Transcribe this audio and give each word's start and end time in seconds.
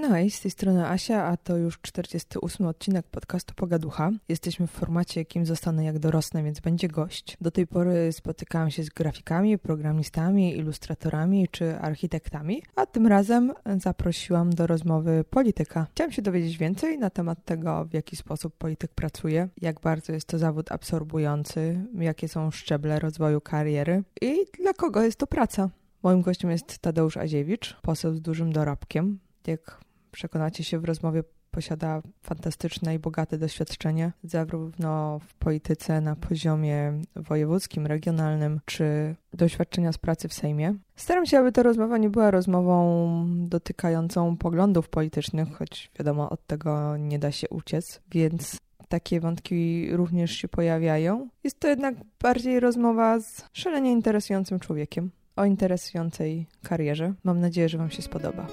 No 0.00 0.18
i 0.18 0.30
z 0.30 0.40
tej 0.40 0.50
strony 0.50 0.88
Asia, 0.88 1.24
a 1.24 1.36
to 1.36 1.56
już 1.56 1.80
48 1.80 2.66
odcinek 2.66 3.06
podcastu 3.06 3.54
Pogaducha. 3.54 4.10
Jesteśmy 4.28 4.66
w 4.66 4.70
formacie 4.70 5.24
Kim 5.24 5.46
zostanę 5.46 5.84
jak 5.84 5.98
dorosnę, 5.98 6.42
więc 6.42 6.60
będzie 6.60 6.88
gość. 6.88 7.36
Do 7.40 7.50
tej 7.50 7.66
pory 7.66 8.12
spotykałam 8.12 8.70
się 8.70 8.82
z 8.82 8.88
grafikami, 8.88 9.58
programistami, 9.58 10.56
ilustratorami 10.56 11.48
czy 11.48 11.78
architektami, 11.78 12.62
a 12.76 12.86
tym 12.86 13.06
razem 13.06 13.52
zaprosiłam 13.76 14.50
do 14.50 14.66
rozmowy 14.66 15.24
polityka. 15.30 15.86
Chciałam 15.90 16.12
się 16.12 16.22
dowiedzieć 16.22 16.58
więcej 16.58 16.98
na 16.98 17.10
temat 17.10 17.44
tego, 17.44 17.84
w 17.84 17.94
jaki 17.94 18.16
sposób 18.16 18.56
polityk 18.56 18.90
pracuje, 18.94 19.48
jak 19.60 19.80
bardzo 19.80 20.12
jest 20.12 20.26
to 20.26 20.38
zawód 20.38 20.72
absorbujący, 20.72 21.86
jakie 21.94 22.28
są 22.28 22.50
szczeble 22.50 22.98
rozwoju 23.00 23.40
kariery 23.40 24.02
i 24.20 24.36
dla 24.62 24.72
kogo 24.72 25.02
jest 25.02 25.18
to 25.18 25.26
praca. 25.26 25.70
Moim 26.02 26.22
gościem 26.22 26.50
jest 26.50 26.78
Tadeusz 26.78 27.16
Aziewicz, 27.16 27.76
poseł 27.82 28.14
z 28.14 28.20
dużym 28.20 28.52
dorobkiem. 28.52 29.18
Jak 29.46 29.87
przekonacie 30.12 30.64
się 30.64 30.78
w 30.78 30.84
rozmowie, 30.84 31.22
posiada 31.50 32.02
fantastyczne 32.22 32.94
i 32.94 32.98
bogate 32.98 33.38
doświadczenie, 33.38 34.12
zarówno 34.24 35.18
w 35.18 35.34
polityce 35.34 36.00
na 36.00 36.16
poziomie 36.16 36.92
wojewódzkim, 37.16 37.86
regionalnym, 37.86 38.60
czy 38.64 39.16
doświadczenia 39.34 39.92
z 39.92 39.98
pracy 39.98 40.28
w 40.28 40.34
Sejmie. 40.34 40.74
Staram 40.96 41.26
się, 41.26 41.38
aby 41.38 41.52
ta 41.52 41.62
rozmowa 41.62 41.98
nie 41.98 42.10
była 42.10 42.30
rozmową 42.30 43.26
dotykającą 43.48 44.36
poglądów 44.36 44.88
politycznych, 44.88 45.48
choć 45.56 45.90
wiadomo, 45.98 46.30
od 46.30 46.46
tego 46.46 46.96
nie 46.96 47.18
da 47.18 47.32
się 47.32 47.48
uciec, 47.48 48.00
więc 48.10 48.56
takie 48.88 49.20
wątki 49.20 49.88
również 49.92 50.32
się 50.32 50.48
pojawiają. 50.48 51.28
Jest 51.44 51.60
to 51.60 51.68
jednak 51.68 51.94
bardziej 52.22 52.60
rozmowa 52.60 53.20
z 53.20 53.44
szalenie 53.52 53.92
interesującym 53.92 54.60
człowiekiem 54.60 55.10
o 55.36 55.44
interesującej 55.44 56.46
karierze. 56.62 57.14
Mam 57.24 57.40
nadzieję, 57.40 57.68
że 57.68 57.78
Wam 57.78 57.90
się 57.90 58.02
spodoba. 58.02 58.46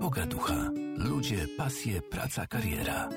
Pogaducha. 0.00 0.70
Ludzie, 0.96 1.36
pasje, 1.56 2.02
praca, 2.02 2.46
kariera. 2.46 3.08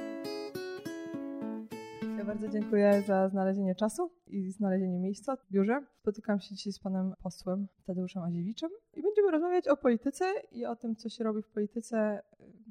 Ja 2.17 2.25
bardzo 2.25 2.47
dziękuję 2.47 3.03
za 3.07 3.29
znalezienie 3.29 3.75
czasu 3.75 4.11
i 4.27 4.51
znalezienie 4.51 4.99
miejsca 4.99 5.35
w 5.35 5.51
biurze. 5.51 5.81
Spotykam 6.01 6.39
się 6.39 6.55
dzisiaj 6.55 6.73
z 6.73 6.79
panem 6.79 7.13
posłem 7.23 7.67
Tadeuszem 7.85 8.23
Aziewiczem 8.23 8.69
i 8.93 9.01
będziemy 9.01 9.31
rozmawiać 9.31 9.67
o 9.67 9.77
polityce 9.77 10.33
i 10.51 10.65
o 10.65 10.75
tym, 10.75 10.95
co 10.95 11.09
się 11.09 11.23
robi 11.23 11.41
w 11.41 11.47
polityce, 11.47 12.23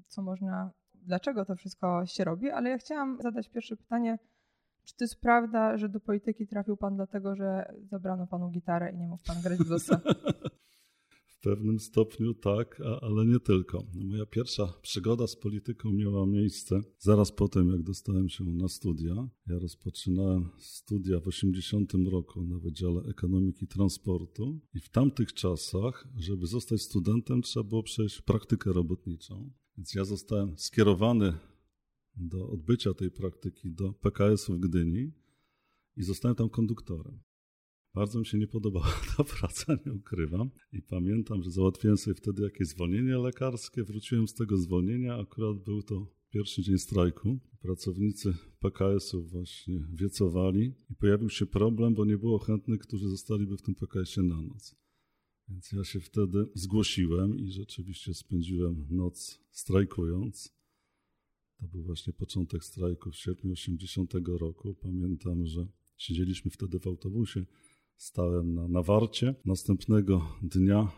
co 0.06 0.22
można, 0.22 0.70
dlaczego 0.94 1.44
to 1.44 1.56
wszystko 1.56 2.06
się 2.06 2.24
robi, 2.24 2.50
ale 2.50 2.70
ja 2.70 2.78
chciałam 2.78 3.18
zadać 3.22 3.48
pierwsze 3.48 3.76
pytanie. 3.76 4.18
Czy 4.84 4.96
to 4.96 5.04
jest 5.04 5.20
prawda, 5.20 5.76
że 5.76 5.88
do 5.88 6.00
polityki 6.00 6.46
trafił 6.46 6.76
pan 6.76 6.96
dlatego, 6.96 7.36
że 7.36 7.74
zabrano 7.82 8.26
panu 8.26 8.50
gitarę 8.50 8.92
i 8.92 8.96
nie 8.96 9.08
mógł 9.08 9.24
pan 9.26 9.42
grać 9.42 9.58
bluesa? 9.58 10.00
Pewnym 11.46 11.78
stopniu 11.78 12.34
tak, 12.34 12.80
ale 13.00 13.26
nie 13.26 13.40
tylko. 13.40 13.86
Moja 13.94 14.26
pierwsza 14.26 14.72
przygoda 14.82 15.26
z 15.26 15.36
polityką 15.36 15.92
miała 15.92 16.26
miejsce 16.26 16.80
zaraz 16.98 17.32
po 17.32 17.48
tym, 17.48 17.70
jak 17.70 17.82
dostałem 17.82 18.28
się 18.28 18.44
na 18.44 18.68
studia. 18.68 19.28
Ja 19.46 19.58
rozpoczynałem 19.58 20.48
studia 20.58 21.20
w 21.20 21.28
80 21.28 21.92
roku 22.10 22.42
na 22.42 22.58
Wydziale 22.58 23.02
Ekonomiki 23.02 23.66
Transportu 23.66 24.60
i 24.74 24.80
w 24.80 24.88
tamtych 24.88 25.32
czasach, 25.32 26.08
żeby 26.16 26.46
zostać 26.46 26.82
studentem, 26.82 27.42
trzeba 27.42 27.64
było 27.64 27.82
przejść 27.82 28.22
praktykę 28.22 28.72
robotniczą. 28.72 29.50
Więc 29.76 29.94
ja 29.94 30.04
zostałem 30.04 30.58
skierowany 30.58 31.32
do 32.16 32.48
odbycia 32.48 32.94
tej 32.94 33.10
praktyki 33.10 33.72
do 33.72 33.92
PKS-u 33.92 34.54
w 34.54 34.60
Gdyni 34.60 35.12
i 35.96 36.02
zostałem 36.02 36.36
tam 36.36 36.48
konduktorem. 36.48 37.20
Bardzo 37.96 38.18
mi 38.18 38.26
się 38.26 38.38
nie 38.38 38.46
podobała 38.46 38.92
ta 39.16 39.24
praca, 39.24 39.78
nie 39.86 39.92
ukrywam. 39.92 40.50
I 40.72 40.82
pamiętam, 40.82 41.42
że 41.42 41.50
załatwiłem 41.50 41.96
sobie 41.96 42.14
wtedy 42.14 42.42
jakieś 42.42 42.68
zwolnienie 42.68 43.18
lekarskie. 43.18 43.84
Wróciłem 43.84 44.28
z 44.28 44.34
tego 44.34 44.56
zwolnienia, 44.56 45.16
akurat 45.16 45.58
był 45.58 45.82
to 45.82 46.06
pierwszy 46.30 46.62
dzień 46.62 46.78
strajku. 46.78 47.38
Pracownicy 47.60 48.34
PKS-u 48.58 49.22
właśnie 49.22 49.86
wiecowali 49.92 50.74
i 50.90 50.94
pojawił 50.94 51.30
się 51.30 51.46
problem, 51.46 51.94
bo 51.94 52.04
nie 52.04 52.18
było 52.18 52.38
chętnych, 52.38 52.80
którzy 52.80 53.08
zostaliby 53.08 53.56
w 53.56 53.62
tym 53.62 53.74
PKS-ie 53.74 54.26
na 54.26 54.42
noc. 54.42 54.76
Więc 55.48 55.72
ja 55.72 55.84
się 55.84 56.00
wtedy 56.00 56.46
zgłosiłem 56.54 57.38
i 57.38 57.50
rzeczywiście 57.50 58.14
spędziłem 58.14 58.86
noc 58.90 59.40
strajkując. 59.50 60.54
To 61.60 61.68
był 61.68 61.82
właśnie 61.82 62.12
początek 62.12 62.64
strajku 62.64 63.10
w 63.10 63.16
sierpniu 63.16 63.52
80 63.52 64.14
roku. 64.26 64.74
Pamiętam, 64.74 65.46
że 65.46 65.66
siedzieliśmy 65.96 66.50
wtedy 66.50 66.80
w 66.80 66.86
autobusie 66.86 67.46
stałem 67.96 68.54
na, 68.54 68.68
na 68.68 68.82
warcie. 68.82 69.34
Następnego 69.44 70.26
dnia 70.42 70.92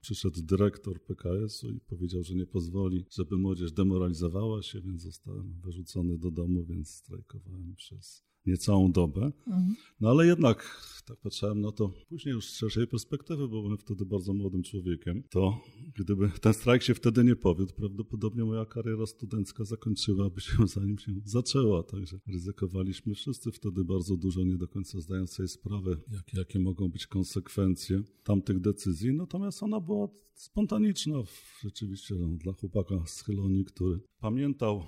przyszedł 0.00 0.42
dyrektor 0.42 1.02
PKS-u 1.02 1.70
i 1.70 1.80
powiedział, 1.80 2.22
że 2.22 2.34
nie 2.34 2.46
pozwoli, 2.46 3.06
żeby 3.10 3.36
młodzież 3.36 3.72
demoralizowała 3.72 4.62
się, 4.62 4.80
więc 4.80 5.02
zostałem 5.02 5.60
wyrzucony 5.64 6.18
do 6.18 6.30
domu, 6.30 6.64
więc 6.64 6.90
strajkowałem 6.90 7.74
przez 7.76 8.24
niecałą 8.46 8.92
dobę. 8.92 9.32
Mhm. 9.46 9.74
No 10.00 10.10
ale 10.10 10.26
jednak, 10.26 10.80
tak 11.06 11.16
patrzyłem 11.16 11.60
na 11.60 11.72
to 11.72 11.92
później 12.08 12.32
już 12.32 12.50
z 12.50 12.56
szerszej 12.56 12.86
perspektywy, 12.86 13.48
bo 13.48 13.62
byłem 13.62 13.78
wtedy 13.78 14.06
bardzo 14.06 14.34
młodym 14.34 14.62
człowiekiem, 14.62 15.22
to 15.30 15.60
gdyby 15.96 16.30
ten 16.40 16.54
strajk 16.54 16.82
się 16.82 16.94
wtedy 16.94 17.24
nie 17.24 17.36
powiódł, 17.36 17.74
prawdopodobnie 17.74 18.44
moja 18.44 18.64
kariera 18.64 19.06
studencka 19.06 19.64
zakończyłaby 19.64 20.40
się 20.40 20.66
zanim 20.76 20.98
się 20.98 21.12
zaczęła. 21.24 21.82
Także 21.82 22.18
ryzykowaliśmy 22.26 23.14
wszyscy 23.14 23.52
wtedy 23.52 23.84
bardzo 23.84 24.16
dużo, 24.16 24.44
nie 24.44 24.56
do 24.56 24.68
końca 24.68 25.00
zdając 25.00 25.32
sobie 25.32 25.48
sprawę, 25.48 25.96
jak, 26.12 26.34
jakie 26.34 26.58
mogą 26.58 26.88
być 26.88 27.06
konsekwencje 27.06 28.02
tamtych 28.24 28.60
decyzji. 28.60 29.12
Natomiast 29.12 29.62
ona 29.62 29.80
była 29.80 30.08
spontaniczna 30.34 31.14
rzeczywiście 31.62 32.14
no, 32.14 32.28
dla 32.28 32.52
chłopaka 32.52 33.06
z 33.06 33.22
Chylonii, 33.22 33.64
który 33.64 34.00
pamiętał 34.20 34.82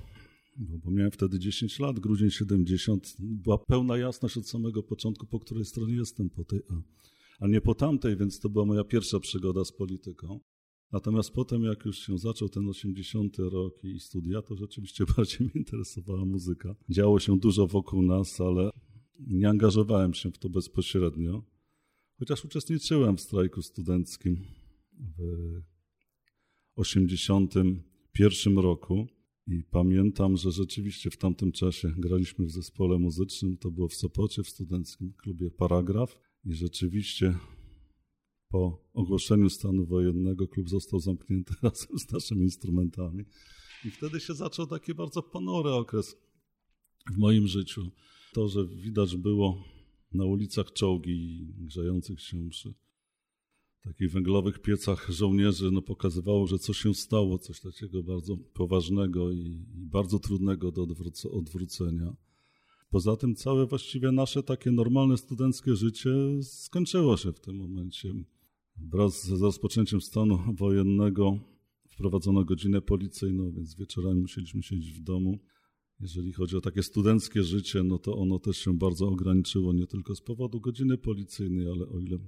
bo, 0.58 0.78
bo 0.78 0.90
miałem 0.90 1.10
wtedy 1.10 1.38
10 1.38 1.78
lat, 1.78 2.00
grudzień 2.00 2.30
70, 2.30 3.16
była 3.18 3.58
pełna 3.58 3.98
jasność 3.98 4.36
od 4.36 4.48
samego 4.48 4.82
początku, 4.82 5.26
po 5.26 5.40
której 5.40 5.64
stronie 5.64 5.94
jestem, 5.94 6.30
po 6.30 6.44
tej 6.44 6.60
A, 6.70 6.74
a 7.44 7.48
nie 7.48 7.60
po 7.60 7.74
tamtej, 7.74 8.16
więc 8.16 8.40
to 8.40 8.48
była 8.48 8.64
moja 8.64 8.84
pierwsza 8.84 9.20
przygoda 9.20 9.64
z 9.64 9.72
polityką. 9.72 10.40
Natomiast 10.92 11.30
potem, 11.30 11.62
jak 11.62 11.84
już 11.84 11.98
się 11.98 12.18
zaczął 12.18 12.48
ten 12.48 12.68
80 12.68 13.38
rok 13.38 13.84
i 13.84 14.00
studia, 14.00 14.42
to 14.42 14.56
rzeczywiście 14.56 15.04
bardziej 15.16 15.40
mnie 15.40 15.50
interesowała 15.54 16.24
muzyka. 16.24 16.74
Działo 16.88 17.20
się 17.20 17.38
dużo 17.38 17.66
wokół 17.66 18.02
nas, 18.02 18.40
ale 18.40 18.70
nie 19.20 19.48
angażowałem 19.48 20.14
się 20.14 20.30
w 20.30 20.38
to 20.38 20.48
bezpośrednio. 20.48 21.42
Chociaż 22.18 22.44
uczestniczyłem 22.44 23.16
w 23.16 23.20
strajku 23.20 23.62
studenckim 23.62 24.44
w 25.18 25.22
81 26.74 28.58
roku. 28.58 29.06
I 29.46 29.62
pamiętam, 29.70 30.36
że 30.36 30.50
rzeczywiście 30.50 31.10
w 31.10 31.16
tamtym 31.16 31.52
czasie 31.52 31.92
graliśmy 31.98 32.46
w 32.46 32.50
zespole 32.50 32.98
muzycznym. 32.98 33.56
To 33.56 33.70
było 33.70 33.88
w 33.88 33.94
Sopocie, 33.94 34.42
w 34.42 34.48
studenckim 34.48 35.12
klubie 35.12 35.50
Paragraf. 35.50 36.18
I 36.44 36.54
rzeczywiście 36.54 37.34
po 38.48 38.84
ogłoszeniu 38.94 39.50
stanu 39.50 39.86
wojennego 39.86 40.48
klub 40.48 40.68
został 40.68 41.00
zamknięty 41.00 41.54
razem 41.62 41.98
z 41.98 42.12
naszymi 42.12 42.42
instrumentami. 42.42 43.24
I 43.84 43.90
wtedy 43.90 44.20
się 44.20 44.34
zaczął 44.34 44.66
taki 44.66 44.94
bardzo 44.94 45.22
ponury 45.22 45.70
okres 45.70 46.16
w 47.12 47.16
moim 47.18 47.46
życiu. 47.46 47.90
To, 48.32 48.48
że 48.48 48.66
widać 48.66 49.16
było 49.16 49.64
na 50.12 50.24
ulicach 50.24 50.72
czołgi 50.72 51.46
grzejących 51.58 52.20
się 52.20 52.48
przy 52.48 52.74
takich 53.84 54.10
węglowych 54.12 54.58
piecach 54.58 55.10
żołnierzy 55.10 55.70
no, 55.70 55.82
pokazywało, 55.82 56.46
że 56.46 56.58
coś 56.58 56.78
się 56.78 56.94
stało, 56.94 57.38
coś 57.38 57.60
takiego 57.60 58.02
bardzo 58.02 58.36
poważnego 58.36 59.32
i, 59.32 59.66
i 59.74 59.86
bardzo 59.86 60.18
trudnego 60.18 60.72
do 60.72 60.86
odwrócenia. 61.32 62.16
Poza 62.90 63.16
tym 63.16 63.34
całe 63.34 63.66
właściwie 63.66 64.12
nasze 64.12 64.42
takie 64.42 64.70
normalne 64.70 65.16
studenckie 65.16 65.76
życie 65.76 66.10
skończyło 66.42 67.16
się 67.16 67.32
w 67.32 67.40
tym 67.40 67.56
momencie. 67.56 68.14
Wraz 68.80 69.24
z 69.24 69.42
rozpoczęciem 69.42 70.00
stanu 70.00 70.38
wojennego 70.54 71.38
wprowadzono 71.88 72.44
godzinę 72.44 72.80
policyjną, 72.80 73.52
więc 73.52 73.74
wieczorami 73.74 74.20
musieliśmy 74.20 74.62
siedzieć 74.62 74.92
w 74.92 75.02
domu. 75.02 75.38
Jeżeli 76.00 76.32
chodzi 76.32 76.56
o 76.56 76.60
takie 76.60 76.82
studenckie 76.82 77.42
życie, 77.42 77.82
no 77.82 77.98
to 77.98 78.16
ono 78.16 78.38
też 78.38 78.56
się 78.56 78.78
bardzo 78.78 79.08
ograniczyło, 79.08 79.72
nie 79.72 79.86
tylko 79.86 80.14
z 80.14 80.20
powodu 80.20 80.60
godziny 80.60 80.98
policyjnej, 80.98 81.66
ale 81.66 81.88
o 81.88 81.98
ile 81.98 82.18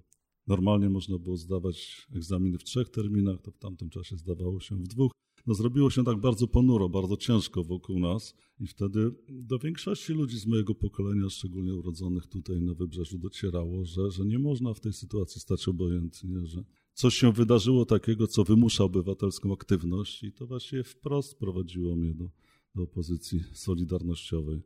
Normalnie 0.47 0.91
można 0.91 1.19
było 1.19 1.37
zdawać 1.37 2.07
egzaminy 2.17 2.59
w 2.59 2.65
trzech 2.65 2.89
terminach, 2.89 3.41
to 3.43 3.51
w 3.51 3.59
tamtym 3.59 3.91
czasie 3.91 4.17
zdawało 4.17 4.61
się 4.61 4.77
w 4.77 4.89
dwóch. 4.89 5.13
No 5.47 5.55
zrobiło 5.55 5.91
się 5.91 6.05
tak 6.05 6.21
bardzo 6.21 6.47
ponuro, 6.47 6.89
bardzo 6.89 7.17
ciężko 7.17 7.65
wokół 7.65 7.99
nas 7.99 8.35
i 8.61 8.67
wtedy 8.67 9.15
do 9.29 9.59
większości 9.59 10.13
ludzi 10.13 10.39
z 10.39 10.47
mojego 10.47 10.75
pokolenia, 10.75 11.31
szczególnie 11.31 11.75
urodzonych 11.75 12.27
tutaj 12.27 12.63
na 12.63 12.75
Wybrzeżu, 12.75 13.19
docierało, 13.19 13.85
że, 13.85 14.11
że 14.11 14.25
nie 14.25 14.39
można 14.39 14.75
w 14.75 14.81
tej 14.81 14.93
sytuacji 14.93 15.41
stać 15.41 15.69
obojętnie, 15.69 16.47
że 16.47 16.65
coś 16.95 17.15
się 17.15 17.33
wydarzyło 17.33 17.85
takiego, 17.85 18.27
co 18.27 18.45
wymusza 18.45 18.85
obywatelską 18.85 19.53
aktywność 19.53 20.23
i 20.23 20.33
to 20.33 20.47
właśnie 20.47 20.85
wprost 20.85 21.39
prowadziło 21.39 21.97
mnie 21.97 22.15
do, 22.15 22.31
do 22.75 22.83
opozycji 22.83 23.41
solidarnościowej. 23.53 24.63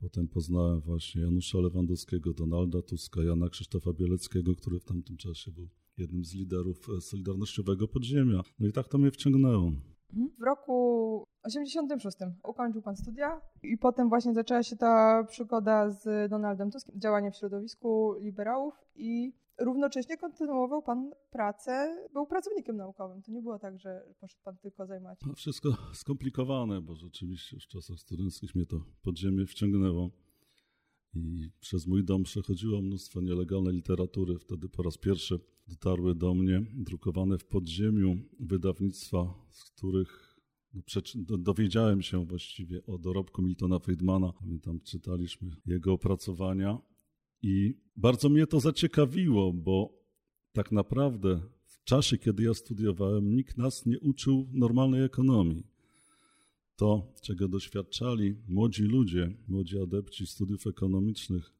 Potem 0.00 0.28
poznałem 0.28 0.80
właśnie 0.80 1.22
Janusza 1.22 1.58
Lewandowskiego, 1.58 2.34
Donalda 2.34 2.82
Tuska, 2.82 3.22
Jana 3.22 3.48
Krzysztofa 3.48 3.92
Bieleckiego, 3.92 4.56
który 4.56 4.80
w 4.80 4.84
tamtym 4.84 5.16
czasie 5.16 5.50
był 5.50 5.68
jednym 5.98 6.24
z 6.24 6.34
liderów 6.34 6.88
e, 6.96 7.00
Solidarnościowego 7.00 7.88
Podziemia. 7.88 8.42
No 8.58 8.68
i 8.68 8.72
tak 8.72 8.88
to 8.88 8.98
mnie 8.98 9.10
wciągnęło. 9.10 9.72
Mhm. 10.12 10.30
W 10.38 10.42
roku 10.42 11.24
86 11.42 12.16
ukończył 12.42 12.82
pan 12.82 12.96
studia 12.96 13.40
i 13.62 13.78
potem 13.78 14.08
właśnie 14.08 14.34
zaczęła 14.34 14.62
się 14.62 14.76
ta 14.76 15.24
przygoda 15.24 15.90
z 15.90 16.30
Donaldem 16.30 16.70
Tuskiem, 16.70 17.00
działanie 17.00 17.30
w 17.30 17.36
środowisku 17.36 18.14
liberałów 18.20 18.74
i 18.94 19.32
równocześnie 19.60 20.16
kontynuował 20.16 20.82
pan 20.82 21.10
pracę, 21.30 21.96
był 22.12 22.26
pracownikiem 22.26 22.76
naukowym. 22.76 23.22
To 23.22 23.32
nie 23.32 23.42
było 23.42 23.58
tak, 23.58 23.78
że 23.78 24.02
poszedł 24.20 24.42
pan 24.44 24.56
tylko 24.56 24.86
zajmować. 24.86 25.18
No 25.26 25.34
wszystko 25.34 25.68
skomplikowane, 25.94 26.80
bo 26.80 26.94
rzeczywiście 26.94 27.56
już 27.56 27.64
w 27.64 27.68
czasach 27.68 27.98
studenckich 27.98 28.54
mnie 28.54 28.66
to 28.66 28.76
podziemie 29.02 29.46
wciągnęło. 29.46 30.10
I 31.14 31.50
przez 31.60 31.86
mój 31.86 32.04
dom 32.04 32.22
przechodziło 32.22 32.80
mnóstwo 32.82 33.20
nielegalnej 33.20 33.74
literatury. 33.74 34.38
Wtedy 34.38 34.68
po 34.68 34.82
raz 34.82 34.98
pierwszy 34.98 35.38
dotarły 35.70 36.14
do 36.14 36.34
mnie 36.34 36.62
drukowane 36.74 37.38
w 37.38 37.44
podziemiu 37.44 38.18
wydawnictwa, 38.40 39.34
z 39.50 39.64
których 39.64 40.36
no, 41.28 41.38
dowiedziałem 41.38 42.02
się 42.02 42.26
właściwie 42.26 42.86
o 42.86 42.98
dorobku 42.98 43.42
Miltona 43.42 43.78
Friedmana. 43.78 44.32
Pamiętam, 44.32 44.80
czytaliśmy 44.80 45.56
jego 45.66 45.92
opracowania 45.92 46.78
i 47.42 47.74
bardzo 47.96 48.28
mnie 48.28 48.46
to 48.46 48.60
zaciekawiło, 48.60 49.52
bo 49.52 49.92
tak 50.52 50.72
naprawdę 50.72 51.40
w 51.64 51.84
czasie, 51.84 52.18
kiedy 52.18 52.42
ja 52.42 52.54
studiowałem, 52.54 53.34
nikt 53.34 53.58
nas 53.58 53.86
nie 53.86 54.00
uczył 54.00 54.48
normalnej 54.52 55.02
ekonomii. 55.02 55.66
To, 56.76 57.12
czego 57.22 57.48
doświadczali 57.48 58.36
młodzi 58.48 58.82
ludzie, 58.82 59.36
młodzi 59.48 59.78
adepci 59.78 60.26
studiów 60.26 60.66
ekonomicznych 60.66 61.59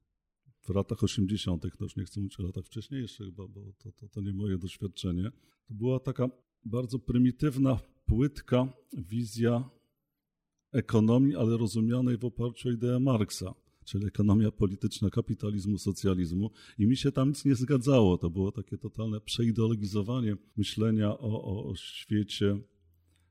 w 0.60 0.68
latach 0.68 1.02
80., 1.02 1.62
to 1.62 1.84
już 1.84 1.96
nie 1.96 2.04
chcę 2.04 2.20
mówić 2.20 2.40
o 2.40 2.42
latach 2.42 2.64
wcześniejszych, 2.64 3.30
bo, 3.30 3.48
bo 3.48 3.72
to, 3.78 3.92
to, 3.92 4.08
to 4.08 4.20
nie 4.20 4.32
moje 4.32 4.58
doświadczenie, 4.58 5.30
to 5.68 5.74
była 5.74 6.00
taka 6.00 6.28
bardzo 6.64 6.98
prymitywna, 6.98 7.80
płytka 8.06 8.72
wizja 8.92 9.70
ekonomii, 10.72 11.36
ale 11.36 11.56
rozumianej 11.56 12.18
w 12.18 12.24
oparciu 12.24 12.68
o 12.68 12.72
ideę 12.72 13.00
Marksa 13.00 13.54
czyli 13.84 14.06
ekonomia 14.06 14.50
polityczna 14.50 15.10
kapitalizmu, 15.10 15.78
socjalizmu 15.78 16.50
i 16.78 16.86
mi 16.86 16.96
się 16.96 17.12
tam 17.12 17.28
nic 17.28 17.44
nie 17.44 17.54
zgadzało. 17.54 18.18
To 18.18 18.30
było 18.30 18.52
takie 18.52 18.78
totalne 18.78 19.20
przeideologizowanie 19.20 20.36
myślenia 20.56 21.18
o, 21.18 21.64
o 21.70 21.74
świecie 21.76 22.58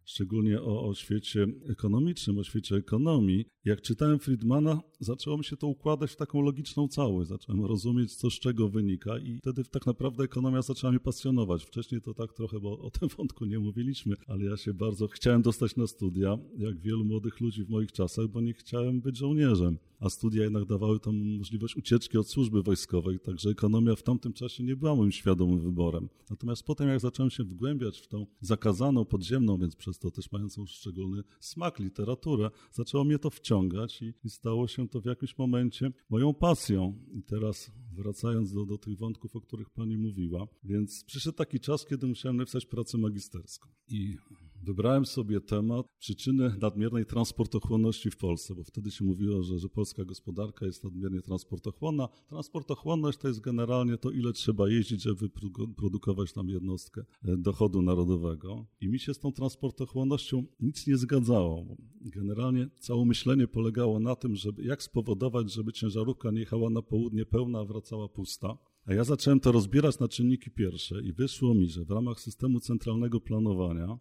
szczególnie 0.05 0.61
o, 0.61 0.87
o 0.87 0.95
świecie 0.95 1.47
ekonomicznym, 1.69 2.37
o 2.37 2.43
świecie 2.43 2.75
ekonomii. 2.75 3.45
Jak 3.65 3.81
czytałem 3.81 4.19
Friedmana, 4.19 4.81
zaczęło 4.99 5.37
mi 5.37 5.43
się 5.43 5.57
to 5.57 5.67
układać 5.67 6.11
w 6.11 6.15
taką 6.15 6.41
logiczną 6.41 6.87
całość. 6.87 7.29
Zacząłem 7.29 7.65
rozumieć, 7.65 8.15
co 8.15 8.29
z 8.29 8.33
czego 8.33 8.69
wynika 8.69 9.17
i 9.17 9.37
wtedy 9.37 9.63
tak 9.63 9.85
naprawdę 9.85 10.23
ekonomia 10.23 10.61
zaczęła 10.61 10.91
mnie 10.91 10.99
pasjonować. 10.99 11.63
Wcześniej 11.63 12.01
to 12.01 12.13
tak 12.13 12.33
trochę, 12.33 12.59
bo 12.59 12.79
o 12.79 12.91
tym 12.99 13.09
wątku 13.09 13.45
nie 13.45 13.59
mówiliśmy, 13.59 14.15
ale 14.27 14.45
ja 14.45 14.57
się 14.57 14.73
bardzo 14.73 15.07
chciałem 15.07 15.41
dostać 15.41 15.75
na 15.75 15.87
studia, 15.87 16.37
jak 16.57 16.79
wielu 16.79 17.05
młodych 17.05 17.39
ludzi 17.39 17.63
w 17.63 17.69
moich 17.69 17.91
czasach, 17.91 18.27
bo 18.27 18.41
nie 18.41 18.53
chciałem 18.53 19.01
być 19.01 19.17
żołnierzem. 19.17 19.77
A 19.99 20.09
studia 20.09 20.43
jednak 20.43 20.65
dawały 20.65 20.99
tam 20.99 21.37
możliwość 21.37 21.75
ucieczki 21.75 22.17
od 22.17 22.29
służby 22.29 22.63
wojskowej, 22.63 23.19
także 23.19 23.49
ekonomia 23.49 23.95
w 23.95 24.03
tamtym 24.03 24.33
czasie 24.33 24.63
nie 24.63 24.75
była 24.75 24.95
moim 24.95 25.11
świadomym 25.11 25.59
wyborem. 25.59 26.09
Natomiast 26.29 26.63
potem, 26.63 26.89
jak 26.89 26.99
zacząłem 26.99 27.29
się 27.29 27.43
wgłębiać 27.43 27.99
w 27.99 28.07
tą 28.07 28.25
zakazaną, 28.41 29.05
podziemną, 29.05 29.57
więc 29.57 29.75
przez 29.75 29.99
to 29.99 30.11
też 30.11 30.31
mającą 30.31 30.65
szczególny 30.65 31.23
smak 31.39 31.79
literaturę, 31.79 32.49
zaczęło 32.71 33.03
mnie 33.03 33.19
to 33.19 33.29
wciągać 33.29 34.01
i, 34.01 34.13
i 34.23 34.29
stało 34.29 34.67
się 34.67 34.87
to 34.89 35.01
w 35.01 35.05
jakimś 35.05 35.37
momencie 35.37 35.91
moją 36.09 36.33
pasją. 36.33 36.93
I 37.11 37.23
teraz 37.23 37.71
wracając 37.93 38.53
do, 38.53 38.65
do 38.65 38.77
tych 38.77 38.97
wątków, 38.97 39.35
o 39.35 39.41
których 39.41 39.69
pani 39.69 39.97
mówiła, 39.97 40.47
więc 40.63 41.03
przyszedł 41.03 41.37
taki 41.37 41.59
czas, 41.59 41.85
kiedy 41.85 42.07
musiałem 42.07 42.37
napisać 42.37 42.65
pracę 42.65 42.97
magisterską. 42.97 43.69
I 43.87 44.17
wybrałem 44.63 45.05
sobie 45.05 45.41
temat 45.41 45.85
przyczyny 45.99 46.55
nadmiernej 46.61 47.05
transportochłonności 47.05 48.11
w 48.11 48.17
Polsce, 48.17 48.55
bo 48.55 48.63
wtedy 48.63 48.91
się 48.91 49.05
mówiło, 49.05 49.43
że, 49.43 49.59
że 49.59 49.69
polska 49.69 50.05
gospodarka 50.05 50.65
jest 50.65 50.83
nadmiernie 50.83 51.21
transportochłonna. 51.21 52.09
Transportochłonność 52.29 53.17
to 53.17 53.27
jest 53.27 53.39
generalnie 53.39 53.97
to, 53.97 54.11
ile 54.11 54.33
trzeba 54.33 54.69
jeździć, 54.69 55.01
żeby 55.01 55.29
produkować 55.77 56.33
tam 56.33 56.49
jednostkę 56.49 57.01
e, 57.01 57.37
dochodu 57.37 57.81
narodowego. 57.81 58.65
I 58.81 58.87
mi 58.87 58.99
się 58.99 59.13
z 59.13 59.19
tą 59.19 59.31
transportochłonnością 59.31 60.45
nic 60.59 60.87
nie 60.87 60.97
zgadzało. 60.97 61.65
Generalnie 62.01 62.69
całe 62.79 63.05
myślenie 63.05 63.47
polegało 63.47 63.99
na 63.99 64.15
tym, 64.15 64.35
żeby 64.35 64.63
jak 64.63 64.83
spowodować, 64.83 65.53
żeby 65.53 65.73
ciężarówka 65.73 66.31
nie 66.31 66.39
jechała 66.39 66.69
na 66.69 66.81
południe 66.81 67.25
pełna, 67.25 67.59
a 67.59 67.65
wracała 67.65 68.09
pusta. 68.09 68.57
A 68.85 68.93
ja 68.93 69.03
zacząłem 69.03 69.39
to 69.39 69.51
rozbierać 69.51 69.99
na 69.99 70.07
czynniki 70.07 70.51
pierwsze 70.51 71.01
i 71.01 71.13
wyszło 71.13 71.53
mi, 71.53 71.69
że 71.69 71.85
w 71.85 71.91
ramach 71.91 72.19
systemu 72.19 72.59
centralnego 72.59 73.21
planowania 73.21 73.99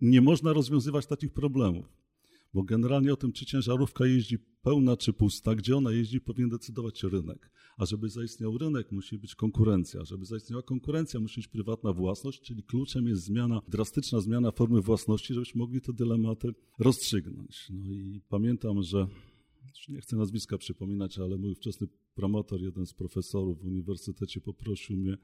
nie 0.00 0.20
można 0.20 0.52
rozwiązywać 0.52 1.06
takich 1.06 1.32
problemów. 1.32 1.86
Bo 2.54 2.62
generalnie 2.62 3.12
o 3.12 3.16
tym, 3.16 3.32
czy 3.32 3.46
ciężarówka 3.46 4.06
jeździ 4.06 4.38
pełna 4.62 4.96
czy 4.96 5.12
pusta, 5.12 5.54
gdzie 5.54 5.76
ona 5.76 5.92
jeździ, 5.92 6.20
powinien 6.20 6.50
decydować 6.50 7.02
rynek. 7.02 7.50
A 7.76 7.86
żeby 7.86 8.08
zaistniał 8.08 8.58
rynek, 8.58 8.92
musi 8.92 9.18
być 9.18 9.34
konkurencja. 9.34 10.04
Żeby 10.04 10.24
zaistniała 10.24 10.62
konkurencja, 10.62 11.20
musi 11.20 11.40
być 11.40 11.48
prywatna 11.48 11.92
własność, 11.92 12.40
czyli 12.40 12.62
kluczem 12.62 13.06
jest 13.06 13.22
zmiana, 13.22 13.60
drastyczna 13.68 14.20
zmiana 14.20 14.50
formy 14.50 14.80
własności, 14.80 15.34
żebyśmy 15.34 15.58
mogli 15.58 15.80
te 15.80 15.92
dylematy 15.92 16.54
rozstrzygnąć. 16.78 17.66
No 17.70 17.92
i 17.92 18.20
pamiętam, 18.28 18.82
że 18.82 19.06
nie 19.88 20.00
chcę 20.00 20.16
nazwiska 20.16 20.58
przypominać, 20.58 21.18
ale 21.18 21.36
mój 21.36 21.54
wczesny 21.54 21.86
promotor, 22.14 22.60
jeden 22.60 22.86
z 22.86 22.94
profesorów 22.94 23.58
w 23.58 23.64
uniwersytecie 23.64 24.40
poprosił 24.40 24.96
mnie 24.96 25.16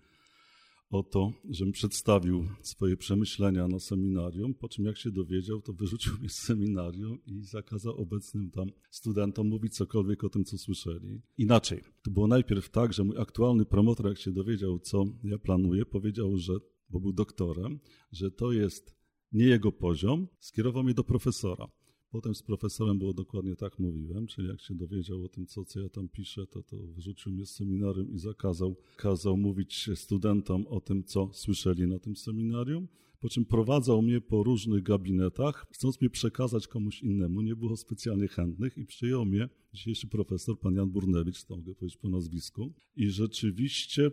o 0.90 1.02
to, 1.02 1.32
żebym 1.50 1.72
przedstawił 1.72 2.48
swoje 2.62 2.96
przemyślenia 2.96 3.68
na 3.68 3.78
seminarium, 3.78 4.54
po 4.54 4.68
czym 4.68 4.84
jak 4.84 4.96
się 4.96 5.10
dowiedział, 5.10 5.60
to 5.60 5.72
wyrzucił 5.72 6.12
mnie 6.18 6.28
z 6.28 6.38
seminarium 6.38 7.18
i 7.26 7.42
zakazał 7.42 7.96
obecnym 7.96 8.50
tam 8.50 8.70
studentom 8.90 9.48
mówić 9.48 9.74
cokolwiek 9.74 10.24
o 10.24 10.28
tym, 10.28 10.44
co 10.44 10.58
słyszeli. 10.58 11.20
Inaczej, 11.38 11.82
to 12.02 12.10
było 12.10 12.26
najpierw 12.26 12.70
tak, 12.70 12.92
że 12.92 13.04
mój 13.04 13.18
aktualny 13.18 13.64
promotor, 13.64 14.06
jak 14.06 14.18
się 14.18 14.32
dowiedział, 14.32 14.78
co 14.78 15.04
ja 15.24 15.38
planuję, 15.38 15.86
powiedział, 15.86 16.36
że, 16.36 16.52
bo 16.90 17.00
był 17.00 17.12
doktorem, 17.12 17.80
że 18.12 18.30
to 18.30 18.52
jest 18.52 18.96
nie 19.32 19.46
jego 19.46 19.72
poziom, 19.72 20.28
skierował 20.38 20.84
mnie 20.84 20.94
do 20.94 21.04
profesora. 21.04 21.68
Potem 22.16 22.34
z 22.34 22.42
profesorem 22.42 22.98
było 22.98 23.12
dokładnie 23.12 23.56
tak 23.56 23.78
mówiłem, 23.78 24.26
czyli 24.26 24.48
jak 24.48 24.60
się 24.60 24.74
dowiedział 24.74 25.24
o 25.24 25.28
tym, 25.28 25.46
co, 25.46 25.64
co 25.64 25.80
ja 25.80 25.88
tam 25.88 26.08
piszę, 26.08 26.46
to, 26.46 26.62
to 26.62 26.76
wyrzucił 26.76 27.32
mnie 27.32 27.46
z 27.46 27.50
seminarium 27.50 28.10
i 28.10 28.18
zakazał 28.18 28.76
kazał 28.96 29.36
mówić 29.36 29.90
studentom 29.94 30.66
o 30.66 30.80
tym, 30.80 31.04
co 31.04 31.30
słyszeli 31.32 31.86
na 31.86 31.98
tym 31.98 32.16
seminarium, 32.16 32.88
po 33.20 33.28
czym 33.28 33.44
prowadzał 33.44 34.02
mnie 34.02 34.20
po 34.20 34.42
różnych 34.42 34.82
gabinetach, 34.82 35.66
chcąc 35.72 36.00
mnie 36.00 36.10
przekazać 36.10 36.66
komuś 36.66 37.02
innemu. 37.02 37.41
Nie 37.41 37.56
było 37.56 37.76
specjalnie 37.76 38.29
chętnych 38.29 38.79
i 38.79 38.86
przyjął 38.86 39.24
mnie 39.24 39.48
dzisiejszy 39.72 40.06
profesor, 40.06 40.58
pan 40.58 40.74
Jan 40.74 40.91
Burnewicz, 40.91 41.44
to 41.44 41.56
mogę 41.56 41.74
powiedzieć 41.74 41.98
po 41.98 42.08
nazwisku, 42.08 42.72
i 42.96 43.10
rzeczywiście 43.10 44.10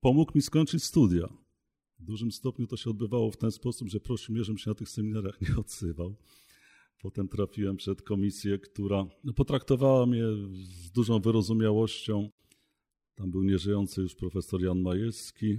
pomógł 0.00 0.32
mi 0.34 0.42
skończyć 0.42 0.84
studia. 0.84 1.28
W 1.98 2.04
dużym 2.04 2.32
stopniu 2.32 2.66
to 2.66 2.76
się 2.76 2.90
odbywało 2.90 3.30
w 3.30 3.36
ten 3.36 3.50
sposób, 3.50 3.88
że 3.88 4.00
prosił 4.00 4.34
mnie, 4.34 4.44
żebym 4.44 4.58
się 4.58 4.70
na 4.70 4.74
tych 4.74 4.88
seminariach 4.88 5.40
nie 5.40 5.56
odsywał. 5.56 6.16
Potem 7.02 7.28
trafiłem 7.28 7.76
przed 7.76 8.02
komisję, 8.02 8.58
która 8.58 9.06
no, 9.24 9.32
potraktowała 9.32 10.06
mnie 10.06 10.24
z 10.52 10.90
dużą 10.90 11.20
wyrozumiałością. 11.20 12.30
Tam 13.14 13.30
był 13.30 13.42
nieżyjący 13.42 14.00
już 14.00 14.14
profesor 14.14 14.62
Jan 14.62 14.80
Majewski, 14.80 15.58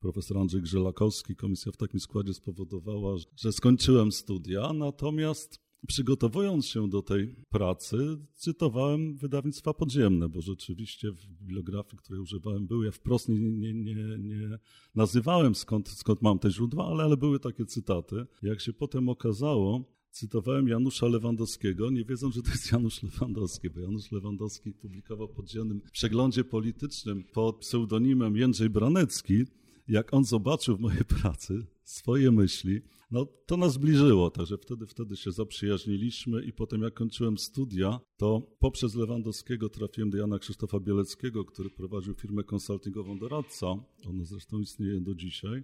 profesor 0.00 0.38
Andrzej 0.38 0.62
Grzelakowski. 0.62 1.36
Komisja 1.36 1.72
w 1.72 1.76
takim 1.76 2.00
składzie 2.00 2.34
spowodowała, 2.34 3.16
że 3.36 3.52
skończyłem 3.52 4.12
studia, 4.12 4.72
natomiast 4.72 5.60
przygotowując 5.86 6.66
się 6.66 6.88
do 6.88 7.02
tej 7.02 7.36
pracy, 7.48 7.96
cytowałem 8.34 9.16
wydawnictwa 9.16 9.74
podziemne, 9.74 10.28
bo 10.28 10.40
rzeczywiście 10.40 11.12
w 11.12 11.26
bibliografii, 11.26 11.96
której 11.96 12.20
używałem, 12.20 12.66
były, 12.66 12.86
ja 12.86 12.92
wprost 12.92 13.28
nie, 13.28 13.40
nie, 13.40 13.74
nie, 13.74 13.94
nie 14.18 14.58
nazywałem 14.94 15.54
skąd, 15.54 15.88
skąd 15.88 16.22
mam 16.22 16.38
te 16.38 16.50
źródła, 16.50 16.86
ale, 16.86 17.04
ale 17.04 17.16
były 17.16 17.40
takie 17.40 17.66
cytaty. 17.66 18.26
Jak 18.42 18.60
się 18.60 18.72
potem 18.72 19.08
okazało, 19.08 19.84
cytowałem 20.10 20.68
Janusza 20.68 21.06
Lewandowskiego, 21.06 21.90
nie 21.90 22.04
wiedząc, 22.04 22.34
że 22.34 22.42
to 22.42 22.50
jest 22.50 22.72
Janusz 22.72 23.02
Lewandowski, 23.02 23.70
bo 23.70 23.80
Janusz 23.80 24.12
Lewandowski 24.12 24.72
publikował 24.72 25.28
pod 25.28 25.46
dziennym 25.46 25.80
przeglądzie 25.92 26.44
politycznym 26.44 27.24
pod 27.32 27.56
pseudonimem 27.56 28.36
Jędrzej 28.36 28.70
Branecki. 28.70 29.44
Jak 29.88 30.14
on 30.14 30.24
zobaczył 30.24 30.76
w 30.76 30.80
mojej 30.80 31.04
pracy 31.04 31.66
swoje 31.84 32.30
myśli, 32.32 32.80
no 33.10 33.26
to 33.46 33.56
nas 33.56 33.72
zbliżyło, 33.72 34.30
także 34.30 34.58
wtedy, 34.58 34.86
wtedy 34.86 35.16
się 35.16 35.32
zaprzyjaźniliśmy 35.32 36.44
i 36.44 36.52
potem 36.52 36.82
jak 36.82 36.94
kończyłem 36.94 37.38
studia, 37.38 38.00
to 38.16 38.56
poprzez 38.58 38.94
Lewandowskiego 38.94 39.68
trafiłem 39.68 40.10
do 40.10 40.18
Jana 40.18 40.38
Krzysztofa 40.38 40.80
Bieleckiego, 40.80 41.44
który 41.44 41.70
prowadził 41.70 42.14
firmę 42.14 42.44
konsultingową 42.44 43.18
Doradca. 43.18 43.66
Ona 44.08 44.24
zresztą 44.24 44.60
istnieje 44.60 45.00
do 45.00 45.14
dzisiaj. 45.14 45.62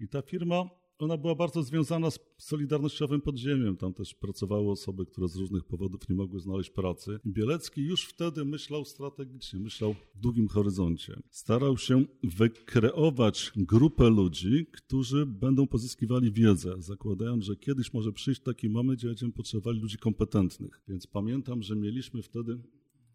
I 0.00 0.08
ta 0.08 0.22
firma 0.22 0.64
ona 0.98 1.16
była 1.16 1.34
bardzo 1.34 1.62
związana 1.62 2.10
z 2.10 2.18
Solidarnościowym 2.38 3.20
Podziemiem. 3.20 3.76
Tam 3.76 3.94
też 3.94 4.14
pracowały 4.14 4.70
osoby, 4.70 5.06
które 5.06 5.28
z 5.28 5.36
różnych 5.36 5.64
powodów 5.64 6.08
nie 6.08 6.14
mogły 6.14 6.40
znaleźć 6.40 6.70
pracy. 6.70 7.20
Bielecki 7.26 7.80
już 7.82 8.04
wtedy 8.04 8.44
myślał 8.44 8.84
strategicznie, 8.84 9.60
myślał 9.60 9.94
w 9.94 10.20
długim 10.20 10.48
horyzoncie. 10.48 11.22
Starał 11.30 11.78
się 11.78 12.04
wykreować 12.22 13.52
grupę 13.56 14.10
ludzi, 14.10 14.66
którzy 14.72 15.26
będą 15.26 15.66
pozyskiwali 15.66 16.32
wiedzę, 16.32 16.74
zakładając, 16.78 17.44
że 17.44 17.56
kiedyś 17.56 17.92
może 17.92 18.12
przyjść 18.12 18.40
taki 18.40 18.68
moment, 18.68 18.98
gdzie 18.98 19.08
będziemy 19.08 19.32
potrzebowali 19.32 19.80
ludzi 19.80 19.98
kompetentnych. 19.98 20.82
Więc 20.88 21.06
pamiętam, 21.06 21.62
że 21.62 21.76
mieliśmy 21.76 22.22
wtedy, 22.22 22.58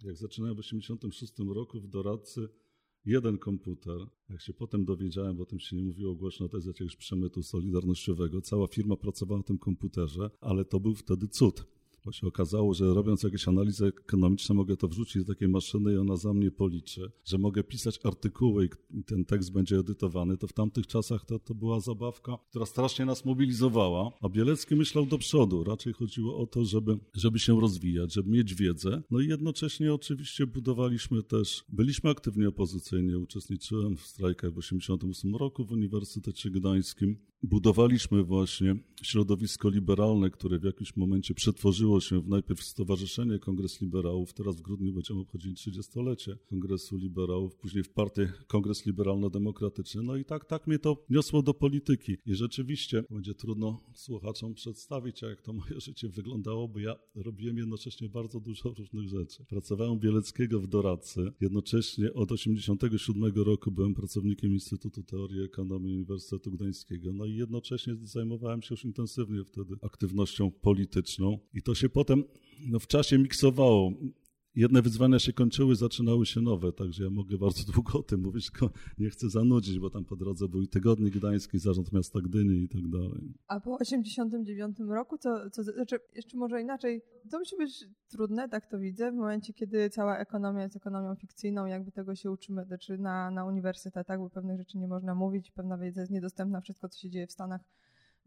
jak 0.03 0.17
zaczynałem 0.17 0.55
w 0.55 0.59
1986 0.59 1.55
roku 1.55 1.79
w 1.79 1.87
doradcy 1.87 2.49
jeden 3.07 3.37
komputer. 3.37 3.97
Jak 4.29 4.41
się 4.41 4.53
potem 4.53 4.85
dowiedziałem, 4.85 5.37
bo 5.37 5.43
o 5.43 5.45
tym 5.45 5.59
się 5.59 5.75
nie 5.75 5.83
mówiło 5.83 6.15
głośno, 6.15 6.49
to 6.49 6.57
jest 6.57 6.67
jakiegoś 6.67 6.95
przemytu 6.95 7.43
solidarnościowego. 7.43 8.41
Cała 8.41 8.67
firma 8.67 8.97
pracowała 8.97 9.39
na 9.39 9.43
tym 9.43 9.57
komputerze, 9.57 10.29
ale 10.41 10.65
to 10.65 10.79
był 10.79 10.95
wtedy 10.95 11.27
cud 11.27 11.65
bo 12.07 12.11
się 12.11 12.27
okazało, 12.27 12.73
że 12.73 12.93
robiąc 12.93 13.23
jakieś 13.23 13.47
analizy 13.47 13.85
ekonomiczne, 13.85 14.55
mogę 14.55 14.77
to 14.77 14.87
wrzucić 14.87 15.23
do 15.23 15.33
takiej 15.33 15.47
maszyny 15.47 15.93
i 15.93 15.97
ona 15.97 16.15
za 16.15 16.33
mnie 16.33 16.51
policzy, 16.51 17.11
że 17.25 17.37
mogę 17.37 17.63
pisać 17.63 17.99
artykuły 18.03 18.69
i 18.91 19.03
ten 19.03 19.25
tekst 19.25 19.51
będzie 19.51 19.77
edytowany, 19.77 20.37
to 20.37 20.47
w 20.47 20.53
tamtych 20.53 20.87
czasach 20.87 21.25
to, 21.25 21.39
to 21.39 21.55
była 21.55 21.79
zabawka, 21.79 22.37
która 22.49 22.65
strasznie 22.65 23.05
nas 23.05 23.25
mobilizowała, 23.25 24.11
a 24.21 24.29
Bielecki 24.29 24.75
myślał 24.75 25.05
do 25.05 25.17
przodu. 25.17 25.63
Raczej 25.63 25.93
chodziło 25.93 26.37
o 26.37 26.47
to, 26.47 26.65
żeby, 26.65 26.99
żeby 27.13 27.39
się 27.39 27.61
rozwijać, 27.61 28.13
żeby 28.13 28.29
mieć 28.29 28.55
wiedzę. 28.55 29.01
No 29.11 29.19
i 29.19 29.27
jednocześnie 29.27 29.93
oczywiście 29.93 30.47
budowaliśmy 30.47 31.23
też, 31.23 31.63
byliśmy 31.69 32.09
aktywni 32.09 32.45
opozycyjnie, 32.45 33.19
uczestniczyłem 33.19 33.97
w 33.97 34.01
strajkach 34.01 34.51
w 34.51 34.55
1988 34.55 35.35
roku 35.35 35.65
w 35.65 35.71
Uniwersytecie 35.71 36.51
Gdańskim. 36.51 37.17
Budowaliśmy 37.43 38.23
właśnie 38.23 38.75
środowisko 39.03 39.69
liberalne, 39.69 40.29
które 40.29 40.59
w 40.59 40.63
jakimś 40.63 40.95
momencie 40.95 41.33
przetworzyło 41.33 42.01
się 42.01 42.21
w 42.21 42.27
najpierw 42.27 42.63
Stowarzyszenie 42.63 43.39
Kongres 43.39 43.81
Liberałów, 43.81 44.33
teraz 44.33 44.55
w 44.55 44.61
grudniu 44.61 44.93
będziemy 44.93 45.19
obchodzili 45.19 45.55
30-lecie 45.55 46.37
Kongresu 46.49 46.97
Liberałów, 46.97 47.55
później 47.55 47.83
w 47.83 47.89
partię 47.89 48.33
Kongres 48.47 48.85
Liberalno-Demokratyczny. 48.85 50.03
No 50.03 50.15
i 50.15 50.25
tak, 50.25 50.45
tak 50.45 50.67
mnie 50.67 50.79
to 50.79 51.05
niosło 51.09 51.41
do 51.41 51.53
polityki. 51.53 52.17
I 52.25 52.35
rzeczywiście 52.35 53.03
będzie 53.09 53.33
trudno 53.33 53.81
słuchaczom 53.93 54.53
przedstawić, 54.53 55.21
jak 55.21 55.41
to 55.41 55.53
moje 55.53 55.79
życie 55.79 56.09
wyglądało, 56.09 56.67
bo 56.67 56.79
ja 56.79 56.95
robiłem 57.15 57.57
jednocześnie 57.57 58.09
bardzo 58.09 58.39
dużo 58.39 58.69
różnych 58.69 59.09
rzeczy. 59.09 59.45
Pracowałem 59.45 59.99
Bieleckiego 59.99 60.61
w 60.61 60.67
doradcy, 60.67 61.31
jednocześnie 61.41 62.13
od 62.13 62.31
87 62.31 63.33
roku 63.35 63.71
byłem 63.71 63.93
pracownikiem 63.93 64.53
Instytutu 64.53 65.03
Teorii 65.03 65.41
Ekonomii 65.41 65.95
Uniwersytetu 65.95 66.51
Gdańskiego. 66.51 67.13
No 67.13 67.26
i 67.27 67.35
jednocześnie 67.35 67.95
zajmowałem 68.01 68.61
się 68.61 68.73
już 68.73 68.85
intensywnie 68.85 69.43
wtedy 69.43 69.75
aktywnością 69.81 70.51
polityczną 70.51 71.39
i 71.53 71.61
to 71.61 71.75
się 71.75 71.89
potem 71.89 72.23
no, 72.67 72.79
w 72.79 72.87
czasie 72.87 73.17
miksowało. 73.17 73.91
Jedne 74.57 74.81
wyzwania 74.81 75.19
się 75.19 75.33
kończyły, 75.33 75.75
zaczynały 75.75 76.25
się 76.25 76.41
nowe, 76.41 76.73
także 76.73 77.03
ja 77.03 77.09
mogę 77.09 77.37
bardzo 77.37 77.63
długo 77.73 77.99
o 77.99 78.03
tym 78.03 78.21
mówić, 78.21 78.51
tylko 78.51 78.69
nie 78.97 79.09
chcę 79.09 79.29
zanudzić, 79.29 79.79
bo 79.79 79.89
tam 79.89 80.05
po 80.05 80.15
drodze 80.15 80.47
był 80.47 80.67
Tygodnik 80.67 81.17
Gdański, 81.17 81.59
Zarząd 81.59 81.93
Miasta 81.93 82.19
Gdyni 82.21 82.63
i 82.63 82.69
tak 82.69 82.87
dalej. 82.87 83.33
A 83.47 83.59
po 83.59 83.77
89 83.77 84.77
roku, 84.79 85.17
co, 85.17 85.49
co 85.49 85.63
znaczy 85.63 85.99
jeszcze 86.15 86.37
może 86.37 86.61
inaczej, 86.61 87.01
to 87.31 87.39
musi 87.39 87.57
być 87.57 87.85
trudne, 88.09 88.49
tak 88.49 88.65
to 88.65 88.79
widzę, 88.79 89.11
w 89.11 89.15
momencie, 89.15 89.53
kiedy 89.53 89.89
cała 89.89 90.17
ekonomia 90.17 90.63
jest 90.63 90.75
ekonomią 90.75 91.15
fikcyjną, 91.15 91.65
jakby 91.65 91.91
tego 91.91 92.15
się 92.15 92.31
uczymy, 92.31 92.65
znaczy 92.65 92.97
na, 92.97 93.31
na 93.31 93.45
uniwersytetach, 93.45 94.19
bo 94.19 94.29
pewnych 94.29 94.57
rzeczy 94.57 94.77
nie 94.77 94.87
można 94.87 95.15
mówić, 95.15 95.51
pewna 95.51 95.77
wiedza 95.77 96.01
jest 96.01 96.11
niedostępna, 96.11 96.61
wszystko, 96.61 96.89
co 96.89 96.99
się 96.99 97.09
dzieje 97.09 97.27
w 97.27 97.31
Stanach 97.31 97.61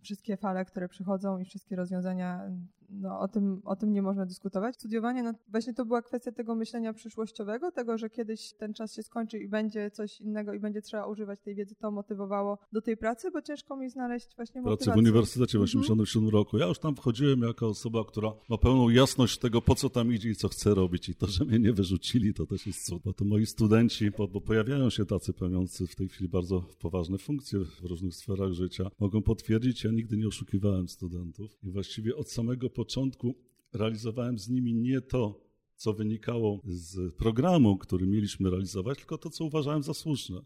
wszystkie 0.02 0.36
fale, 0.36 0.64
które 0.64 0.88
przychodzą 0.88 1.38
i 1.38 1.44
wszystkie 1.44 1.76
rozwiązania, 1.76 2.50
no, 2.90 3.20
o, 3.20 3.28
tym, 3.28 3.62
o 3.64 3.76
tym 3.76 3.92
nie 3.92 4.02
można 4.02 4.26
dyskutować. 4.26 4.74
Studiowanie, 4.74 5.22
no, 5.22 5.32
właśnie 5.48 5.74
to 5.74 5.84
była 5.84 6.02
kwestia 6.02 6.32
tego 6.32 6.54
myślenia 6.54 6.92
przyszłościowego, 6.92 7.72
tego, 7.72 7.98
że 7.98 8.10
kiedyś 8.10 8.52
ten 8.52 8.74
czas 8.74 8.94
się 8.94 9.02
skończy 9.02 9.38
i 9.38 9.48
będzie 9.48 9.90
coś 9.90 10.20
innego 10.20 10.52
i 10.52 10.60
będzie 10.60 10.82
trzeba 10.82 11.06
używać 11.06 11.40
tej 11.40 11.54
wiedzy, 11.54 11.74
to 11.74 11.90
motywowało 11.90 12.58
do 12.72 12.82
tej 12.82 12.96
pracy, 12.96 13.30
bo 13.30 13.42
ciężko 13.42 13.76
mi 13.76 13.90
znaleźć 13.90 14.36
właśnie 14.36 14.60
motywację. 14.60 14.84
Pracy 14.84 14.96
w 14.96 15.02
uniwersytecie 15.02 15.58
w 15.58 15.62
1987 15.62 16.24
mhm. 16.24 16.40
roku. 16.40 16.58
Ja 16.58 16.66
już 16.66 16.78
tam 16.78 16.96
wchodziłem 16.96 17.42
jako 17.42 17.68
osoba, 17.68 18.04
która 18.04 18.32
ma 18.48 18.58
pełną 18.58 18.88
jasność 18.88 19.38
tego, 19.38 19.62
po 19.62 19.74
co 19.74 19.90
tam 19.90 20.12
idzie 20.12 20.30
i 20.30 20.34
co 20.34 20.48
chce 20.48 20.74
robić 20.74 21.08
i 21.08 21.14
to, 21.14 21.26
że 21.26 21.44
mnie 21.44 21.58
nie 21.58 21.72
wyrzucili, 21.72 22.34
to 22.34 22.46
też 22.46 22.66
jest 22.66 22.84
cud. 22.84 23.02
Bo 23.04 23.12
to 23.12 23.24
moi 23.24 23.46
studenci, 23.46 24.10
bo, 24.10 24.28
bo 24.28 24.40
pojawiają 24.40 24.90
się 24.90 25.04
tacy 25.06 25.32
pełniący 25.32 25.86
w 25.86 25.96
tej 25.96 26.08
chwili 26.08 26.28
bardzo 26.28 26.64
poważne 26.78 27.18
funkcje 27.18 27.58
w 27.58 27.84
różnych 27.84 28.14
sferach 28.14 28.52
życia, 28.52 28.90
mogą 29.00 29.22
potwierdzić, 29.22 29.84
ja 29.84 29.90
nigdy 29.90 30.16
nie 30.16 30.28
oszukiwałem 30.28 30.88
studentów 30.88 31.58
i 31.62 31.70
właściwie 31.70 32.16
od 32.16 32.30
samego 32.30 32.70
początku 32.80 33.34
realizowałem 33.72 34.38
z 34.38 34.48
nimi 34.48 34.74
nie 34.74 35.00
to, 35.00 35.40
co 35.76 35.92
wynikało 35.92 36.60
z 36.64 37.14
programu, 37.14 37.78
który 37.78 38.06
mieliśmy 38.06 38.50
realizować, 38.50 38.98
tylko 38.98 39.18
to, 39.18 39.30
co 39.30 39.44
uważałem 39.44 39.82
za 39.82 39.94
słuszne. 39.94 40.40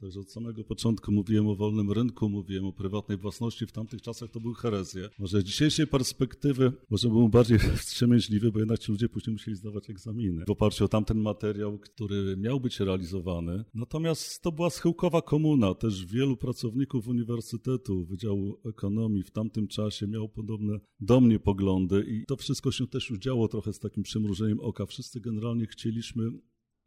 Także 0.00 0.20
od 0.20 0.30
samego 0.30 0.64
początku 0.64 1.12
mówiłem 1.12 1.48
o 1.48 1.56
wolnym 1.56 1.92
rynku, 1.92 2.28
mówiłem 2.28 2.64
o 2.64 2.72
prywatnej 2.72 3.18
własności. 3.18 3.66
W 3.66 3.72
tamtych 3.72 4.02
czasach 4.02 4.30
to 4.30 4.40
były 4.40 4.54
herezje. 4.54 5.08
Może 5.18 5.40
z 5.40 5.44
dzisiejszej 5.44 5.86
perspektywy 5.86 6.72
może 6.90 7.08
byłem 7.08 7.30
bardziej 7.30 7.58
wstrzemięźliwy, 7.76 8.52
bo 8.52 8.58
jednak 8.58 8.78
ci 8.78 8.92
ludzie 8.92 9.08
później 9.08 9.32
musieli 9.32 9.56
zdawać 9.56 9.90
egzaminy 9.90 10.44
w 10.46 10.50
oparciu 10.50 10.84
o 10.84 10.88
tamten 10.88 11.18
materiał, 11.18 11.78
który 11.78 12.36
miał 12.36 12.60
być 12.60 12.80
realizowany. 12.80 13.64
Natomiast 13.74 14.42
to 14.42 14.52
była 14.52 14.70
schyłkowa 14.70 15.22
komuna. 15.22 15.74
Też 15.74 16.06
wielu 16.06 16.36
pracowników 16.36 17.08
Uniwersytetu 17.08 18.04
Wydziału 18.04 18.60
Ekonomii 18.68 19.22
w 19.22 19.30
tamtym 19.30 19.68
czasie 19.68 20.06
miało 20.06 20.28
podobne 20.28 20.80
do 21.00 21.20
mnie 21.20 21.38
poglądy 21.38 22.04
i 22.08 22.24
to 22.26 22.36
wszystko 22.36 22.72
się 22.72 22.86
też 22.86 23.10
już 23.10 23.18
działo 23.18 23.48
trochę 23.48 23.72
z 23.72 23.78
takim 23.78 24.02
przymrużeniem 24.02 24.60
oka. 24.60 24.86
Wszyscy 24.86 25.20
generalnie 25.20 25.66
chcieliśmy 25.66 26.30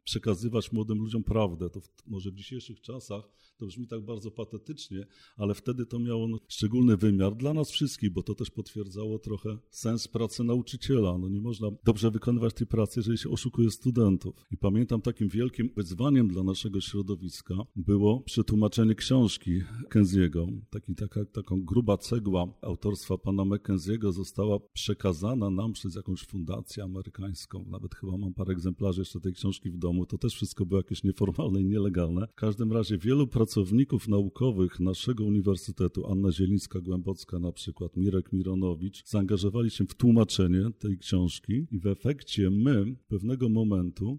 przekazywać 0.04 0.72
młodym 0.72 0.98
ludziom 0.98 1.24
prawdę. 1.24 1.70
To 1.70 1.80
w, 1.80 1.88
może 2.06 2.30
w 2.30 2.34
dzisiejszych 2.34 2.80
czasach 2.80 3.24
to 3.60 3.66
brzmi 3.66 3.86
tak 3.86 4.04
bardzo 4.04 4.30
patetycznie, 4.30 5.06
ale 5.36 5.54
wtedy 5.54 5.86
to 5.86 5.98
miało 5.98 6.28
no, 6.28 6.38
szczególny 6.48 6.96
wymiar 6.96 7.36
dla 7.36 7.54
nas 7.54 7.70
wszystkich, 7.70 8.12
bo 8.12 8.22
to 8.22 8.34
też 8.34 8.50
potwierdzało 8.50 9.18
trochę 9.18 9.58
sens 9.70 10.08
pracy 10.08 10.44
nauczyciela. 10.44 11.18
No 11.18 11.28
nie 11.28 11.40
można 11.40 11.68
dobrze 11.84 12.10
wykonywać 12.10 12.54
tej 12.54 12.66
pracy, 12.66 13.00
jeżeli 13.00 13.18
się 13.18 13.30
oszukuje 13.30 13.70
studentów. 13.70 14.46
I 14.50 14.56
pamiętam 14.56 15.00
takim 15.02 15.28
wielkim 15.28 15.70
wyzwaniem 15.76 16.28
dla 16.28 16.42
naszego 16.42 16.80
środowiska 16.80 17.54
było 17.76 18.20
przetłumaczenie 18.20 18.94
książki 18.94 19.62
Kenziego. 19.88 20.46
Taki, 20.70 20.94
taka, 20.94 21.24
taką 21.24 21.64
gruba 21.64 21.96
cegła 21.96 22.58
autorstwa 22.62 23.18
pana 23.18 23.44
Mackenziego 23.44 24.12
została 24.12 24.58
przekazana 24.72 25.50
nam 25.50 25.72
przez 25.72 25.94
jakąś 25.94 26.20
fundację 26.20 26.84
amerykańską. 26.84 27.64
Nawet 27.68 27.94
chyba 27.94 28.16
mam 28.16 28.34
parę 28.34 28.52
egzemplarzy 28.52 29.00
jeszcze 29.00 29.20
tej 29.20 29.32
książki 29.32 29.70
w 29.70 29.78
domu 29.78 29.89
domu. 29.90 30.06
To 30.06 30.18
też 30.18 30.34
wszystko 30.34 30.66
było 30.66 30.80
jakieś 30.80 31.04
nieformalne 31.04 31.60
i 31.60 31.64
nielegalne. 31.64 32.26
W 32.26 32.34
każdym 32.34 32.72
razie 32.72 32.98
wielu 32.98 33.26
pracowników 33.26 34.08
naukowych 34.08 34.80
naszego 34.80 35.24
uniwersytetu, 35.24 36.06
Anna 36.06 36.28
Zielińska-Głębocka 36.28 37.40
na 37.40 37.52
przykład, 37.52 37.96
Mirek 37.96 38.32
Mironowicz, 38.32 39.04
zaangażowali 39.06 39.70
się 39.70 39.84
w 39.84 39.94
tłumaczenie 39.94 40.70
tej 40.78 40.98
książki 40.98 41.66
i 41.70 41.78
w 41.78 41.86
efekcie 41.86 42.50
my 42.50 42.96
pewnego 43.08 43.48
momentu 43.48 44.18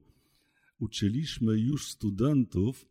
uczyliśmy 0.79 1.59
już 1.59 1.87
studentów 1.87 2.90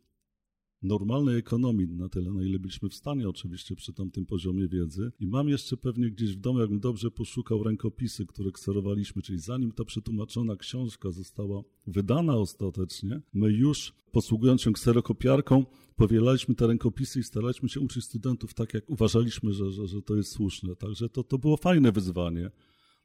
normalnej 0.83 1.37
ekonomii, 1.37 1.87
na 1.87 2.09
tyle, 2.09 2.31
na 2.31 2.43
ile 2.43 2.59
byliśmy 2.59 2.89
w 2.89 2.93
stanie 2.93 3.29
oczywiście 3.29 3.75
przy 3.75 3.93
tamtym 3.93 4.25
poziomie 4.25 4.67
wiedzy. 4.67 5.11
I 5.19 5.27
mam 5.27 5.49
jeszcze 5.49 5.77
pewnie 5.77 6.11
gdzieś 6.11 6.35
w 6.35 6.39
domu, 6.39 6.59
jakbym 6.59 6.79
dobrze 6.79 7.11
poszukał 7.11 7.63
rękopisy, 7.63 8.25
które 8.25 8.51
kserowaliśmy, 8.51 9.21
czyli 9.21 9.39
zanim 9.39 9.71
ta 9.71 9.85
przetłumaczona 9.85 10.55
książka 10.55 11.11
została 11.11 11.63
wydana 11.87 12.35
ostatecznie, 12.37 13.21
my 13.33 13.51
już 13.51 13.93
posługując 14.11 14.61
się 14.61 14.73
kserokopiarką, 14.73 15.65
powielaliśmy 15.95 16.55
te 16.55 16.67
rękopisy 16.67 17.19
i 17.19 17.23
staraliśmy 17.23 17.69
się 17.69 17.79
uczyć 17.79 18.03
studentów 18.03 18.53
tak, 18.53 18.73
jak 18.73 18.89
uważaliśmy, 18.89 19.53
że, 19.53 19.71
że, 19.71 19.87
że 19.87 20.01
to 20.01 20.15
jest 20.15 20.31
słuszne. 20.31 20.75
Także 20.75 21.09
to, 21.09 21.23
to 21.23 21.37
było 21.37 21.57
fajne 21.57 21.91
wyzwanie. 21.91 22.51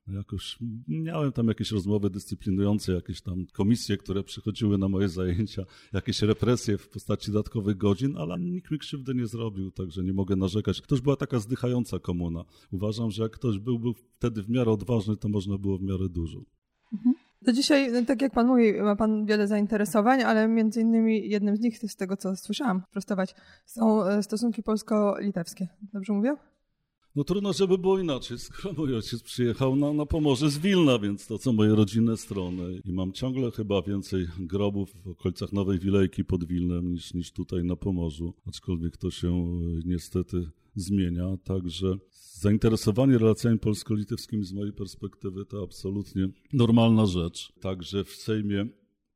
Jakoś 0.08 0.58
miałem 0.88 1.32
tam 1.32 1.48
jakieś 1.48 1.70
rozmowy 1.72 2.10
dyscyplinujące, 2.10 2.92
jakieś 2.92 3.20
tam 3.20 3.46
komisje, 3.52 3.96
które 3.96 4.22
przychodziły 4.25 4.78
na 4.78 4.88
moje 4.88 5.08
zajęcia, 5.08 5.62
jakieś 5.92 6.22
represje 6.22 6.78
w 6.78 6.88
postaci 6.88 7.32
dodatkowych 7.32 7.76
godzin, 7.76 8.16
ale 8.16 8.38
nikt 8.38 8.70
mi 8.70 8.78
krzywdy 8.78 9.14
nie 9.14 9.26
zrobił, 9.26 9.70
także 9.70 10.02
nie 10.02 10.12
mogę 10.12 10.36
narzekać. 10.36 10.80
To 10.80 10.94
już 10.94 11.02
była 11.02 11.16
taka 11.16 11.38
zdychająca 11.38 11.98
komuna. 11.98 12.44
Uważam, 12.72 13.10
że 13.10 13.22
jak 13.22 13.32
ktoś 13.32 13.58
był, 13.58 13.78
był 13.78 13.94
wtedy 13.94 14.42
w 14.42 14.50
miarę 14.50 14.70
odważny, 14.70 15.16
to 15.16 15.28
można 15.28 15.58
było 15.58 15.78
w 15.78 15.82
miarę 15.82 16.08
dużo. 16.08 16.38
Mhm. 16.92 17.14
To 17.44 17.52
dzisiaj, 17.52 17.92
no, 17.92 18.04
tak 18.04 18.22
jak 18.22 18.32
pan 18.32 18.46
mówi, 18.46 18.72
ma 18.72 18.96
pan 18.96 19.26
wiele 19.26 19.46
zainteresowań, 19.46 20.22
ale 20.22 20.48
między 20.48 20.80
innymi 20.80 21.30
jednym 21.30 21.56
z 21.56 21.60
nich, 21.60 21.78
z 21.78 21.96
tego 21.96 22.16
co 22.16 22.36
słyszałam, 22.36 22.82
prostować, 22.92 23.34
są 23.66 24.04
e, 24.04 24.22
stosunki 24.22 24.62
polsko-litewskie. 24.62 25.68
Dobrze 25.92 26.12
mówię? 26.12 26.36
No 27.16 27.25
trudno, 27.25 27.52
żeby 27.52 27.78
było 27.78 27.99
inaczej, 27.99 28.38
skoro 28.38 28.75
mój 28.75 28.94
ojciec 28.94 29.23
przyjechał 29.23 29.76
na, 29.76 29.92
na 29.92 30.06
Pomorze 30.06 30.50
z 30.50 30.58
Wilna, 30.58 30.99
więc 30.99 31.26
to 31.26 31.38
są 31.38 31.52
moje 31.52 31.75
rodzinne 31.75 32.16
strony. 32.16 32.80
I 32.85 32.92
mam 32.92 33.12
ciągle 33.12 33.50
chyba 33.50 33.82
więcej 33.82 34.26
grobów 34.38 34.96
w 35.04 35.08
okolicach 35.08 35.52
Nowej 35.52 35.78
Wilejki 35.78 36.25
pod 36.25 36.44
Wilnem 36.44 36.92
niż, 36.92 37.14
niż 37.14 37.32
tutaj 37.32 37.64
na 37.64 37.76
Pomorzu. 37.76 38.35
Aczkolwiek 38.46 38.96
to 38.96 39.11
się 39.11 39.61
niestety 39.85 40.50
zmienia, 40.75 41.37
także 41.44 41.94
zainteresowanie 42.40 43.18
relacjami 43.18 43.58
polsko-litewskimi 43.58 44.44
z 44.44 44.52
mojej 44.52 44.73
perspektywy 44.73 45.44
to 45.44 45.62
absolutnie 45.62 46.28
normalna 46.52 47.06
rzecz. 47.06 47.52
Także 47.61 48.04
w 48.04 48.11
Sejmie 48.11 48.66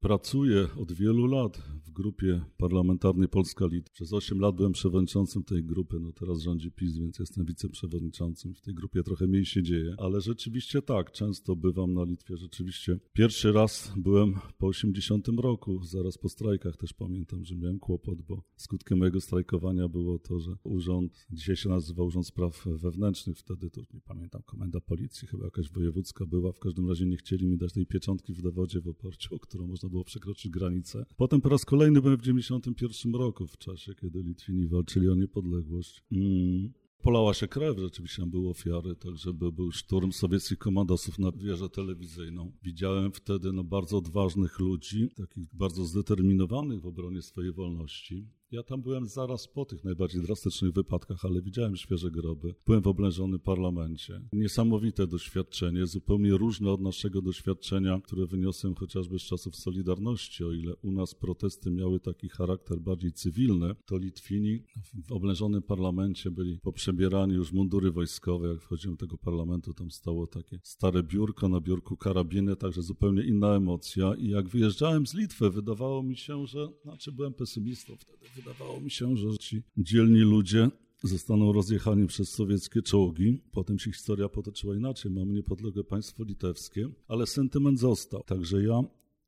Pracuję 0.03 0.69
od 0.77 0.93
wielu 0.93 1.27
lat 1.27 1.63
w 1.87 1.91
grupie 1.91 2.45
parlamentarnej 2.57 3.29
Polska 3.29 3.67
Lit. 3.67 3.91
Przez 3.91 4.13
8 4.13 4.41
lat 4.41 4.57
byłem 4.57 4.73
przewodniczącym 4.73 5.45
tej 5.45 5.65
grupy, 5.65 6.01
no 6.01 6.13
teraz 6.13 6.41
rządzi 6.41 6.71
PiS, 6.71 6.99
więc 6.99 7.19
jestem 7.19 7.45
wiceprzewodniczącym. 7.45 8.55
W 8.55 8.61
tej 8.61 8.75
grupie 8.75 9.03
trochę 9.03 9.27
mniej 9.27 9.45
się 9.45 9.63
dzieje, 9.63 9.95
ale 9.99 10.21
rzeczywiście 10.21 10.83
tak, 10.83 11.13
często 11.13 11.57
bywam 11.57 11.95
na 11.95 12.05
Litwie. 12.05 12.37
Rzeczywiście 12.37 12.99
pierwszy 13.13 13.53
raz 13.53 13.93
byłem 13.97 14.35
po 14.59 14.67
80 14.67 15.29
roku, 15.29 15.85
zaraz 15.85 16.19
po 16.19 16.29
strajkach 16.29 16.77
też 16.77 16.93
pamiętam, 16.93 17.45
że 17.45 17.57
miałem 17.57 17.79
kłopot, 17.79 18.23
bo 18.23 18.43
skutkiem 18.57 18.99
mojego 18.99 19.21
strajkowania 19.21 19.89
było 19.89 20.19
to, 20.19 20.41
że 20.41 20.53
urząd, 20.65 21.27
dzisiaj 21.31 21.57
się 21.57 21.69
nazywa 21.69 22.03
Urząd 22.03 22.27
Spraw 22.27 22.67
Wewnętrznych, 22.67 23.39
wtedy 23.39 23.71
to 23.71 23.81
nie 23.95 24.01
pamiętam, 24.01 24.43
komenda 24.43 24.81
policji 24.81 25.29
chyba 25.29 25.45
jakaś 25.45 25.71
wojewódzka 25.71 26.27
była, 26.27 26.53
w 26.53 26.59
każdym 26.59 26.89
razie 26.89 27.07
nie 27.07 27.17
chcieli 27.17 27.47
mi 27.47 27.57
dać 27.57 27.73
tej 27.73 27.87
pieczątki 27.87 28.35
w 28.35 28.43
dowodzie 28.43 28.81
w 28.81 28.89
oparciu 28.89 29.35
o 29.35 29.39
którą 29.39 29.67
można 29.67 29.90
było 29.91 30.05
przekroczyć 30.05 30.53
granicę. 30.53 31.07
Potem 31.17 31.41
po 31.41 31.49
raz 31.49 31.65
kolejny 31.65 32.01
byłem 32.01 32.17
w 32.17 32.23
91 32.23 33.15
roku, 33.15 33.47
w 33.47 33.59
czasie, 33.59 33.95
kiedy 33.95 34.23
Litwini 34.23 34.67
walczyli 34.67 35.09
o 35.09 35.15
niepodległość. 35.15 36.03
Mm. 36.13 36.73
Polała 37.03 37.35
się 37.35 37.49
krew, 37.49 37.79
rzeczywiście 37.79 38.27
były 38.27 38.49
ofiary, 38.49 38.97
także 38.97 39.33
był, 39.33 39.73
szturm 39.73 40.13
sowieckich 40.13 40.59
komandosów 40.59 41.19
na 41.19 41.33
wieżę 41.33 41.69
telewizyjną. 41.69 42.53
Widziałem 42.63 43.13
wtedy 43.13 43.53
no, 43.53 43.65
bardzo 43.65 43.99
odważnych 43.99 44.59
ludzi, 44.59 45.09
takich 45.17 45.55
bardzo 45.55 45.85
zdeterminowanych 45.85 46.81
w 46.81 46.87
obronie 46.87 47.23
swojej 47.23 47.53
wolności. 47.53 48.27
Ja 48.53 48.63
tam 48.63 48.83
byłem 48.83 49.07
zaraz 49.09 49.49
po 49.49 49.65
tych 49.65 49.85
najbardziej 49.85 50.23
drastycznych 50.23 50.73
wypadkach, 50.73 51.25
ale 51.25 51.43
widziałem 51.43 51.77
świeże 51.77 52.11
groby. 52.11 52.55
Byłem 52.67 52.83
w 52.83 52.87
oblężonym 52.87 53.41
parlamencie. 53.41 54.21
Niesamowite 54.33 55.07
doświadczenie, 55.07 55.87
zupełnie 55.87 56.31
różne 56.31 56.71
od 56.71 56.81
naszego 56.81 57.23
doświadczenia, 57.23 58.01
które 58.05 58.27
wyniosłem 58.27 58.75
chociażby 58.75 59.19
z 59.19 59.23
czasów 59.23 59.57
Solidarności. 59.57 60.45
O 60.45 60.53
ile 60.53 60.77
u 60.77 60.93
nas 60.93 61.15
protesty 61.15 61.71
miały 61.71 62.01
taki 62.01 62.29
charakter 62.29 62.81
bardziej 62.81 63.13
cywilny, 63.13 63.75
to 63.87 63.99
Litwini 63.99 64.63
w 65.09 65.13
oblężonym 65.13 65.63
parlamencie 65.63 66.31
byli 66.31 66.59
poprzebierani 66.59 67.35
już 67.35 67.53
mundury 67.53 67.91
wojskowe. 67.91 68.49
Jak 68.49 68.63
wchodziłem 68.63 68.97
do 68.97 69.07
tego 69.07 69.19
parlamentu, 69.19 69.75
tam 69.75 69.91
stało 69.91 70.27
takie 70.27 70.59
stare 70.63 71.03
biurko, 71.03 71.49
na 71.49 71.61
biurku 71.61 71.97
karabiny, 71.97 72.57
także 72.57 72.83
zupełnie 72.83 73.23
inna 73.23 73.55
emocja. 73.55 74.15
I 74.15 74.29
jak 74.29 74.49
wyjeżdżałem 74.49 75.07
z 75.07 75.15
Litwy, 75.15 75.51
wydawało 75.51 76.03
mi 76.03 76.17
się, 76.17 76.47
że, 76.47 76.69
znaczy 76.83 77.13
byłem 77.13 77.35
pesymistą 77.35 77.97
wtedy, 77.97 78.40
Wydawało 78.41 78.81
mi 78.81 78.91
się, 78.91 79.17
że 79.17 79.39
ci 79.39 79.63
dzielni 79.77 80.21
ludzie 80.21 80.71
zostaną 81.03 81.53
rozjechani 81.53 82.07
przez 82.07 82.29
sowieckie 82.33 82.83
czołgi. 82.83 83.41
Potem 83.53 83.79
się 83.79 83.93
historia 83.93 84.29
potoczyła 84.29 84.77
inaczej. 84.77 85.11
Mamy 85.11 85.33
niepodległe 85.33 85.85
państwo 85.85 86.25
litewskie, 86.25 86.89
ale 87.09 87.27
sentyment 87.27 87.79
został. 87.79 88.23
Także 88.23 88.63
ja 88.63 88.83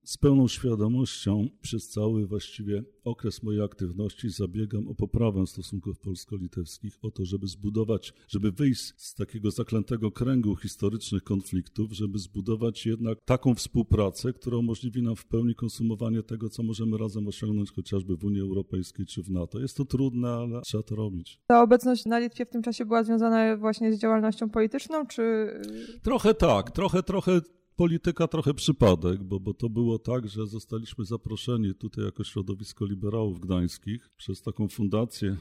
z 0.04 0.18
pełną 0.18 0.49
świadomością 0.49 1.49
przez 1.61 1.88
cały 1.88 2.26
właściwie 2.26 2.82
okres 3.04 3.42
mojej 3.42 3.62
aktywności 3.62 4.30
zabiegam 4.30 4.88
o 4.88 4.94
poprawę 4.94 5.47
stosunków 5.47 5.99
polsko-litewskich, 5.99 6.99
o 7.02 7.11
to, 7.11 7.25
żeby 7.25 7.47
zbudować, 7.47 8.14
żeby 8.28 8.52
wyjść 8.52 8.92
z 8.97 9.14
takiego 9.14 9.50
zaklętego 9.50 10.11
kręgu 10.11 10.56
historycznych 10.56 11.23
konfliktów, 11.23 11.92
żeby 11.92 12.18
zbudować 12.18 12.87
jednak 12.87 13.18
taką 13.25 13.54
współpracę, 13.54 14.32
która 14.32 14.56
umożliwi 14.56 15.02
nam 15.02 15.16
w 15.16 15.25
pełni 15.25 15.54
konsumowanie 15.54 16.23
tego, 16.23 16.49
co 16.49 16.62
możemy 16.62 16.99
razem 16.99 17.28
osiągnąć 17.28 17.73
chociażby 17.73 18.16
w 18.16 18.25
Unii 18.25 18.40
Europejskiej 18.40 19.06
czy 19.06 19.23
w 19.23 19.30
NATO. 19.30 19.61
Jest 19.61 19.76
to 19.76 19.85
trudne, 19.85 20.28
ale 20.28 20.61
trzeba 20.61 20.82
to 20.82 20.97
robić. 20.97 21.40
Ta 21.47 21.62
obecność 21.62 22.04
na 22.04 22.18
Litwie 22.18 22.47
w 22.47 22.50
tym 22.50 22.62
czasie 22.62 22.85
była 22.85 23.04
związana 23.04 23.56
właśnie 23.56 23.92
z 23.92 23.99
działalnością 23.99 24.50
polityczną, 24.50 25.06
czy... 25.06 25.49
Trochę 26.02 26.35
tak, 26.35 26.71
trochę, 26.71 27.02
trochę 27.02 27.40
polityka 27.83 28.29
trochę 28.29 28.55
przypadek, 28.55 29.23
bo, 29.23 29.41
bo 29.41 29.55
to 29.55 29.69
było 29.69 29.99
tak, 29.99 30.29
że 30.29 30.47
zostaliśmy 30.47 31.05
zaproszeni 31.05 31.75
tutaj 31.75 32.05
jako 32.05 32.25
środowisko 32.25 32.87
liberałów 32.87 33.41
gdańskich 33.41 34.11
przez 34.17 34.43
taką 34.43 34.69
fundację 34.69 35.37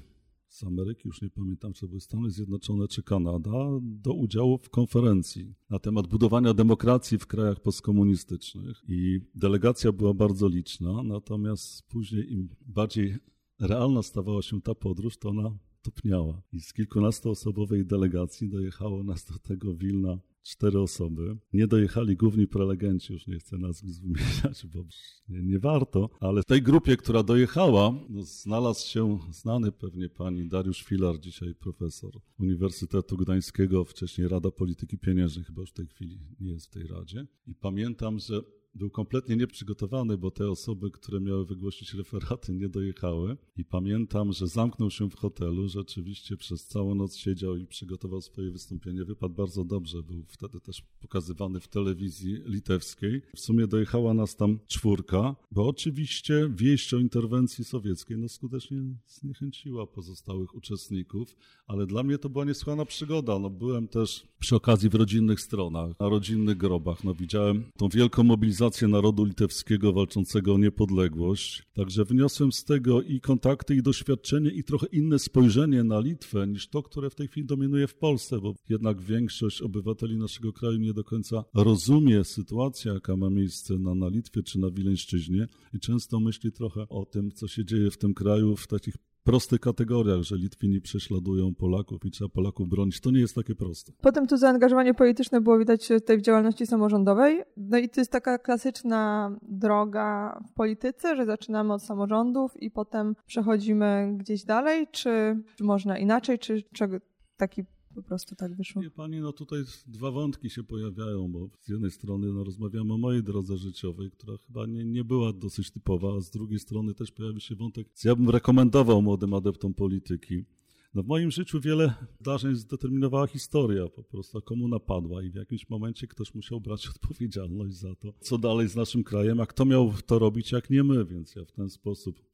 z 0.48 0.64
Ameryki, 0.64 1.08
już 1.08 1.22
nie 1.22 1.30
pamiętam, 1.30 1.74
czy 1.74 1.88
były 1.88 2.02
Stany 2.02 2.30
Zjednoczone 2.30 2.88
czy 2.88 3.04
Kanada, 3.04 3.80
do 3.82 4.14
udziału 4.14 4.58
w 4.58 4.70
konferencji 4.70 5.54
na 5.70 5.80
temat 5.80 6.08
budowania 6.08 6.54
demokracji 6.54 7.18
w 7.18 7.28
krajach 7.28 7.60
postkomunistycznych. 7.60 8.84
I 8.88 9.20
delegacja 9.36 9.92
była 9.92 10.14
bardzo 10.14 10.48
liczna, 10.48 11.04
natomiast 11.04 11.88
później 11.88 12.34
im 12.34 12.50
bardziej 12.62 13.18
realna 13.60 14.04
stawała 14.04 14.42
się 14.42 14.62
ta 14.62 14.76
podróż, 14.76 15.18
to 15.18 15.30
ona 15.30 15.58
topniała. 15.82 16.42
I 16.54 16.60
z 16.60 16.74
kilkunastoosobowej 16.74 17.86
delegacji 17.86 18.50
dojechało 18.50 19.04
nas 19.04 19.26
do 19.26 19.40
tego 19.40 19.76
Wilna 19.76 20.20
cztery 20.44 20.80
osoby. 20.80 21.38
Nie 21.54 21.68
dojechali 21.68 22.16
główni 22.16 22.48
prelegenci, 22.48 23.14
już 23.14 23.28
nie 23.28 23.40
chcę 23.40 23.58
nazwisk 23.58 24.02
wymieniać, 24.02 24.68
bo 24.74 24.86
nie, 25.30 25.44
nie 25.44 25.60
warto, 25.60 26.10
ale 26.20 26.42
w 26.42 26.46
tej 26.46 26.62
grupie, 26.62 26.98
która 26.98 27.24
dojechała, 27.24 27.94
no, 28.10 28.24
znalazł 28.24 28.88
się 28.88 29.20
znany 29.32 29.72
pewnie 29.72 30.10
pani 30.10 30.48
Dariusz 30.48 30.84
Filar, 30.84 31.20
dzisiaj 31.20 31.56
profesor 31.56 32.12
Uniwersytetu 32.40 33.18
Gdańskiego, 33.18 33.86
wcześniej 33.86 34.28
Rada 34.28 34.52
Polityki 34.52 34.98
Pieniężnej, 34.98 35.46
chyba 35.46 35.62
już 35.62 35.70
w 35.70 35.74
tej 35.74 35.88
chwili 35.88 36.20
nie 36.40 36.52
jest 36.52 36.68
w 36.68 36.70
tej 36.70 36.88
radzie. 36.88 37.28
I 37.48 37.56
pamiętam, 37.56 38.20
że 38.20 38.42
był 38.76 38.90
kompletnie 38.90 39.36
nieprzygotowany, 39.36 40.18
bo 40.18 40.32
te 40.32 40.50
osoby, 40.50 40.92
które 40.92 41.20
miały 41.20 41.46
wygłosić 41.46 41.94
referaty, 41.94 42.54
nie 42.54 42.70
dojechały. 42.70 43.38
I 43.58 43.66
pamiętam, 43.66 44.34
że 44.34 44.48
zamknął 44.48 44.92
się 44.92 45.10
w 45.10 45.16
hotelu, 45.16 45.68
rzeczywiście 45.68 46.38
przez 46.38 46.66
całą 46.66 46.96
noc 46.96 47.16
siedział 47.16 47.58
i 47.58 47.68
przygotował 47.68 48.22
swoje 48.22 48.52
wystąpienie. 48.52 49.06
Wypadł 49.06 49.34
bardzo 49.34 49.66
dobrze, 49.66 50.04
był 50.04 50.24
wtedy 50.28 50.60
też 50.60 50.82
pokazywany 51.02 51.60
w 51.60 51.68
telewizji 51.68 52.38
litewskiej. 52.46 53.22
W 53.36 53.40
sumie 53.40 53.68
dojechała 53.68 54.14
nas 54.14 54.36
tam 54.36 54.60
czwórka, 54.68 55.36
bo 55.52 55.68
oczywiście 55.68 56.50
wieść 56.56 56.94
o 56.94 57.00
interwencji 57.00 57.66
sowieckiej 57.66 58.18
no 58.18 58.30
skutecznie 58.30 58.78
zniechęciła 59.08 59.88
pozostałych 59.88 60.56
uczestników, 60.56 61.36
ale 61.68 61.88
dla 61.88 62.04
mnie 62.04 62.18
to 62.18 62.30
była 62.30 62.46
niesłychana 62.46 62.86
przygoda. 62.86 63.40
No, 63.40 63.50
byłem 63.50 63.88
też 63.88 64.28
przy 64.40 64.56
okazji 64.56 64.90
w 64.90 64.96
rodzinnych 64.96 65.42
stronach, 65.42 66.00
na 66.00 66.10
rodzinnych 66.10 66.58
grobach. 66.58 67.04
No, 67.04 67.14
widziałem 67.14 67.64
tą 67.78 67.90
wielką 67.90 68.24
mobilizację 68.24 68.61
organizację 68.62 68.88
narodu 68.88 69.26
litewskiego 69.26 69.94
walczącego 69.94 70.54
o 70.54 70.58
niepodległość. 70.58 71.64
Także 71.74 72.06
wniosłem 72.06 72.52
z 72.52 72.64
tego 72.64 73.02
i 73.02 73.22
kontakty, 73.22 73.76
i 73.76 73.82
doświadczenie, 73.82 74.52
i 74.52 74.64
trochę 74.64 74.88
inne 74.88 75.20
spojrzenie 75.20 75.84
na 75.84 76.00
Litwę 76.00 76.48
niż 76.48 76.68
to, 76.68 76.84
które 76.84 77.10
w 77.10 77.16
tej 77.16 77.28
chwili 77.28 77.46
dominuje 77.46 77.88
w 77.88 77.96
Polsce, 77.96 78.40
bo 78.42 78.54
jednak 78.70 79.02
większość 79.02 79.62
obywateli 79.62 80.18
naszego 80.18 80.54
kraju 80.54 80.78
nie 80.78 80.94
do 80.94 81.04
końca 81.04 81.44
rozumie 81.54 82.24
sytuację, 82.24 82.94
jaka 82.94 83.16
ma 83.16 83.30
miejsce 83.30 83.78
na, 83.78 83.96
na 83.96 84.08
Litwie 84.08 84.44
czy 84.44 84.60
na 84.60 84.72
Wileńszczyźnie 84.72 85.48
i 85.74 85.80
często 85.80 86.20
myśli 86.20 86.52
trochę 86.52 86.90
o 86.90 87.06
tym, 87.06 87.32
co 87.32 87.48
się 87.48 87.66
dzieje 87.66 87.92
w 87.92 87.98
tym 87.98 88.14
kraju 88.14 88.56
w 88.56 88.68
takich 88.68 88.96
prostych 89.24 89.60
kategoriach, 89.60 90.22
że 90.22 90.36
Litwini 90.36 90.82
prześladują 90.82 91.56
Polaków 91.56 92.06
i 92.06 92.12
trzeba 92.12 92.30
Polaków 92.30 92.70
bronić. 92.70 93.02
To 93.02 93.12
nie 93.12 93.20
jest 93.20 93.36
takie 93.36 93.56
proste. 93.56 93.92
Potem 94.02 94.28
to 94.28 94.38
zaangażowanie 94.38 94.94
polityczne 94.94 95.42
było 95.42 95.60
widać 95.60 95.88
tutaj 95.88 96.18
w 96.18 96.22
działalności 96.22 96.68
samorządowej. 96.68 97.42
No 97.58 97.78
i 97.78 97.90
to 97.90 98.02
jest 98.02 98.12
taka 98.12 98.38
klasyczna 98.38 99.32
droga 99.42 100.40
w 100.50 100.54
polityce, 100.54 101.16
że 101.16 101.26
zaczynamy 101.26 101.74
od 101.74 101.84
samorządów 101.84 102.62
i 102.62 102.72
potem 102.72 103.16
przechodzimy 103.26 104.14
gdzieś 104.18 104.44
dalej, 104.44 104.88
czy, 104.92 105.44
czy 105.56 105.64
można 105.64 105.98
inaczej, 105.98 106.40
czy, 106.40 106.64
czy 106.74 107.02
taki 107.38 107.64
po 107.96 108.04
prostu 108.04 108.36
tak 108.36 108.56
wyszło. 108.56 108.82
Nie, 108.82 108.90
pani, 108.92 109.20
no 109.20 109.34
tutaj 109.34 109.64
dwa 109.88 110.12
wątki 110.12 110.50
się 110.50 110.64
pojawiają, 110.64 111.32
bo 111.32 111.50
z 111.62 111.70
jednej 111.70 111.92
strony 111.92 112.34
no, 112.34 112.44
rozmawiamy 112.44 112.94
o 112.94 112.98
mojej 112.98 113.24
drodze 113.24 113.58
życiowej, 113.58 114.12
która 114.12 114.38
chyba 114.38 114.66
nie, 114.66 114.86
nie 114.86 115.04
była 115.04 115.34
dosyć 115.34 115.72
typowa, 115.72 116.18
a 116.18 116.22
z 116.22 116.32
drugiej 116.32 116.60
strony 116.60 116.94
też 116.94 117.12
pojawi 117.12 117.42
się 117.42 117.56
wątek, 117.56 117.88
co 117.94 118.10
ja 118.10 118.16
bym 118.16 118.30
rekomendował 118.30 119.02
młodym 119.02 119.34
adeptom 119.34 119.74
polityki. 119.74 120.46
No 120.94 121.04
w 121.04 121.08
moim 121.08 121.32
życiu 121.32 121.60
wiele 121.60 121.94
zdarzeń 122.20 122.56
zdeterminowała 122.56 123.28
historia, 123.28 123.88
po 123.88 124.04
prostu 124.04 124.42
komuna 124.42 124.80
padła 124.80 125.24
i 125.24 125.30
w 125.30 125.36
jakimś 125.36 125.70
momencie 125.70 126.08
ktoś 126.08 126.34
musiał 126.34 126.62
brać 126.62 126.88
odpowiedzialność 126.96 127.74
za 127.74 127.96
to, 127.96 128.14
co 128.22 128.38
dalej 128.38 128.68
z 128.68 128.76
naszym 128.76 129.04
krajem, 129.04 129.40
a 129.40 129.46
kto 129.46 129.66
miał 129.66 129.94
to 130.06 130.20
robić, 130.20 130.52
jak 130.52 130.70
nie 130.70 130.84
my, 130.84 131.06
więc 131.06 131.36
ja 131.36 131.46
w 131.46 131.52
ten 131.52 131.70
sposób 131.70 132.31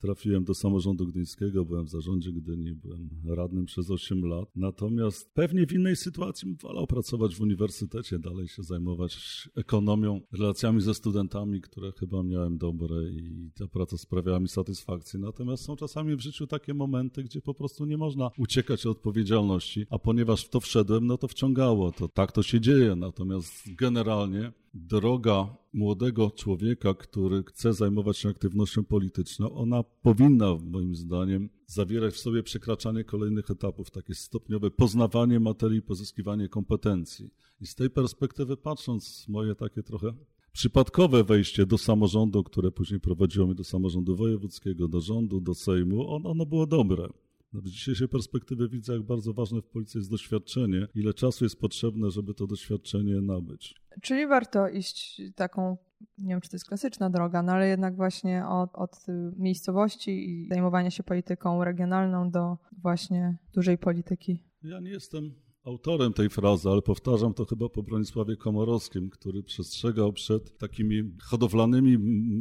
Trafiłem 0.00 0.44
do 0.44 0.54
samorządu 0.54 1.06
gdyńskiego, 1.06 1.64
byłem 1.64 1.84
w 1.84 1.88
zarządzie 1.88 2.32
Gdyni, 2.32 2.72
byłem 2.72 3.10
radnym 3.26 3.64
przez 3.64 3.90
8 3.90 4.24
lat. 4.24 4.48
Natomiast 4.56 5.34
pewnie 5.34 5.66
w 5.66 5.72
innej 5.72 5.96
sytuacji 5.96 6.48
bym 6.48 6.56
wolał 6.56 6.86
pracować 6.86 7.36
w 7.36 7.40
uniwersytecie, 7.40 8.18
dalej 8.18 8.48
się 8.48 8.62
zajmować 8.62 9.48
ekonomią, 9.56 10.20
relacjami 10.32 10.80
ze 10.80 10.94
studentami, 10.94 11.60
które 11.60 11.92
chyba 11.92 12.22
miałem 12.22 12.58
dobre 12.58 13.10
i 13.10 13.50
ta 13.54 13.68
praca 13.68 13.98
sprawiała 13.98 14.40
mi 14.40 14.48
satysfakcję. 14.48 15.20
Natomiast 15.20 15.64
są 15.64 15.76
czasami 15.76 16.16
w 16.16 16.20
życiu 16.20 16.46
takie 16.46 16.74
momenty, 16.74 17.24
gdzie 17.24 17.40
po 17.40 17.54
prostu 17.54 17.84
nie 17.84 17.96
można 17.96 18.30
uciekać 18.38 18.86
od 18.86 18.96
odpowiedzialności, 18.96 19.86
a 19.90 19.98
ponieważ 19.98 20.44
w 20.44 20.48
to 20.48 20.60
wszedłem, 20.60 21.06
no 21.06 21.18
to 21.18 21.28
wciągało. 21.28 21.92
To 21.92 22.08
tak 22.08 22.32
to 22.32 22.42
się 22.42 22.60
dzieje. 22.60 22.96
Natomiast 22.96 23.74
generalnie 23.74 24.52
droga 24.74 25.56
młodego 25.72 26.30
człowieka, 26.30 26.94
który 26.94 27.42
chce 27.42 27.72
zajmować 27.72 28.18
się 28.18 28.28
aktywnością 28.28 28.84
polityczną, 28.84 29.52
ona 29.52 29.82
powinna, 29.82 30.56
moim 30.64 30.94
zdaniem, 30.94 31.48
zawierać 31.66 32.14
w 32.14 32.20
sobie 32.20 32.42
przekraczanie 32.42 33.04
kolejnych 33.04 33.50
etapów, 33.50 33.90
takie 33.90 34.14
stopniowe 34.14 34.70
poznawanie 34.70 35.40
materii, 35.40 35.82
pozyskiwanie 35.82 36.48
kompetencji. 36.48 37.30
I 37.60 37.66
z 37.66 37.74
tej 37.74 37.90
perspektywy 37.90 38.56
patrząc, 38.56 39.24
moje 39.28 39.54
takie 39.54 39.82
trochę 39.82 40.12
przypadkowe 40.52 41.24
wejście 41.24 41.66
do 41.66 41.78
samorządu, 41.78 42.44
które 42.44 42.70
później 42.72 43.00
prowadziło 43.00 43.46
mnie 43.46 43.54
do 43.54 43.64
samorządu 43.64 44.16
wojewódzkiego, 44.16 44.88
do 44.88 45.00
rządu, 45.00 45.40
do 45.40 45.54
Sejmu, 45.54 46.14
ono, 46.14 46.30
ono 46.30 46.46
było 46.46 46.66
dobre. 46.66 47.08
No, 47.52 47.60
z 47.60 47.64
dzisiejszej 47.64 48.08
perspektywy 48.08 48.68
widzę, 48.68 48.92
jak 48.92 49.02
bardzo 49.02 49.32
ważne 49.32 49.62
w 49.62 49.66
policji 49.66 49.98
jest 49.98 50.10
doświadczenie, 50.10 50.86
ile 50.94 51.14
czasu 51.14 51.44
jest 51.44 51.60
potrzebne, 51.60 52.10
żeby 52.10 52.34
to 52.34 52.46
doświadczenie 52.46 53.20
nabyć. 53.20 53.74
Czyli 54.02 54.26
warto 54.26 54.68
iść 54.68 55.22
taką, 55.34 55.76
nie 56.18 56.28
wiem 56.28 56.40
czy 56.40 56.50
to 56.50 56.56
jest 56.56 56.68
klasyczna 56.68 57.10
droga, 57.10 57.42
no 57.42 57.52
ale 57.52 57.68
jednak 57.68 57.96
właśnie 57.96 58.46
od, 58.46 58.70
od 58.74 59.06
miejscowości 59.36 60.30
i 60.30 60.48
zajmowania 60.48 60.90
się 60.90 61.02
polityką 61.02 61.64
regionalną 61.64 62.30
do 62.30 62.58
właśnie 62.82 63.38
dużej 63.54 63.78
polityki. 63.78 64.44
Ja 64.62 64.80
nie 64.80 64.90
jestem 64.90 65.34
autorem 65.64 66.12
tej 66.12 66.30
frazy, 66.30 66.68
ale 66.68 66.82
powtarzam 66.82 67.34
to 67.34 67.44
chyba 67.44 67.68
po 67.68 67.82
Bronisławie 67.82 68.36
Komorowskim, 68.36 69.10
który 69.10 69.42
przestrzegał 69.42 70.12
przed 70.12 70.58
takimi 70.58 71.02
hodowlanymi 71.22 71.98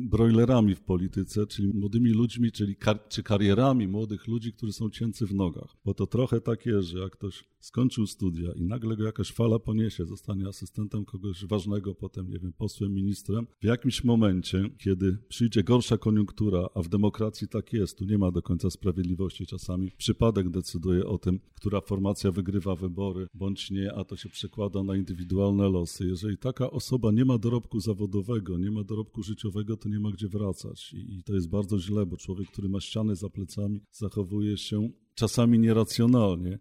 broilerami 0.07 0.75
w 0.75 0.81
polityce, 0.81 1.47
czyli 1.47 1.67
młodymi 1.67 2.09
ludźmi, 2.09 2.51
czyli 2.51 2.75
kar 2.75 3.07
czy 3.07 3.23
karierami 3.23 3.87
młodych 3.87 4.27
ludzi, 4.27 4.53
którzy 4.53 4.73
są 4.73 4.89
cięcy 4.89 5.25
w 5.25 5.33
nogach. 5.33 5.75
Bo 5.85 5.93
to 5.93 6.07
trochę 6.07 6.41
tak 6.41 6.65
jest, 6.65 6.87
że 6.87 6.99
jak 6.99 7.11
ktoś 7.11 7.43
skończył 7.59 8.07
studia 8.07 8.51
i 8.55 8.63
nagle 8.63 8.97
go 8.97 9.03
jakaś 9.03 9.31
fala 9.31 9.59
poniesie, 9.59 10.05
zostanie 10.05 10.47
asystentem 10.47 11.05
kogoś 11.05 11.45
ważnego, 11.45 11.95
potem, 11.95 12.29
nie 12.29 12.39
wiem, 12.39 12.53
posłem, 12.53 12.93
ministrem, 12.93 13.47
w 13.61 13.65
jakimś 13.65 14.03
momencie, 14.03 14.69
kiedy 14.77 15.17
przyjdzie 15.27 15.63
gorsza 15.63 15.97
koniunktura, 15.97 16.67
a 16.75 16.81
w 16.81 16.89
demokracji 16.89 17.47
tak 17.47 17.73
jest, 17.73 17.97
tu 17.97 18.05
nie 18.05 18.17
ma 18.17 18.31
do 18.31 18.41
końca 18.41 18.69
sprawiedliwości 18.69 19.45
czasami, 19.45 19.91
przypadek 19.97 20.49
decyduje 20.49 21.05
o 21.05 21.17
tym, 21.17 21.39
która 21.55 21.81
formacja 21.81 22.31
wygrywa 22.31 22.75
wybory, 22.75 23.27
bądź 23.33 23.71
nie, 23.71 23.93
a 23.93 24.03
to 24.03 24.17
się 24.17 24.29
przekłada 24.29 24.83
na 24.83 24.95
indywidualne 24.95 25.69
losy. 25.69 26.07
Jeżeli 26.07 26.37
taka 26.37 26.71
osoba 26.71 27.11
nie 27.11 27.25
ma 27.25 27.37
dorobku 27.37 27.79
zawodowego, 27.79 28.57
nie 28.57 28.71
ma 28.71 28.83
dorobku 28.83 29.23
życiowego, 29.23 29.77
to 29.77 29.89
nie 29.89 29.99
ma 29.99 30.11
gdzie 30.11 30.27
wracać. 30.27 30.93
I, 30.93 31.17
i 31.17 31.23
to 31.23 31.33
jest 31.33 31.49
bardzo 31.49 31.79
źle, 31.79 32.05
bo 32.05 32.17
człowiek, 32.17 32.47
który 32.51 32.69
ma 32.69 32.79
ściany 32.81 33.15
za 33.15 33.29
plecami, 33.29 33.81
zachowuje 33.91 34.57
się 34.57 34.89
czasami 35.15 35.59
nieracjonalnie. 35.59 36.59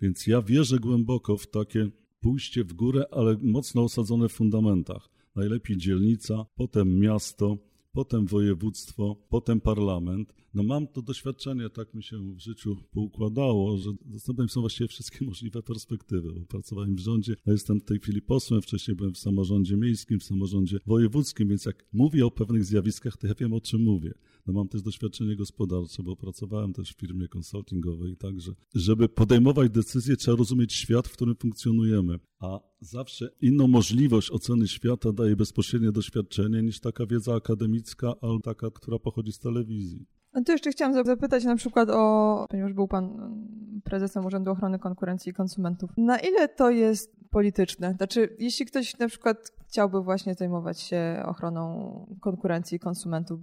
Więc 0.00 0.26
ja 0.26 0.42
wierzę 0.42 0.78
głęboko 0.78 1.36
w 1.36 1.46
takie 1.46 1.90
pójście 2.20 2.64
w 2.64 2.72
górę, 2.72 3.04
ale 3.10 3.36
mocno 3.42 3.82
osadzone 3.82 4.28
w 4.28 4.32
fundamentach. 4.32 5.08
Najlepiej 5.36 5.76
dzielnica, 5.76 6.46
potem 6.54 6.98
miasto, 6.98 7.58
potem 7.92 8.26
województwo, 8.26 9.16
potem 9.28 9.60
parlament. 9.60 10.34
No 10.54 10.62
mam 10.62 10.86
to 10.86 11.02
doświadczenie, 11.02 11.70
tak 11.70 11.94
mi 11.94 12.02
się 12.02 12.34
w 12.34 12.40
życiu 12.40 12.76
poukładało, 12.92 13.76
że 13.76 13.90
dostępne 14.04 14.48
są 14.48 14.60
właściwie 14.60 14.88
wszystkie 14.88 15.24
możliwe 15.30 15.62
perspektywy, 15.62 16.32
bo 16.32 16.46
pracowałem 16.46 16.96
w 16.96 16.98
rządzie, 16.98 17.36
a 17.46 17.50
jestem 17.50 17.80
w 17.80 17.84
tej 17.84 17.98
chwili 17.98 18.22
posłem, 18.22 18.62
wcześniej 18.62 18.96
byłem 18.96 19.14
w 19.14 19.18
samorządzie 19.18 19.76
miejskim, 19.76 20.20
w 20.20 20.24
samorządzie 20.24 20.78
wojewódzkim, 20.86 21.48
więc 21.48 21.64
jak 21.64 21.84
mówię 21.92 22.26
o 22.26 22.30
pewnych 22.30 22.64
zjawiskach, 22.64 23.16
to 23.16 23.26
ja 23.26 23.34
wiem 23.34 23.52
o 23.52 23.60
czym 23.60 23.82
mówię. 23.82 24.14
No 24.46 24.52
mam 24.52 24.68
też 24.68 24.82
doświadczenie 24.82 25.36
gospodarcze, 25.36 26.02
bo 26.02 26.16
pracowałem 26.16 26.72
też 26.72 26.92
w 26.92 27.00
firmie 27.00 27.28
konsultingowej, 27.28 28.16
także 28.16 28.52
żeby 28.74 29.08
podejmować 29.08 29.70
decyzje, 29.70 30.16
trzeba 30.16 30.36
rozumieć 30.36 30.74
świat, 30.74 31.08
w 31.08 31.12
którym 31.12 31.36
funkcjonujemy, 31.36 32.18
a 32.40 32.60
zawsze 32.80 33.28
inną 33.40 33.68
możliwość 33.68 34.30
oceny 34.30 34.68
świata 34.68 35.12
daje 35.12 35.36
bezpośrednie 35.36 35.92
doświadczenie 35.92 36.62
niż 36.62 36.80
taka 36.80 37.06
wiedza 37.06 37.34
akademicka 37.34 38.14
albo 38.20 38.40
taka, 38.40 38.70
która 38.70 38.98
pochodzi 38.98 39.32
z 39.32 39.38
telewizji. 39.38 40.06
No 40.36 40.42
to 40.44 40.52
jeszcze 40.52 40.70
chciałam 40.70 41.04
zapytać 41.04 41.44
na 41.44 41.56
przykład 41.56 41.88
o, 41.90 42.46
ponieważ 42.50 42.72
był 42.72 42.88
Pan 42.88 43.04
mm, 43.04 43.80
prezesem 43.84 44.26
Urzędu 44.26 44.50
Ochrony 44.50 44.78
Konkurencji 44.78 45.30
i 45.30 45.34
Konsumentów, 45.34 45.90
na 45.96 46.18
ile 46.18 46.48
to 46.48 46.70
jest 46.70 47.16
polityczne? 47.30 47.94
Znaczy, 47.96 48.36
jeśli 48.38 48.66
ktoś 48.66 48.98
na 48.98 49.08
przykład 49.08 49.52
chciałby 49.68 50.02
właśnie 50.02 50.34
zajmować 50.34 50.80
się 50.80 51.22
ochroną 51.26 52.16
konkurencji 52.20 52.76
i 52.76 52.78
konsumentów, 52.78 53.40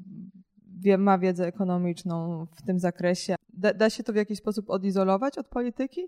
wie, 0.84 0.98
ma 0.98 1.18
wiedzę 1.18 1.48
ekonomiczną 1.48 2.48
w 2.56 2.62
tym 2.62 2.80
zakresie. 2.80 3.36
Da, 3.54 3.74
da, 3.74 3.90
się 3.90 4.04
to 4.04 4.14
w 4.14 4.16
jakiś 4.16 4.38
sposób 4.38 4.70
odizolować 4.70 5.38
od 5.38 5.48
polityki? 5.48 6.02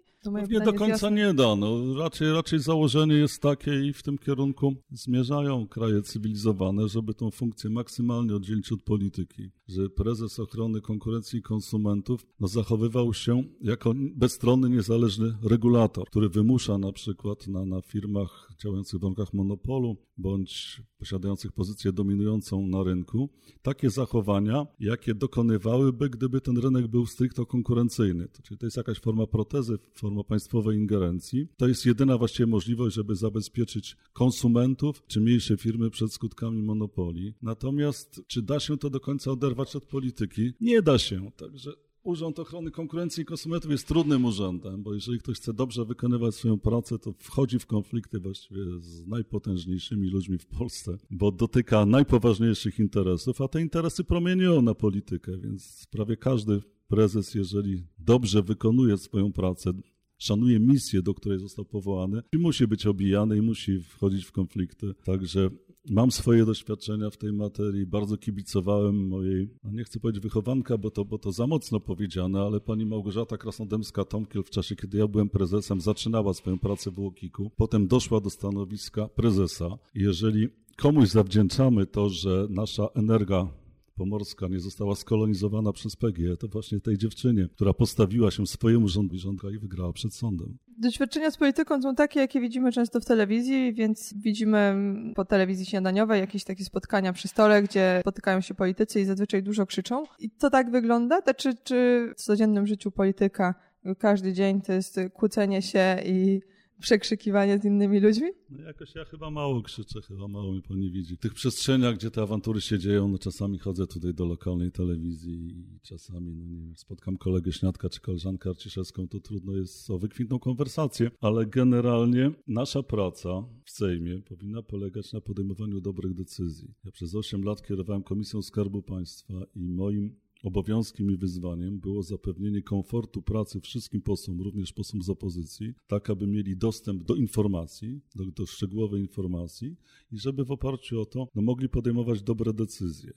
nie 0.49 0.59
do 0.59 0.73
końca 0.73 1.09
nie 1.09 1.33
da. 1.33 1.55
No, 1.55 1.93
raczej, 1.99 2.33
raczej 2.33 2.59
założenie 2.59 3.15
jest 3.15 3.41
takie 3.41 3.85
i 3.85 3.93
w 3.93 4.03
tym 4.03 4.17
kierunku 4.17 4.75
zmierzają 4.89 5.67
kraje 5.67 6.01
cywilizowane, 6.01 6.87
żeby 6.87 7.13
tą 7.13 7.31
funkcję 7.31 7.69
maksymalnie 7.69 8.35
oddzielić 8.35 8.71
od 8.71 8.83
polityki. 8.83 9.51
Że 9.67 9.89
prezes 9.89 10.39
ochrony 10.39 10.81
konkurencji 10.81 11.39
i 11.39 11.41
konsumentów 11.41 12.25
no, 12.39 12.47
zachowywał 12.47 13.13
się 13.13 13.43
jako 13.61 13.93
bezstronny, 14.15 14.69
niezależny 14.69 15.37
regulator, 15.43 16.07
który 16.07 16.29
wymusza 16.29 16.77
na 16.77 16.91
przykład 16.91 17.47
na, 17.47 17.65
na 17.65 17.81
firmach 17.81 18.49
działających 18.63 18.99
w 18.99 19.01
warunkach 19.01 19.33
monopolu 19.33 19.97
bądź 20.17 20.81
posiadających 20.97 21.51
pozycję 21.51 21.91
dominującą 21.91 22.67
na 22.67 22.83
rynku 22.83 23.29
takie 23.61 23.89
zachowania, 23.89 24.67
jakie 24.79 25.15
dokonywałyby, 25.15 26.09
gdyby 26.09 26.41
ten 26.41 26.57
rynek 26.57 26.87
był 26.87 27.05
stricte 27.05 27.45
konkurencyjny. 27.45 28.27
To, 28.27 28.41
czyli 28.41 28.57
to 28.57 28.65
jest 28.65 28.77
jakaś 28.77 28.99
forma 28.99 29.27
protezy, 29.27 29.77
forma 29.93 30.23
państwowej 30.23 30.77
ingerencji. 30.77 31.47
To 31.57 31.67
jest 31.67 31.85
jedyna 31.85 32.17
właściwie 32.17 32.47
możliwość, 32.47 32.95
żeby 32.95 33.15
zabezpieczyć 33.15 33.97
konsumentów 34.13 35.03
czy 35.07 35.21
mniejsze 35.21 35.57
firmy 35.57 35.89
przed 35.89 36.13
skutkami 36.13 36.61
monopolii. 36.61 37.33
Natomiast 37.41 38.21
czy 38.27 38.41
da 38.41 38.59
się 38.59 38.77
to 38.77 38.89
do 38.89 38.99
końca 38.99 39.31
oderwać 39.31 39.54
od 39.59 39.85
polityki? 39.85 40.53
Nie 40.61 40.81
da 40.81 40.97
się. 40.97 41.31
Także 41.31 41.71
Urząd 42.05 42.39
Ochrony 42.39 42.71
Konkurencji 42.71 43.23
i 43.23 43.25
Konsumentów 43.25 43.71
jest 43.71 43.87
trudnym 43.87 44.25
urzędem, 44.25 44.83
bo 44.83 44.93
jeżeli 44.93 45.19
ktoś 45.19 45.37
chce 45.37 45.53
dobrze 45.53 45.85
wykonywać 45.85 46.35
swoją 46.35 46.59
pracę, 46.59 46.99
to 46.99 47.13
wchodzi 47.19 47.59
w 47.59 47.65
konflikty 47.65 48.19
właściwie 48.19 48.61
z 48.79 49.07
najpotężniejszymi 49.07 50.09
ludźmi 50.09 50.37
w 50.37 50.45
Polsce, 50.45 50.97
bo 51.09 51.31
dotyka 51.31 51.85
najpoważniejszych 51.85 52.79
interesów, 52.79 53.41
a 53.41 53.47
te 53.47 53.61
interesy 53.61 54.03
promieniują 54.03 54.61
na 54.61 54.75
politykę, 54.75 55.37
więc 55.37 55.87
prawie 55.91 56.17
każdy 56.17 56.61
prezes, 56.87 57.35
jeżeli 57.35 57.83
dobrze 57.99 58.43
wykonuje 58.43 58.97
swoją 58.97 59.33
pracę, 59.33 59.73
szanuje 60.17 60.59
misję, 60.59 61.01
do 61.01 61.13
której 61.13 61.39
został 61.39 61.65
powołany, 61.65 62.21
musi 62.33 62.67
być 62.67 62.85
obijany 62.85 63.37
i 63.37 63.41
musi 63.41 63.79
wchodzić 63.83 64.25
w 64.25 64.31
konflikty. 64.31 64.93
Także 65.03 65.49
Mam 65.89 66.11
swoje 66.11 66.45
doświadczenia 66.45 67.09
w 67.09 67.17
tej 67.17 67.33
materii, 67.33 67.85
bardzo 67.85 68.17
kibicowałem 68.17 69.07
mojej, 69.07 69.49
no 69.63 69.71
nie 69.71 69.83
chcę 69.83 69.99
powiedzieć 69.99 70.23
wychowanka, 70.23 70.77
bo 70.77 70.91
to, 70.91 71.05
bo 71.05 71.17
to 71.17 71.31
za 71.31 71.47
mocno 71.47 71.79
powiedziane, 71.79 72.41
ale 72.41 72.59
pani 72.59 72.85
Małgorzata 72.85 73.35
Krasnodębska-Tomkiel 73.35 74.43
w 74.43 74.49
czasie, 74.49 74.75
kiedy 74.75 74.97
ja 74.97 75.07
byłem 75.07 75.29
prezesem, 75.29 75.81
zaczynała 75.81 76.33
swoją 76.33 76.59
pracę 76.59 76.91
w 76.91 76.99
Łokiku, 76.99 77.51
potem 77.57 77.87
doszła 77.87 78.21
do 78.21 78.29
stanowiska 78.29 79.07
prezesa. 79.07 79.77
Jeżeli 79.95 80.47
komuś 80.77 81.09
zawdzięczamy 81.09 81.85
to, 81.85 82.09
że 82.09 82.47
nasza 82.49 82.87
energia 82.87 83.47
pomorska 83.95 84.47
nie 84.47 84.59
została 84.59 84.95
skolonizowana 84.95 85.73
przez 85.73 85.95
PG, 85.95 86.37
to 86.37 86.47
właśnie 86.47 86.79
tej 86.79 86.97
dziewczynie, 86.97 87.47
która 87.55 87.73
postawiła 87.73 88.31
się 88.31 88.47
swojemu 88.47 88.87
rządowi 88.87 89.19
rządka 89.19 89.47
i 89.49 89.59
wygrała 89.59 89.93
przed 89.93 90.13
sądem. 90.13 90.57
Doświadczenia 90.77 91.31
z 91.31 91.37
polityką 91.37 91.81
są 91.81 91.95
takie, 91.95 92.19
jakie 92.19 92.41
widzimy 92.41 92.71
często 92.71 92.99
w 92.99 93.05
telewizji, 93.05 93.73
więc 93.73 94.13
widzimy 94.17 94.75
po 95.15 95.25
telewizji 95.25 95.65
śniadaniowej 95.65 96.19
jakieś 96.19 96.43
takie 96.43 96.65
spotkania 96.65 97.13
przy 97.13 97.27
stole, 97.27 97.63
gdzie 97.63 97.97
spotykają 98.01 98.41
się 98.41 98.53
politycy 98.53 99.01
i 99.01 99.05
zazwyczaj 99.05 99.43
dużo 99.43 99.65
krzyczą. 99.65 100.03
I 100.19 100.29
to 100.29 100.49
tak 100.49 100.71
wygląda? 100.71 101.21
Czy, 101.33 101.55
czy 101.63 102.09
w 102.17 102.21
codziennym 102.21 102.67
życiu 102.67 102.91
polityka 102.91 103.55
każdy 103.99 104.33
dzień 104.33 104.61
to 104.61 104.73
jest 104.73 104.99
kłócenie 105.13 105.61
się 105.61 105.97
i 106.05 106.41
przekrzykiwanie 106.81 107.59
z 107.59 107.65
innymi 107.65 107.99
ludźmi? 107.99 108.27
No 108.49 108.63
jakoś 108.63 108.95
ja 108.95 109.05
chyba 109.05 109.31
mało 109.31 109.61
krzyczę, 109.61 110.01
chyba 110.01 110.27
mało 110.27 110.53
mi 110.53 110.61
pani 110.61 110.91
widzi. 110.91 111.15
W 111.15 111.19
tych 111.19 111.33
przestrzeniach, 111.33 111.95
gdzie 111.95 112.11
te 112.11 112.21
awantury 112.21 112.61
się 112.61 112.79
dzieją, 112.79 113.07
no 113.07 113.17
czasami 113.17 113.59
chodzę 113.59 113.87
tutaj 113.87 114.13
do 114.13 114.25
lokalnej 114.25 114.71
telewizji 114.71 115.47
i 115.47 115.79
czasami, 115.81 116.35
no 116.35 116.45
nie 116.45 116.61
wiem, 116.61 116.75
spotkam 116.75 117.17
kolegę 117.17 117.51
Śniadka 117.51 117.89
czy 117.89 118.01
koleżankę 118.01 118.49
Arciszewską, 118.49 119.07
to 119.07 119.19
trudno 119.19 119.53
jest 119.53 119.89
o 119.89 119.99
wykwintną 119.99 120.39
konwersację, 120.39 121.11
ale 121.21 121.45
generalnie 121.45 122.31
nasza 122.47 122.83
praca 122.83 123.29
w 123.65 123.71
Sejmie 123.71 124.21
powinna 124.21 124.61
polegać 124.61 125.13
na 125.13 125.21
podejmowaniu 125.21 125.81
dobrych 125.81 126.13
decyzji. 126.13 126.73
Ja 126.83 126.91
przez 126.91 127.15
8 127.15 127.43
lat 127.43 127.67
kierowałem 127.67 128.03
Komisją 128.03 128.41
Skarbu 128.41 128.81
Państwa 128.81 129.33
i 129.55 129.69
moim 129.69 130.24
Obowiązkiem 130.45 131.11
i 131.11 131.17
wyzwaniem 131.17 131.79
było 131.79 132.03
zapewnienie 132.03 132.61
komfortu 132.61 133.21
pracy 133.21 133.61
wszystkim 133.61 134.01
posłom, 134.01 134.41
również 134.41 134.73
posłom 134.73 135.01
z 135.01 135.09
opozycji, 135.09 135.73
tak 135.87 136.09
aby 136.09 136.27
mieli 136.27 136.57
dostęp 136.57 137.03
do 137.03 137.15
informacji, 137.15 138.01
do, 138.15 138.25
do 138.25 138.45
szczegółowej 138.45 139.01
informacji 139.01 139.75
i 140.11 140.17
żeby 140.17 140.45
w 140.45 140.51
oparciu 140.51 141.01
o 141.01 141.05
to 141.05 141.27
no, 141.35 141.41
mogli 141.41 141.69
podejmować 141.69 142.21
dobre 142.21 142.53
decyzje. 142.53 143.13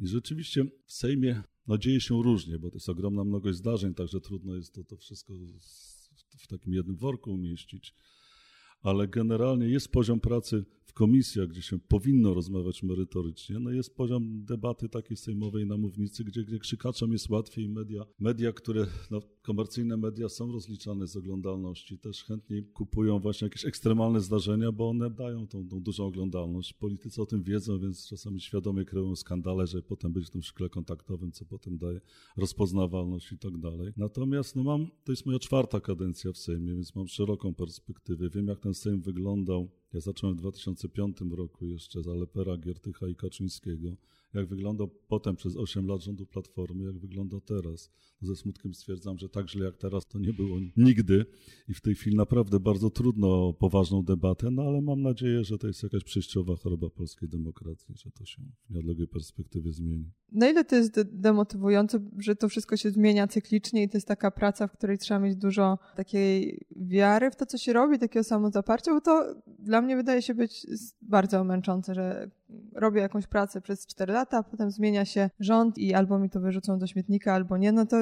I 0.00 0.06
rzeczywiście 0.06 0.64
w 0.86 0.92
Sejmie 0.92 1.42
no, 1.66 1.78
dzieje 1.78 2.00
się 2.00 2.22
różnie, 2.22 2.58
bo 2.58 2.70
to 2.70 2.76
jest 2.76 2.88
ogromna 2.88 3.24
mnogość 3.24 3.58
zdarzeń, 3.58 3.94
także 3.94 4.20
trudno 4.20 4.54
jest 4.54 4.74
to, 4.74 4.84
to 4.84 4.96
wszystko 4.96 5.34
w 6.36 6.46
takim 6.46 6.74
jednym 6.74 6.96
worku 6.96 7.32
umieścić 7.32 7.94
ale 8.82 9.08
generalnie 9.08 9.68
jest 9.68 9.92
poziom 9.92 10.20
pracy 10.20 10.64
w 10.84 10.92
komisjach, 10.92 11.48
gdzie 11.48 11.62
się 11.62 11.78
powinno 11.78 12.34
rozmawiać 12.34 12.82
merytorycznie, 12.82 13.58
no 13.58 13.70
jest 13.70 13.96
poziom 13.96 14.44
debaty 14.44 14.88
takiej 14.88 15.16
sejmowej 15.16 15.66
na 15.66 15.76
mównicy, 15.76 16.24
gdzie, 16.24 16.44
gdzie 16.44 16.58
krzykaczom 16.58 17.12
jest 17.12 17.30
łatwiej 17.30 17.68
media, 17.68 18.04
media, 18.18 18.52
które, 18.52 18.86
no, 19.10 19.20
komercyjne 19.42 19.96
media 19.96 20.28
są 20.28 20.52
rozliczane 20.52 21.06
z 21.06 21.16
oglądalności, 21.16 21.98
też 21.98 22.24
chętniej 22.24 22.64
kupują 22.64 23.18
właśnie 23.18 23.46
jakieś 23.46 23.64
ekstremalne 23.64 24.20
zdarzenia, 24.20 24.72
bo 24.72 24.88
one 24.88 25.10
dają 25.10 25.46
tą, 25.46 25.68
tą 25.68 25.80
dużą 25.80 26.06
oglądalność. 26.06 26.72
Politycy 26.72 27.22
o 27.22 27.26
tym 27.26 27.42
wiedzą, 27.42 27.78
więc 27.78 28.08
czasami 28.08 28.40
świadomie 28.40 28.84
kreują 28.84 29.16
skandale, 29.16 29.66
że 29.66 29.82
potem 29.82 30.12
być 30.12 30.26
w 30.26 30.30
tym 30.30 30.42
szkle 30.42 30.68
kontaktowym, 30.68 31.32
co 31.32 31.44
potem 31.44 31.78
daje 31.78 32.00
rozpoznawalność 32.36 33.32
i 33.32 33.38
tak 33.38 33.58
dalej. 33.58 33.92
Natomiast 33.96 34.56
no 34.56 34.62
mam, 34.62 34.86
to 35.04 35.12
jest 35.12 35.26
moja 35.26 35.38
czwarta 35.38 35.80
kadencja 35.80 36.32
w 36.32 36.38
Sejmie, 36.38 36.74
więc 36.74 36.94
mam 36.94 37.08
szeroką 37.08 37.54
perspektywę. 37.54 38.30
Wiem, 38.30 38.46
jak 38.46 38.60
ten 38.60 38.67
Sejm 38.74 39.00
wyglądał. 39.00 39.70
Ja 39.92 40.00
zacząłem 40.00 40.36
w 40.36 40.38
2005 40.38 41.16
roku 41.30 41.66
jeszcze 41.66 42.02
za 42.02 42.14
Lepera, 42.14 42.56
Giertycha 42.56 43.08
i 43.08 43.14
Kaczyńskiego 43.14 43.96
jak 44.34 44.46
wyglądał 44.46 44.88
potem 45.08 45.36
przez 45.36 45.56
8 45.56 45.86
lat 45.86 46.02
rządu 46.02 46.26
Platformy, 46.26 46.84
jak 46.84 46.98
wygląda 46.98 47.40
teraz. 47.40 47.90
Ze 48.22 48.36
smutkiem 48.36 48.74
stwierdzam, 48.74 49.18
że 49.18 49.28
tak 49.28 49.50
źle 49.50 49.66
jak 49.66 49.76
teraz 49.76 50.06
to 50.06 50.18
nie 50.18 50.32
było 50.32 50.58
nigdy 50.76 51.26
i 51.68 51.74
w 51.74 51.80
tej 51.80 51.94
chwili 51.94 52.16
naprawdę 52.16 52.60
bardzo 52.60 52.90
trudno 52.90 53.48
o 53.48 53.54
poważną 53.54 54.02
debatę, 54.02 54.50
no 54.50 54.62
ale 54.62 54.80
mam 54.80 55.02
nadzieję, 55.02 55.44
że 55.44 55.58
to 55.58 55.66
jest 55.66 55.82
jakaś 55.82 56.04
przejściowa 56.04 56.56
choroba 56.56 56.90
polskiej 56.90 57.28
demokracji, 57.28 57.94
że 57.96 58.10
to 58.10 58.24
się 58.24 58.42
w 58.70 58.70
nieodległej 58.70 59.08
perspektywie 59.08 59.72
zmieni. 59.72 60.10
Na 60.32 60.48
ile 60.48 60.64
to 60.64 60.76
jest 60.76 61.02
demotywujące, 61.02 62.00
że 62.18 62.36
to 62.36 62.48
wszystko 62.48 62.76
się 62.76 62.90
zmienia 62.90 63.26
cyklicznie 63.26 63.82
i 63.82 63.88
to 63.88 63.96
jest 63.96 64.08
taka 64.08 64.30
praca, 64.30 64.66
w 64.66 64.72
której 64.72 64.98
trzeba 64.98 65.20
mieć 65.20 65.36
dużo 65.36 65.78
takiej 65.96 66.60
wiary 66.76 67.30
w 67.30 67.36
to, 67.36 67.46
co 67.46 67.58
się 67.58 67.72
robi, 67.72 67.98
takiego 67.98 68.24
samozaparcia, 68.24 68.92
bo 68.92 69.00
to 69.00 69.42
dla 69.58 69.82
mnie 69.82 69.96
wydaje 69.96 70.22
się 70.22 70.34
być 70.34 70.66
bardzo 71.02 71.44
męczące, 71.44 71.94
że 71.94 72.30
robię 72.74 73.00
jakąś 73.00 73.26
pracę 73.26 73.60
przez 73.60 73.86
4 73.86 74.12
lata, 74.12 74.38
a 74.38 74.42
potem 74.42 74.70
zmienia 74.70 75.04
się 75.04 75.30
rząd 75.40 75.78
i 75.78 75.94
albo 75.94 76.18
mi 76.18 76.30
to 76.30 76.40
wyrzucą 76.40 76.78
do 76.78 76.86
śmietnika, 76.86 77.34
albo 77.34 77.56
nie, 77.56 77.72
no 77.72 77.86
to 77.86 77.96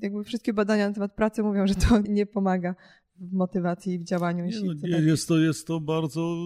jakby 0.00 0.24
wszystkie 0.24 0.52
badania 0.52 0.88
na 0.88 0.94
temat 0.94 1.14
pracy 1.14 1.42
mówią, 1.42 1.66
że 1.66 1.74
to 1.74 2.00
nie 2.08 2.26
pomaga 2.26 2.74
w 3.20 3.32
motywacji 3.32 3.94
i 3.94 3.98
w 3.98 4.04
działaniu. 4.04 4.44
Nie, 4.44 4.60
no, 4.64 4.72
nie, 4.82 5.06
jest, 5.06 5.28
to, 5.28 5.38
jest 5.38 5.66
to 5.66 5.80
bardzo 5.80 6.36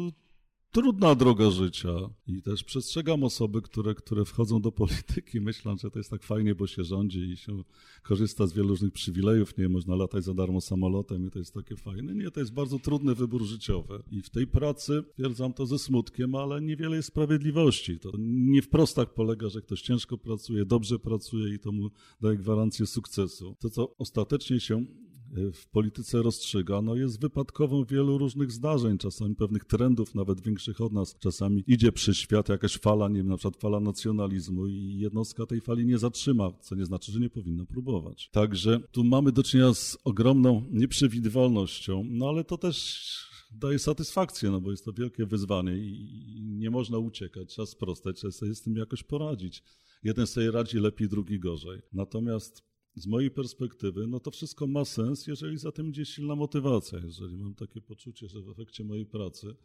trudna 0.72 1.14
droga 1.14 1.50
życia. 1.50 1.94
I 2.26 2.42
też 2.42 2.64
przestrzegam 2.64 3.24
osoby, 3.24 3.62
które, 3.62 3.94
które 3.94 4.24
wchodzą 4.24 4.60
do 4.60 4.72
polityki, 4.72 5.40
myślą, 5.40 5.76
że 5.76 5.90
to 5.90 5.98
jest 5.98 6.10
tak 6.10 6.22
fajnie, 6.22 6.54
bo 6.54 6.66
się 6.66 6.84
rządzi 6.84 7.18
i 7.18 7.36
się 7.36 7.62
korzysta 8.02 8.46
z 8.46 8.52
wielu 8.52 8.68
różnych 8.68 8.92
przywilejów. 8.92 9.58
Nie 9.58 9.68
można 9.68 9.96
latać 9.96 10.24
za 10.24 10.34
darmo 10.34 10.60
samolotem 10.60 11.26
i 11.26 11.30
to 11.30 11.38
jest 11.38 11.54
takie 11.54 11.76
fajne. 11.76 12.14
Nie, 12.14 12.30
to 12.30 12.40
jest 12.40 12.52
bardzo 12.52 12.78
trudny 12.78 13.14
wybór 13.14 13.44
życiowy. 13.44 14.02
I 14.10 14.22
w 14.22 14.30
tej 14.30 14.46
pracy, 14.46 15.04
twierdzam 15.14 15.52
to 15.52 15.66
ze 15.66 15.78
smutkiem, 15.78 16.34
ale 16.34 16.62
niewiele 16.62 16.96
jest 16.96 17.08
sprawiedliwości. 17.08 17.98
To 17.98 18.12
nie 18.18 18.62
wprost 18.62 18.96
tak 18.96 19.14
polega, 19.14 19.48
że 19.48 19.60
ktoś 19.60 19.82
ciężko 19.82 20.18
pracuje, 20.18 20.64
dobrze 20.64 20.98
pracuje 20.98 21.54
i 21.54 21.58
to 21.58 21.72
mu 21.72 21.90
daje 22.20 22.36
gwarancję 22.36 22.86
sukcesu. 22.86 23.56
To, 23.60 23.70
co 23.70 23.96
ostatecznie 23.96 24.60
się 24.60 24.86
w 25.32 25.66
polityce 25.66 26.22
rozstrzyga, 26.22 26.82
no 26.82 26.96
jest 26.96 27.20
wypadkową 27.20 27.84
wielu 27.84 28.18
różnych 28.18 28.52
zdarzeń, 28.52 28.98
czasami 28.98 29.34
pewnych 29.34 29.64
trendów, 29.64 30.14
nawet 30.14 30.40
większych 30.40 30.80
od 30.80 30.92
nas. 30.92 31.18
Czasami 31.18 31.64
idzie 31.66 31.92
przez 31.92 32.16
świat 32.16 32.48
jakaś 32.48 32.78
fala, 32.78 33.08
nie 33.08 33.16
wiem, 33.16 33.28
na 33.28 33.36
przykład 33.36 33.56
fala 33.56 33.80
nacjonalizmu 33.80 34.66
i 34.66 34.98
jednostka 34.98 35.46
tej 35.46 35.60
fali 35.60 35.86
nie 35.86 35.98
zatrzyma, 35.98 36.52
co 36.60 36.74
nie 36.74 36.84
znaczy, 36.84 37.12
że 37.12 37.20
nie 37.20 37.30
powinna 37.30 37.66
próbować. 37.66 38.28
Także 38.32 38.80
tu 38.90 39.04
mamy 39.04 39.32
do 39.32 39.42
czynienia 39.42 39.74
z 39.74 39.98
ogromną 40.04 40.62
nieprzewidywalnością, 40.70 42.04
no 42.10 42.28
ale 42.28 42.44
to 42.44 42.58
też 42.58 43.06
daje 43.52 43.78
satysfakcję, 43.78 44.50
no 44.50 44.60
bo 44.60 44.70
jest 44.70 44.84
to 44.84 44.92
wielkie 44.92 45.26
wyzwanie 45.26 45.76
i 45.76 46.40
nie 46.42 46.70
można 46.70 46.98
uciekać, 46.98 47.48
trzeba 47.48 47.66
sprostać, 47.66 48.16
trzeba 48.16 48.32
sobie 48.32 48.54
z 48.54 48.62
tym 48.62 48.76
jakoś 48.76 49.02
poradzić. 49.02 49.62
Jeden 50.02 50.26
sobie 50.26 50.50
radzi 50.50 50.78
lepiej, 50.78 51.08
drugi 51.08 51.38
gorzej. 51.38 51.80
Natomiast 51.92 52.71
z 52.94 53.06
mojej 53.06 53.30
perspektywy, 53.30 54.06
no 54.06 54.20
to 54.20 54.30
wszystko 54.30 54.66
ma 54.66 54.84
sens, 54.84 55.26
jeżeli 55.26 55.58
za 55.58 55.72
tym 55.72 55.88
idzie 55.88 56.04
silna 56.04 56.36
motywacja, 56.36 56.98
jeżeli 57.04 57.36
mam 57.36 57.54
takie 57.54 57.80
poczucie, 57.80 58.28
że 58.28 58.42
w 58.42 58.48
efekcie 58.48 58.84
mojej 58.84 59.06
pracy 59.06 59.56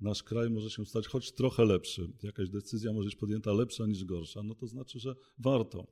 nasz 0.00 0.22
kraj 0.22 0.50
może 0.50 0.70
się 0.70 0.86
stać 0.86 1.06
choć 1.06 1.32
trochę 1.32 1.64
lepszy, 1.64 2.12
jakaś 2.22 2.48
decyzja 2.48 2.92
może 2.92 3.06
być 3.06 3.16
podjęta 3.16 3.52
lepsza 3.52 3.86
niż 3.86 4.04
gorsza, 4.04 4.42
no 4.42 4.54
to 4.54 4.66
znaczy, 4.66 4.98
że 4.98 5.16
warto. 5.38 5.86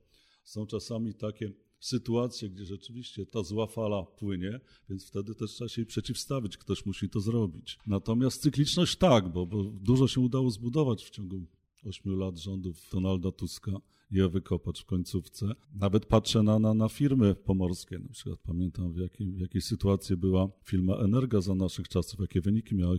Są 0.45 0.67
czasami 0.67 1.15
takie 1.15 1.53
sytuacje, 1.81 2.51
gdzie 2.51 2.65
rzeczywiście 2.65 3.27
ta 3.27 3.43
zła 3.43 3.67
fala 3.67 4.03
płynie, 4.03 4.61
więc 4.89 5.09
wtedy 5.09 5.35
też 5.35 5.51
trzeba 5.51 5.69
się 5.69 5.81
jej 5.83 5.87
przeciwstawić, 5.87 6.57
ktoś 6.57 6.87
musi 6.87 7.09
to 7.09 7.21
zrobić. 7.21 7.79
Natomiast 7.87 8.43
cykliczność 8.43 8.97
tak, 8.97 9.33
bo, 9.33 9.47
bo 9.47 9.65
dużo 9.65 10.09
się 10.09 10.21
udało 10.21 10.51
zbudować 10.51 11.05
w 11.05 11.11
ciągu 11.11 11.47
ośmiu 11.85 12.17
lat 12.17 12.39
rządów 12.39 12.89
Donalda 12.93 13.33
Tuska 13.33 13.73
je 14.11 14.29
wykopać 14.29 14.81
w 14.81 14.85
końcówce. 14.85 15.53
Nawet 15.75 16.07
patrzę 16.07 16.43
na, 16.43 16.59
na, 16.59 16.75
na 16.75 16.89
firmy 16.89 17.35
pomorskie. 17.35 17.99
Na 17.99 18.09
przykład 18.09 18.39
pamiętam, 18.47 18.93
w, 18.93 18.97
jakiej, 18.97 19.33
w 19.33 19.41
jakiej 19.41 19.63
sytuacji 19.63 20.17
była 20.17 20.49
firma 20.65 20.95
Energa 20.97 21.41
za 21.41 21.55
naszych 21.55 21.89
czasów, 21.89 22.21
jakie 22.21 22.41
wyniki 22.41 22.75
miały 22.75 22.99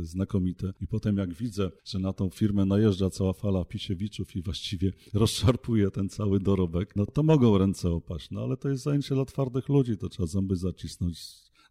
y, 0.00 0.04
znakomite. 0.04 0.72
I 0.80 0.86
potem 0.86 1.16
jak 1.16 1.34
widzę, 1.34 1.70
że 1.84 1.98
na 1.98 2.12
tą 2.12 2.30
firmę 2.30 2.64
najeżdża 2.64 3.10
cała 3.10 3.32
fala 3.32 3.64
Pisiewiczów 3.64 4.36
i 4.36 4.42
właściwie 4.42 4.92
rozszarpuje 5.14 5.90
ten 5.90 6.08
cały 6.08 6.40
dorobek, 6.40 6.96
no 6.96 7.06
to 7.06 7.22
mogą 7.22 7.58
ręce 7.58 7.90
opaść. 7.90 8.30
No 8.30 8.42
ale 8.42 8.56
to 8.56 8.68
jest 8.68 8.82
zajęcie 8.82 9.14
dla 9.14 9.24
twardych 9.24 9.68
ludzi, 9.68 9.96
to 9.96 10.08
trzeba 10.08 10.26
zęby 10.26 10.56
zacisnąć 10.56 11.18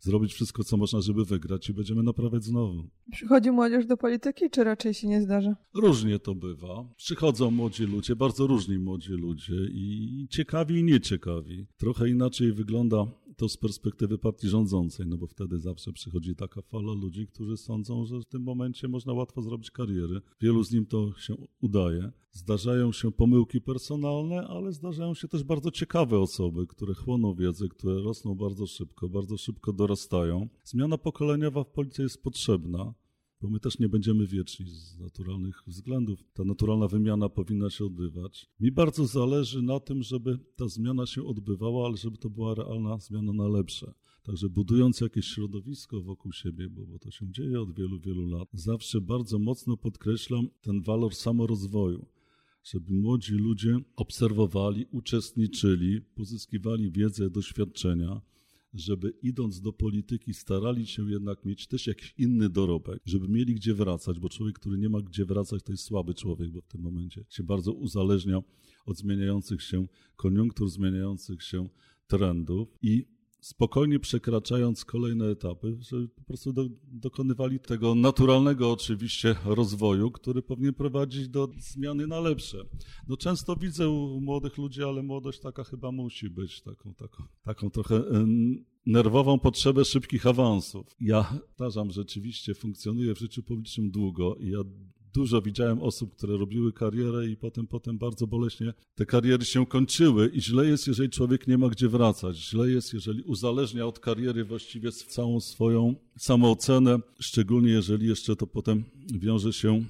zrobić 0.02 0.34
wszystko, 0.34 0.64
co 0.64 0.78
można, 0.78 1.02
żeby 1.02 1.26
wygrać 1.26 1.70
i 1.70 1.74
będziemy 1.74 2.04
naprawiać 2.04 2.44
znowu. 2.44 2.84
Przychodzi 3.12 3.52
młodzież 3.52 3.86
do 3.86 3.98
polityki, 3.98 4.50
czy 4.50 4.64
raczej 4.64 4.94
się 4.94 5.08
nie 5.08 5.22
zdarza? 5.22 5.56
Różnie 5.74 6.20
to 6.20 6.36
bywa. 6.36 6.94
Przychodzą 6.98 7.52
młodzi 7.52 7.84
ludzie, 7.84 8.16
bardzo 8.16 8.48
różni 8.48 8.80
młodzi 8.80 9.12
ludzie 9.12 9.56
i 9.72 10.28
ciekawi 10.30 10.80
i 10.80 10.84
nieciekawi. 10.84 11.68
Trochę 11.78 12.10
inaczej 12.10 12.54
wygląda 12.54 13.06
to 13.42 13.50
z 13.50 13.58
perspektywy 13.58 14.18
partii 14.18 14.48
rządzącej, 14.48 15.08
no 15.08 15.18
bo 15.18 15.28
wtedy 15.28 15.60
zawsze 15.60 15.94
przychodzi 15.94 16.36
taka 16.36 16.62
fala 16.62 16.94
ludzi, 16.94 17.28
którzy 17.28 17.58
sądzą, 17.58 18.06
że 18.06 18.20
w 18.20 18.26
tym 18.26 18.44
momencie 18.44 18.88
można 18.88 19.14
łatwo 19.14 19.42
zrobić 19.42 19.72
kariery. 19.72 20.22
Wielu 20.42 20.64
z 20.64 20.72
nim 20.72 20.86
to 20.86 21.14
się 21.18 21.36
udaje. 21.62 22.12
Zdarzają 22.32 22.92
się 22.92 23.12
pomyłki 23.12 23.62
personalne, 23.62 24.48
ale 24.48 24.74
zdarzają 24.74 25.14
się 25.14 25.28
też 25.28 25.44
bardzo 25.44 25.72
ciekawe 25.72 26.20
osoby, 26.20 26.68
które 26.68 26.94
chłoną 26.94 27.36
wiedzę, 27.36 27.68
które 27.68 28.02
rosną 28.02 28.36
bardzo 28.36 28.68
szybko, 28.68 29.10
bardzo 29.10 29.38
szybko 29.38 29.74
dorastają. 29.74 30.48
Zmiana 30.64 30.98
pokoleniowa 30.98 31.64
w 31.64 31.70
policji 31.70 32.04
jest 32.04 32.24
potrzebna 32.24 32.94
bo 33.42 33.50
my 33.50 33.60
też 33.60 33.80
nie 33.80 33.90
będziemy 33.90 34.28
wieczni 34.28 34.66
z 34.70 34.98
naturalnych 34.98 35.64
względów. 35.68 36.24
Ta 36.34 36.44
naturalna 36.44 36.88
wymiana 36.88 37.30
powinna 37.30 37.70
się 37.70 37.86
odbywać. 37.86 38.50
Mi 38.60 38.72
bardzo 38.72 39.06
zależy 39.06 39.62
na 39.62 39.80
tym, 39.80 40.04
żeby 40.04 40.40
ta 40.56 40.68
zmiana 40.68 41.06
się 41.06 41.24
odbywała, 41.24 41.86
ale 41.86 41.98
żeby 41.98 42.18
to 42.18 42.30
była 42.30 42.56
realna 42.56 42.98
zmiana 43.00 43.34
na 43.34 43.48
lepsze. 43.48 43.94
Także 44.24 44.50
budując 44.50 45.02
jakieś 45.02 45.26
środowisko 45.26 46.02
wokół 46.02 46.32
siebie, 46.32 46.70
bo, 46.70 46.86
bo 46.86 47.00
to 47.00 47.12
się 47.12 47.32
dzieje 47.32 47.62
od 47.62 47.74
wielu, 47.74 48.00
wielu 48.00 48.26
lat, 48.26 48.50
zawsze 48.54 49.02
bardzo 49.02 49.40
mocno 49.40 49.78
podkreślam 49.78 50.48
ten 50.62 50.82
walor 50.82 51.16
samorozwoju 51.16 52.06
żeby 52.64 52.94
młodzi 52.94 53.34
ludzie 53.34 53.80
obserwowali, 53.96 54.86
uczestniczyli, 54.92 56.02
pozyskiwali 56.02 56.92
wiedzę, 56.92 57.30
doświadczenia, 57.30 58.22
żeby 58.74 59.14
idąc 59.22 59.62
do 59.62 59.74
polityki 59.74 60.34
starali 60.34 60.88
się 60.88 61.12
jednak 61.12 61.46
mieć 61.46 61.68
też 61.68 61.88
jakiś 61.88 62.14
inny 62.18 62.50
dorobek, 62.50 63.02
żeby 63.06 63.28
mieli 63.28 63.56
gdzie 63.56 63.74
wracać, 63.74 64.20
bo 64.20 64.30
człowiek, 64.30 64.60
który 64.60 64.78
nie 64.78 64.90
ma 64.90 65.02
gdzie 65.02 65.26
wracać, 65.26 65.64
to 65.64 65.72
jest 65.72 65.84
słaby 65.84 66.14
człowiek, 66.14 66.52
bo 66.52 66.62
w 66.62 66.68
tym 66.68 66.82
momencie 66.82 67.26
się 67.30 67.44
bardzo 67.44 67.74
uzależnia 67.74 68.42
od 68.86 68.98
zmieniających 68.98 69.62
się 69.62 69.88
koniunktur, 70.16 70.70
zmieniających 70.70 71.44
się 71.44 71.70
trendów 72.08 72.78
i 72.82 73.06
spokojnie 73.42 74.00
przekraczając 74.00 74.86
kolejne 74.86 75.30
etapy, 75.30 75.78
żeby 75.80 76.08
po 76.08 76.24
prostu 76.24 76.54
do, 76.54 76.66
dokonywali 76.84 77.60
tego 77.60 77.96
naturalnego 77.96 78.72
oczywiście 78.72 79.36
rozwoju, 79.46 80.12
który 80.12 80.42
powinien 80.42 80.74
prowadzić 80.74 81.28
do 81.28 81.48
zmiany 81.58 82.08
na 82.08 82.20
lepsze. 82.20 82.58
No 83.08 83.18
często 83.18 83.56
widzę 83.56 83.90
u 83.90 84.22
młodych 84.22 84.58
ludzi, 84.58 84.84
ale 84.84 85.04
młodość 85.04 85.40
taka 85.40 85.64
chyba 85.64 85.92
musi 85.92 86.30
być, 86.30 86.62
taką, 86.62 86.94
taką, 86.94 87.24
taką 87.44 87.70
trochę 87.70 88.04
nerwową 88.86 89.40
potrzebę 89.40 89.86
szybkich 89.86 90.28
awansów. 90.28 90.88
Ja, 91.00 91.24
powtarzam, 91.48 91.92
rzeczywiście 91.92 92.56
funkcjonuję 92.56 93.16
w 93.16 93.20
życiu 93.20 93.44
publicznym 93.44 93.92
długo 93.92 94.36
i 94.36 94.50
ja 94.50 94.60
dużo 95.14 95.42
widziałem 95.42 95.82
osób, 95.82 96.16
które 96.16 96.38
robiły 96.38 96.74
karierę 96.74 97.28
i 97.28 97.38
potem, 97.38 97.68
potem 97.68 97.98
bardzo 97.98 98.28
boleśnie 98.28 98.74
te 98.96 99.06
kariery 99.06 99.46
się 99.46 99.66
kończyły 99.66 100.28
i 100.28 100.42
źle 100.42 100.66
jest, 100.66 100.88
jeżeli 100.88 101.10
człowiek 101.10 101.48
nie 101.48 101.58
ma 101.58 101.70
gdzie 101.70 101.90
wracać. 101.90 102.38
Źle 102.38 102.70
jest, 102.70 102.94
jeżeli 102.94 103.24
uzależnia 103.24 103.88
od 103.88 104.00
kariery 104.00 104.46
właściwie 104.46 104.92
całą 104.92 105.40
swoją 105.40 105.96
samoocenę, 106.18 107.00
szczególnie 107.20 107.72
jeżeli 107.72 108.08
jeszcze 108.08 108.36
to 108.36 108.48
potem 108.48 108.84
wiąże 109.14 109.54
się 109.54 109.86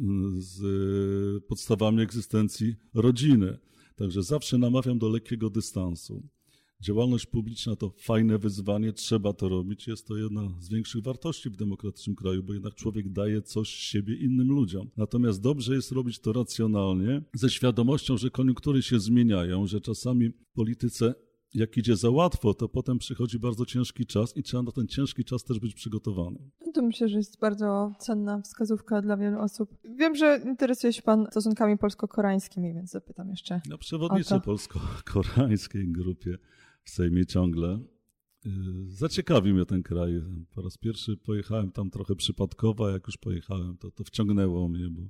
mm, 0.00 0.42
z 0.42 1.44
podstawami 1.44 2.02
egzystencji 2.02 2.74
rodziny. 2.94 3.58
Także 3.96 4.22
zawsze 4.22 4.58
namawiam 4.58 4.98
do 4.98 5.08
lekkiego 5.08 5.50
dystansu. 5.50 6.22
Działalność 6.80 7.26
publiczna 7.26 7.76
to 7.76 7.90
fajne 7.90 8.38
wyzwanie, 8.38 8.92
trzeba 8.92 9.32
to 9.32 9.48
robić. 9.48 9.86
Jest 9.86 10.06
to 10.06 10.16
jedna 10.16 10.42
z 10.60 10.68
większych 10.68 11.02
wartości 11.02 11.50
w 11.50 11.56
demokratycznym 11.56 12.16
kraju, 12.16 12.42
bo 12.42 12.52
jednak 12.52 12.74
człowiek 12.74 13.12
daje 13.12 13.42
coś 13.42 13.68
z 13.68 13.78
siebie 13.78 14.16
innym 14.16 14.48
ludziom. 14.48 14.90
Natomiast 14.96 15.40
dobrze 15.40 15.74
jest 15.74 15.92
robić 15.92 16.18
to 16.18 16.32
racjonalnie, 16.32 17.22
ze 17.34 17.50
świadomością, 17.50 18.16
że 18.16 18.30
koniunktury 18.30 18.82
się 18.82 19.00
zmieniają, 19.00 19.66
że 19.66 19.80
czasami 19.80 20.30
w 20.30 20.52
polityce 20.54 21.14
jak 21.54 21.76
idzie 21.76 21.96
za 21.96 22.10
łatwo, 22.10 22.54
to 22.54 22.68
potem 22.68 22.98
przychodzi 22.98 23.38
bardzo 23.38 23.66
ciężki 23.66 24.06
czas 24.06 24.36
i 24.36 24.42
trzeba 24.42 24.62
na 24.62 24.72
ten 24.72 24.86
ciężki 24.86 25.24
czas 25.24 25.44
też 25.44 25.58
być 25.58 25.74
przygotowany. 25.74 26.38
No 26.66 26.72
to 26.72 26.82
myślę, 26.82 27.08
że 27.08 27.16
jest 27.16 27.40
bardzo 27.40 27.92
cenna 27.98 28.40
wskazówka 28.40 29.02
dla 29.02 29.16
wielu 29.16 29.38
osób. 29.40 29.70
Wiem, 29.84 30.14
że 30.14 30.40
interesuje 30.44 30.92
się 30.92 31.02
Pan 31.02 31.26
stosunkami 31.30 31.78
polsko-koreańskimi, 31.78 32.74
więc 32.74 32.90
zapytam 32.90 33.30
jeszcze. 33.30 33.60
Ja 33.70 33.78
przewodniczę 33.78 34.40
polsko-koreańskiej 34.40 35.88
grupie 35.88 36.38
w 36.88 36.90
Sejmie 36.90 37.26
ciągle. 37.26 37.80
Y, 38.46 38.50
zaciekawił 38.86 39.54
mnie 39.54 39.66
ten 39.66 39.82
kraj. 39.82 40.22
Po 40.54 40.62
raz 40.62 40.78
pierwszy 40.78 41.16
pojechałem 41.16 41.72
tam 41.72 41.90
trochę 41.90 42.16
przypadkowo, 42.16 42.88
a 42.88 42.90
jak 42.90 43.06
już 43.06 43.16
pojechałem, 43.16 43.76
to, 43.76 43.90
to 43.90 44.04
wciągnęło 44.04 44.68
mnie, 44.68 44.88
bo 44.90 45.02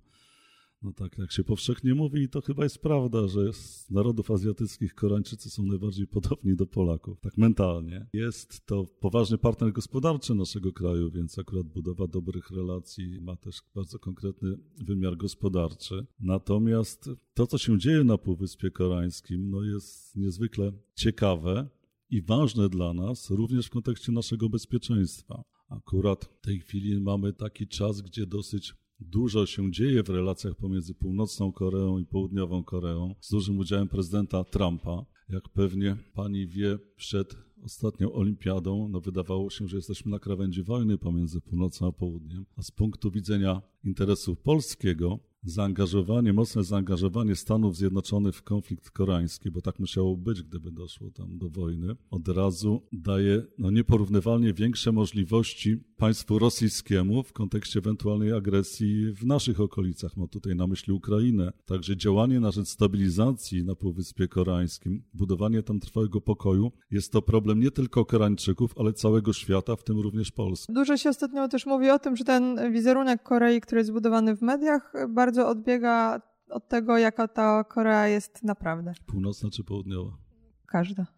no 0.82 0.92
tak 0.92 1.18
jak 1.18 1.32
się 1.32 1.44
powszechnie 1.44 1.94
mówi, 1.94 2.28
to 2.28 2.40
chyba 2.40 2.64
jest 2.64 2.78
prawda, 2.78 3.28
że 3.28 3.52
z 3.52 3.90
narodów 3.90 4.30
azjatyckich 4.30 4.94
Koreańczycy 4.94 5.50
są 5.50 5.62
najbardziej 5.62 6.06
podobni 6.06 6.56
do 6.56 6.66
Polaków, 6.66 7.20
tak 7.20 7.38
mentalnie. 7.38 8.06
Jest 8.12 8.66
to 8.66 8.84
poważny 9.00 9.38
partner 9.38 9.72
gospodarczy 9.72 10.34
naszego 10.34 10.72
kraju, 10.72 11.10
więc 11.10 11.38
akurat 11.38 11.66
budowa 11.66 12.06
dobrych 12.06 12.50
relacji 12.50 13.20
ma 13.20 13.36
też 13.36 13.62
bardzo 13.74 13.98
konkretny 13.98 14.58
wymiar 14.78 15.16
gospodarczy. 15.16 16.06
Natomiast 16.20 17.10
to, 17.34 17.46
co 17.46 17.58
się 17.58 17.78
dzieje 17.78 18.04
na 18.04 18.18
Półwyspie 18.18 18.70
Koreańskim, 18.70 19.50
no 19.50 19.62
jest 19.62 20.16
niezwykle 20.16 20.72
ciekawe 20.94 21.68
i 22.10 22.22
ważne 22.22 22.68
dla 22.68 22.94
nas, 22.94 23.30
również 23.30 23.66
w 23.66 23.70
kontekście 23.70 24.12
naszego 24.12 24.48
bezpieczeństwa. 24.48 25.44
Akurat 25.68 26.24
w 26.24 26.40
tej 26.40 26.60
chwili 26.60 27.00
mamy 27.00 27.32
taki 27.32 27.66
czas, 27.66 28.00
gdzie 28.00 28.26
dosyć 28.26 28.74
Dużo 29.00 29.46
się 29.46 29.72
dzieje 29.72 30.02
w 30.02 30.08
relacjach 30.08 30.54
pomiędzy 30.54 30.94
Północną 30.94 31.52
Koreą 31.52 31.98
i 31.98 32.04
Południową 32.04 32.64
Koreą 32.64 33.14
z 33.20 33.30
dużym 33.30 33.58
udziałem 33.58 33.88
prezydenta 33.88 34.44
Trumpa. 34.44 35.04
Jak 35.28 35.48
pewnie 35.48 35.96
pani 36.14 36.46
wie, 36.46 36.78
przed 36.96 37.36
ostatnią 37.64 38.12
olimpiadą 38.12 38.88
no 38.88 39.00
wydawało 39.00 39.50
się, 39.50 39.68
że 39.68 39.76
jesteśmy 39.76 40.10
na 40.10 40.18
krawędzi 40.18 40.62
wojny 40.62 40.98
pomiędzy 40.98 41.40
północą 41.40 41.86
a 41.86 41.92
południem, 41.92 42.46
a 42.56 42.62
z 42.62 42.70
punktu 42.70 43.10
widzenia 43.10 43.62
interesu 43.84 44.36
polskiego 44.36 45.18
zaangażowanie, 45.48 46.32
mocne 46.32 46.64
zaangażowanie 46.64 47.36
Stanów 47.36 47.76
Zjednoczonych 47.76 48.34
w 48.34 48.42
konflikt 48.42 48.90
koreański, 48.90 49.50
bo 49.50 49.60
tak 49.60 49.78
musiało 49.78 50.16
być, 50.16 50.42
gdyby 50.42 50.70
doszło 50.70 51.10
tam 51.10 51.38
do 51.38 51.48
wojny, 51.48 51.96
od 52.10 52.28
razu 52.28 52.82
daje 52.92 53.42
no, 53.58 53.70
nieporównywalnie 53.70 54.52
większe 54.52 54.92
możliwości 54.92 55.76
państwu 55.96 56.38
rosyjskiemu 56.38 57.22
w 57.22 57.32
kontekście 57.32 57.78
ewentualnej 57.78 58.32
agresji 58.32 59.12
w 59.12 59.26
naszych 59.26 59.60
okolicach. 59.60 60.16
Mam 60.16 60.28
tutaj 60.28 60.56
na 60.56 60.66
myśli 60.66 60.92
Ukrainę. 60.92 61.52
Także 61.66 61.96
działanie 61.96 62.40
na 62.40 62.50
rzecz 62.50 62.68
stabilizacji 62.68 63.64
na 63.64 63.74
Półwyspie 63.74 64.28
Koreańskim, 64.28 65.02
budowanie 65.14 65.62
tam 65.62 65.80
trwałego 65.80 66.20
pokoju 66.20 66.72
jest 66.90 67.12
to 67.12 67.22
problem 67.22 67.60
nie 67.60 67.70
tylko 67.70 68.04
Koreańczyków, 68.04 68.74
ale 68.78 68.92
całego 68.92 69.32
świata, 69.32 69.76
w 69.76 69.84
tym 69.84 70.00
również 70.00 70.30
Polski. 70.30 70.72
Dużo 70.72 70.96
się 70.96 71.10
ostatnio 71.10 71.48
też 71.48 71.66
mówi 71.66 71.90
o 71.90 71.98
tym, 71.98 72.16
że 72.16 72.24
ten 72.24 72.72
wizerunek 72.72 73.22
Korei, 73.22 73.60
który 73.60 73.78
jest 73.78 73.90
zbudowany 73.90 74.36
w 74.36 74.42
mediach, 74.42 74.92
bardzo 75.08 75.37
odbiega 75.46 76.20
od 76.50 76.68
tego, 76.68 76.98
jaka 76.98 77.28
ta 77.28 77.64
Korea 77.64 78.08
jest 78.08 78.42
naprawdę. 78.42 78.92
Północna 79.06 79.50
czy 79.50 79.64
południowa? 79.64 80.27
Każda. 80.68 81.06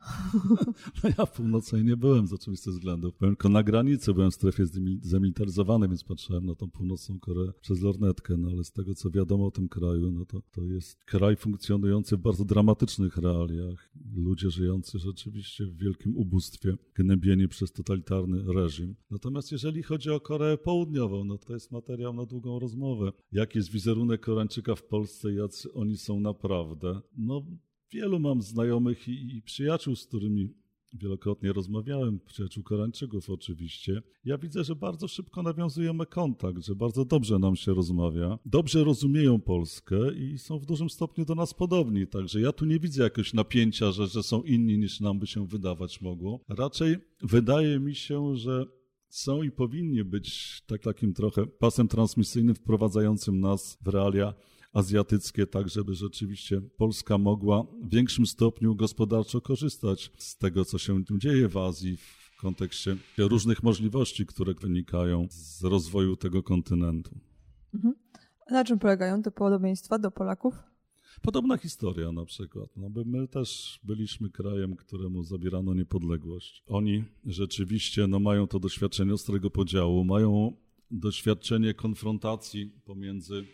No 1.04 1.10
ja 1.18 1.26
w 1.26 1.32
północnej 1.32 1.84
nie 1.84 1.96
byłem 1.96 2.26
z 2.26 2.32
oczywistych 2.32 2.72
względów. 2.72 3.18
Byłem 3.18 3.36
tylko 3.36 3.48
na 3.48 3.62
granicy, 3.62 4.14
byłem 4.14 4.30
w 4.30 4.34
strefie 4.34 4.64
zemilitaryzowanej, 5.02 5.88
więc 5.88 6.04
patrzyłem 6.04 6.46
na 6.46 6.54
tą 6.54 6.70
północną 6.70 7.20
Koreę 7.20 7.52
przez 7.60 7.80
lornetkę, 7.80 8.36
no 8.36 8.48
ale 8.48 8.64
z 8.64 8.72
tego 8.72 8.94
co 8.94 9.10
wiadomo 9.10 9.46
o 9.46 9.50
tym 9.50 9.68
kraju, 9.68 10.10
no 10.10 10.24
to, 10.24 10.42
to 10.52 10.64
jest 10.64 11.04
kraj 11.04 11.36
funkcjonujący 11.36 12.16
w 12.16 12.20
bardzo 12.20 12.44
dramatycznych 12.44 13.16
realiach. 13.16 13.90
Ludzie 14.16 14.50
żyjący 14.50 14.98
rzeczywiście 14.98 15.66
w 15.66 15.76
wielkim 15.76 16.16
ubóstwie, 16.16 16.76
gnębieni 16.94 17.48
przez 17.48 17.72
totalitarny 17.72 18.52
reżim. 18.52 18.94
Natomiast 19.10 19.52
jeżeli 19.52 19.82
chodzi 19.82 20.10
o 20.10 20.20
Koreę 20.20 20.58
Południową, 20.58 21.24
no 21.24 21.38
to 21.38 21.52
jest 21.52 21.72
materiał 21.72 22.12
na 22.12 22.26
długą 22.26 22.58
rozmowę. 22.58 23.12
Jaki 23.32 23.58
jest 23.58 23.70
wizerunek 23.70 24.20
Koreańczyka 24.20 24.74
w 24.74 24.82
Polsce, 24.82 25.32
jacy 25.32 25.72
oni 25.72 25.96
są 25.96 26.20
naprawdę? 26.20 27.00
No 27.16 27.42
Wielu 27.92 28.20
mam 28.20 28.42
znajomych 28.42 29.08
i, 29.08 29.42
przyjaciół, 29.42 29.96
z 29.96 30.06
którymi 30.06 30.48
wielokrotnie 30.92 31.52
rozmawiałem, 31.52 32.20
przyjaciół 32.20 32.62
Koreańczyków 32.62 33.30
oczywiście. 33.30 34.02
Ja 34.24 34.38
widzę, 34.38 34.64
że 34.64 34.76
bardzo 34.76 35.08
szybko 35.08 35.42
nawiązujemy 35.42 36.06
kontakt, 36.06 36.64
że 36.64 36.74
bardzo 36.74 37.04
dobrze 37.04 37.38
nam 37.38 37.56
się 37.56 37.74
rozmawia, 37.74 38.38
dobrze 38.46 38.84
rozumieją 38.84 39.40
Polskę 39.40 40.14
i 40.14 40.38
są 40.38 40.58
w 40.58 40.66
dużym 40.66 40.90
stopniu 40.90 41.24
do 41.24 41.34
nas 41.34 41.54
podobni. 41.54 42.06
Także 42.06 42.40
ja 42.40 42.52
tu 42.52 42.64
nie 42.64 42.78
widzę 42.78 43.02
jakiegoś 43.02 43.34
napięcia, 43.34 43.92
że, 43.92 44.06
że 44.06 44.22
są 44.22 44.42
inni 44.42 44.78
niż 44.78 45.00
nam 45.00 45.18
by 45.18 45.26
się 45.26 45.46
wydawać 45.46 46.00
mogło. 46.00 46.40
Raczej 46.48 46.96
wydaje 47.22 47.80
mi 47.80 47.94
się, 47.94 48.36
że 48.36 48.66
są 49.08 49.42
i 49.42 49.50
powinni 49.50 50.04
być 50.04 50.60
tak, 50.66 50.82
takim 50.82 51.14
trochę 51.14 51.46
pasem 51.46 51.88
transmisyjnym 51.88 52.54
wprowadzającym 52.54 53.40
nas 53.40 53.78
w 53.82 53.88
realia 53.88 54.34
azjatyckie, 54.72 55.46
tak 55.46 55.68
żeby 55.68 55.94
rzeczywiście 55.94 56.60
Polska 56.60 57.18
mogła 57.18 57.62
w 57.62 57.90
większym 57.90 58.26
stopniu 58.26 58.74
gospodarczo 58.74 59.40
korzystać 59.40 60.10
z 60.18 60.36
tego, 60.36 60.64
co 60.64 60.78
się 60.78 61.04
dzieje 61.10 61.48
w 61.48 61.56
Azji 61.56 61.96
w 61.96 62.36
kontekście 62.40 62.96
różnych 63.18 63.62
możliwości, 63.62 64.26
które 64.26 64.54
wynikają 64.54 65.26
z 65.30 65.64
rozwoju 65.64 66.16
tego 66.16 66.42
kontynentu. 66.42 67.18
Mhm. 67.74 67.94
Na 68.50 68.64
czym 68.64 68.78
polegają 68.78 69.22
te 69.22 69.30
podobieństwa 69.30 69.98
do 69.98 70.10
Polaków? 70.10 70.54
Podobna 71.22 71.56
historia 71.56 72.12
na 72.12 72.24
przykład. 72.24 72.76
No, 72.76 72.90
my 73.06 73.28
też 73.28 73.80
byliśmy 73.84 74.30
krajem, 74.30 74.76
któremu 74.76 75.22
zabierano 75.22 75.74
niepodległość. 75.74 76.62
Oni 76.66 77.04
rzeczywiście 77.24 78.06
no, 78.06 78.20
mają 78.20 78.46
to 78.46 78.60
doświadczenie 78.60 79.14
ostrego 79.14 79.50
podziału, 79.50 80.04
mają 80.04 80.56
doświadczenie 80.90 81.74
konfrontacji 81.74 82.72
pomiędzy 82.84 83.44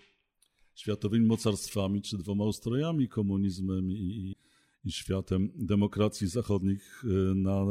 światowymi 0.76 1.26
mocarstwami, 1.26 2.02
czy 2.02 2.18
dwoma 2.18 2.44
ustrojami, 2.44 3.08
komunizmem 3.08 3.90
i, 3.90 4.36
i 4.84 4.92
światem 4.92 5.50
demokracji 5.54 6.28
zachodnich 6.28 7.04
y, 7.04 7.34
na, 7.34 7.64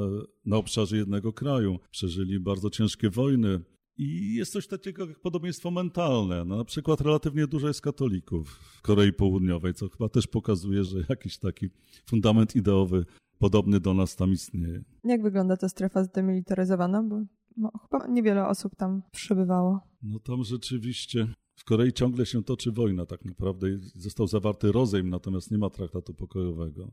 na 0.45 0.57
obszarze 0.57 0.97
jednego 0.97 1.33
kraju. 1.33 1.79
Przeżyli 1.91 2.39
bardzo 2.39 2.69
ciężkie 2.69 3.09
wojny. 3.09 3.61
I 3.97 4.35
jest 4.35 4.51
coś 4.51 4.67
takiego 4.67 5.05
jak 5.05 5.19
podobieństwo 5.19 5.71
mentalne. 5.71 6.45
No, 6.45 6.57
na 6.57 6.65
przykład 6.65 7.01
relatywnie 7.01 7.47
dużo 7.47 7.67
jest 7.67 7.81
katolików 7.81 8.49
w 8.49 8.81
Korei 8.81 9.13
Południowej, 9.13 9.73
co 9.73 9.89
chyba 9.89 10.09
też 10.09 10.27
pokazuje, 10.27 10.83
że 10.83 10.97
jakiś 11.09 11.37
taki 11.37 11.69
fundament 12.05 12.55
ideowy 12.55 13.05
podobny 13.39 13.79
do 13.79 13.93
nas 13.93 14.15
tam 14.15 14.31
istnieje. 14.31 14.83
Jak 15.03 15.21
wygląda 15.23 15.57
ta 15.57 15.69
strefa 15.69 16.03
zdemilitaryzowana? 16.03 17.03
Bo 17.03 17.21
no, 17.57 17.71
chyba 17.81 18.07
niewiele 18.07 18.47
osób 18.47 18.75
tam 18.75 19.01
przebywało. 19.11 19.79
No 20.01 20.19
tam 20.19 20.43
rzeczywiście 20.43 21.27
Korei 21.65 21.93
ciągle 21.93 22.25
się 22.25 22.43
toczy 22.43 22.71
wojna, 22.71 23.05
tak 23.05 23.25
naprawdę 23.25 23.67
został 23.95 24.27
zawarty 24.27 24.71
rozejm, 24.71 25.09
natomiast 25.09 25.51
nie 25.51 25.57
ma 25.57 25.69
traktatu 25.69 26.13
pokojowego. 26.13 26.91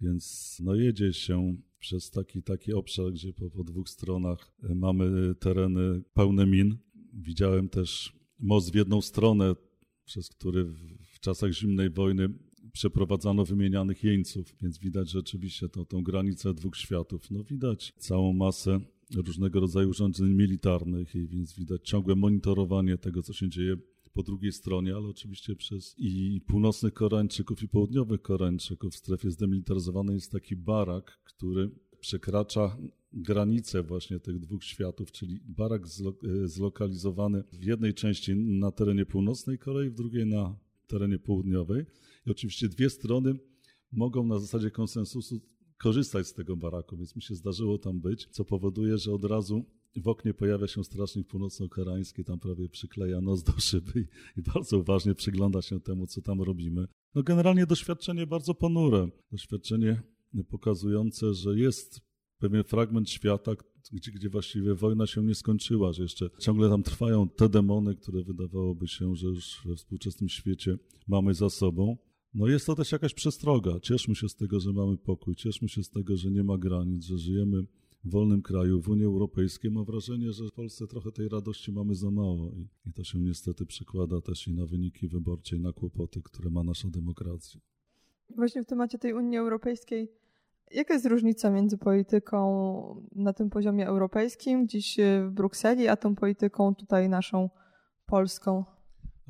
Więc 0.00 0.56
no 0.64 0.74
jedzie 0.74 1.12
się 1.12 1.56
przez 1.78 2.10
taki, 2.10 2.42
taki 2.42 2.72
obszar, 2.72 3.12
gdzie 3.12 3.32
po, 3.32 3.50
po 3.50 3.64
dwóch 3.64 3.88
stronach 3.88 4.52
e, 4.62 4.74
mamy 4.74 5.34
tereny 5.34 6.02
pełne 6.14 6.46
min. 6.46 6.76
Widziałem 7.12 7.68
też 7.68 8.12
most 8.38 8.72
w 8.72 8.74
jedną 8.74 9.02
stronę, 9.02 9.54
przez 10.04 10.28
który 10.28 10.64
w, 10.64 10.76
w 11.14 11.20
czasach 11.20 11.52
zimnej 11.52 11.90
wojny 11.90 12.28
przeprowadzano 12.72 13.44
wymienianych 13.44 14.04
jeńców, 14.04 14.56
więc 14.62 14.78
widać 14.78 15.10
rzeczywiście 15.10 15.68
tą, 15.68 15.86
tą 15.86 16.02
granicę 16.02 16.54
dwóch 16.54 16.76
światów. 16.76 17.30
No 17.30 17.44
widać 17.44 17.92
całą 17.98 18.32
masę 18.32 18.80
różnego 19.16 19.60
rodzaju 19.60 19.88
urządzeń 19.90 20.34
militarnych, 20.34 21.14
i 21.14 21.26
więc 21.26 21.54
widać 21.54 21.88
ciągłe 21.88 22.14
monitorowanie 22.14 22.98
tego, 22.98 23.22
co 23.22 23.32
się 23.32 23.48
dzieje 23.48 23.76
po 24.12 24.22
drugiej 24.22 24.52
stronie, 24.52 24.96
ale 24.96 25.08
oczywiście 25.08 25.56
przez 25.56 25.94
i 25.98 26.40
północnych 26.46 26.94
Koreańczyków, 26.94 27.62
i 27.62 27.68
południowych 27.68 28.22
Koreańczyków 28.22 28.92
w 28.92 28.96
strefie 28.96 29.30
zdemilitaryzowanej 29.30 30.14
jest 30.14 30.32
taki 30.32 30.56
barak, 30.56 31.20
który 31.24 31.70
przekracza 32.00 32.76
granicę 33.12 33.82
właśnie 33.82 34.20
tych 34.20 34.38
dwóch 34.38 34.64
światów, 34.64 35.12
czyli 35.12 35.40
barak 35.44 35.82
zlokalizowany 36.44 37.44
w 37.52 37.64
jednej 37.64 37.94
części 37.94 38.36
na 38.36 38.70
terenie 38.70 39.06
północnej 39.06 39.58
Korei, 39.58 39.90
w 39.90 39.94
drugiej 39.94 40.26
na 40.26 40.56
terenie 40.86 41.18
południowej. 41.18 41.84
I 42.26 42.30
oczywiście 42.30 42.68
dwie 42.68 42.90
strony 42.90 43.34
mogą 43.92 44.26
na 44.26 44.38
zasadzie 44.38 44.70
konsensusu 44.70 45.40
korzystać 45.82 46.26
z 46.26 46.34
tego 46.34 46.56
baraku, 46.56 46.96
więc 46.96 47.16
mi 47.16 47.22
się 47.22 47.34
zdarzyło 47.34 47.78
tam 47.78 48.00
być, 48.00 48.26
co 48.30 48.44
powoduje, 48.44 48.98
że 48.98 49.12
od 49.12 49.24
razu 49.24 49.64
w 49.96 50.08
oknie 50.08 50.34
pojawia 50.34 50.66
się 50.66 50.84
strażnik 50.84 51.28
północno-koreański, 51.28 52.24
tam 52.24 52.38
prawie 52.38 52.68
przykleja 52.68 53.20
nos 53.20 53.42
do 53.42 53.52
szyby 53.60 54.08
i, 54.36 54.42
bardzo 54.42 54.78
uważnie 54.78 55.14
przygląda 55.14 55.62
się 55.62 55.80
temu, 55.80 56.06
co 56.06 56.22
tam 56.22 56.42
robimy. 56.42 56.86
No 57.14 57.22
generalnie 57.22 57.66
doświadczenie 57.66 58.26
bardzo 58.26 58.54
ponure, 58.54 59.08
doświadczenie 59.32 60.02
pokazujące, 60.48 61.34
że 61.34 61.58
jest 61.58 62.00
pewien 62.38 62.64
fragment 62.64 63.10
świata, 63.10 63.52
gdzie, 63.92 64.12
gdzie 64.12 64.28
właściwie 64.28 64.74
wojna 64.74 65.06
się 65.06 65.24
nie 65.24 65.34
skończyła, 65.34 65.92
że 65.92 66.02
jeszcze 66.02 66.30
ciągle 66.38 66.68
tam 66.68 66.82
trwają 66.82 67.28
te 67.28 67.48
demony, 67.48 67.94
które 67.94 68.22
wydawałoby 68.22 68.88
się, 68.88 69.16
że 69.16 69.26
już 69.26 69.62
we 69.64 69.76
współczesnym 69.76 70.28
świecie 70.28 70.78
mamy 71.08 71.34
za 71.34 71.50
sobą. 71.50 71.96
No 72.34 72.46
jest 72.46 72.66
to 72.66 72.74
też 72.74 72.92
jakaś 72.92 73.14
przestroga. 73.14 73.80
Cieszmy 73.80 74.14
się 74.14 74.28
z 74.28 74.36
tego, 74.36 74.60
że 74.60 74.72
mamy 74.72 74.96
pokój, 74.96 75.36
cieszmy 75.36 75.68
się 75.68 75.82
z 75.82 75.90
tego, 75.90 76.16
że 76.16 76.30
nie 76.30 76.44
ma 76.44 76.58
granic, 76.58 77.04
że 77.04 77.18
żyjemy 77.18 77.62
w 78.04 78.10
wolnym 78.10 78.42
kraju, 78.42 78.82
w 78.82 78.88
Unii 78.88 79.04
Europejskiej. 79.04 79.70
Mam 79.70 79.84
wrażenie, 79.84 80.32
że 80.32 80.44
w 80.48 80.52
Polsce 80.52 80.86
trochę 80.86 81.12
tej 81.12 81.28
radości 81.28 81.72
mamy 81.72 81.94
za 81.94 82.10
mało 82.10 82.50
i, 82.50 82.88
i 82.88 82.92
to 82.92 83.04
się 83.04 83.18
niestety 83.18 83.66
przekłada 83.66 84.20
też 84.20 84.48
i 84.48 84.54
na 84.54 84.66
wyniki 84.66 85.08
wyborcze, 85.08 85.56
i 85.56 85.60
na 85.60 85.72
kłopoty, 85.72 86.22
które 86.22 86.50
ma 86.50 86.64
nasza 86.64 86.88
demokracja. 86.90 87.60
Właśnie 88.36 88.62
w 88.62 88.66
temacie 88.66 88.98
tej 88.98 89.14
Unii 89.14 89.38
Europejskiej 89.38 90.22
Jaka 90.74 90.94
jest 90.94 91.06
różnica 91.06 91.50
między 91.50 91.78
polityką 91.78 93.06
na 93.12 93.32
tym 93.32 93.50
poziomie 93.50 93.86
europejskim, 93.86 94.64
gdzieś 94.64 94.96
w 95.28 95.30
Brukseli, 95.30 95.88
a 95.88 95.96
tą 95.96 96.14
polityką 96.14 96.74
tutaj 96.74 97.08
naszą 97.08 97.50
polską? 98.06 98.64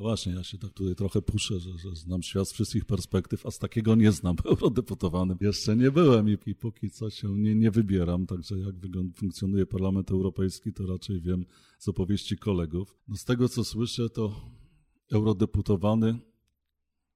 No 0.02 0.08
właśnie, 0.08 0.32
ja 0.32 0.42
się 0.42 0.58
tak 0.58 0.70
tutaj 0.72 0.94
trochę 0.94 1.22
puszę, 1.22 1.60
że, 1.60 1.78
że 1.78 1.96
znam 1.96 2.22
świat 2.22 2.48
z 2.48 2.52
wszystkich 2.52 2.84
perspektyw, 2.84 3.46
a 3.46 3.50
z 3.50 3.58
takiego 3.58 3.94
nie 3.94 4.12
znam. 4.12 4.36
Eurodeputowanym 4.50 5.38
jeszcze 5.40 5.76
nie 5.76 5.90
byłem 5.90 6.28
i, 6.28 6.38
i 6.46 6.54
póki 6.54 6.90
co 6.90 7.10
się 7.10 7.28
nie, 7.28 7.54
nie 7.54 7.70
wybieram, 7.70 8.26
także 8.26 8.58
jak 8.58 8.78
wygląda, 8.78 9.14
funkcjonuje 9.16 9.66
Parlament 9.66 10.10
Europejski, 10.10 10.72
to 10.72 10.86
raczej 10.86 11.20
wiem 11.20 11.44
z 11.78 11.88
opowieści 11.88 12.36
kolegów. 12.36 12.98
No 13.08 13.16
z 13.16 13.24
tego, 13.24 13.48
co 13.48 13.64
słyszę, 13.64 14.08
to 14.10 14.40
eurodeputowany 15.12 16.18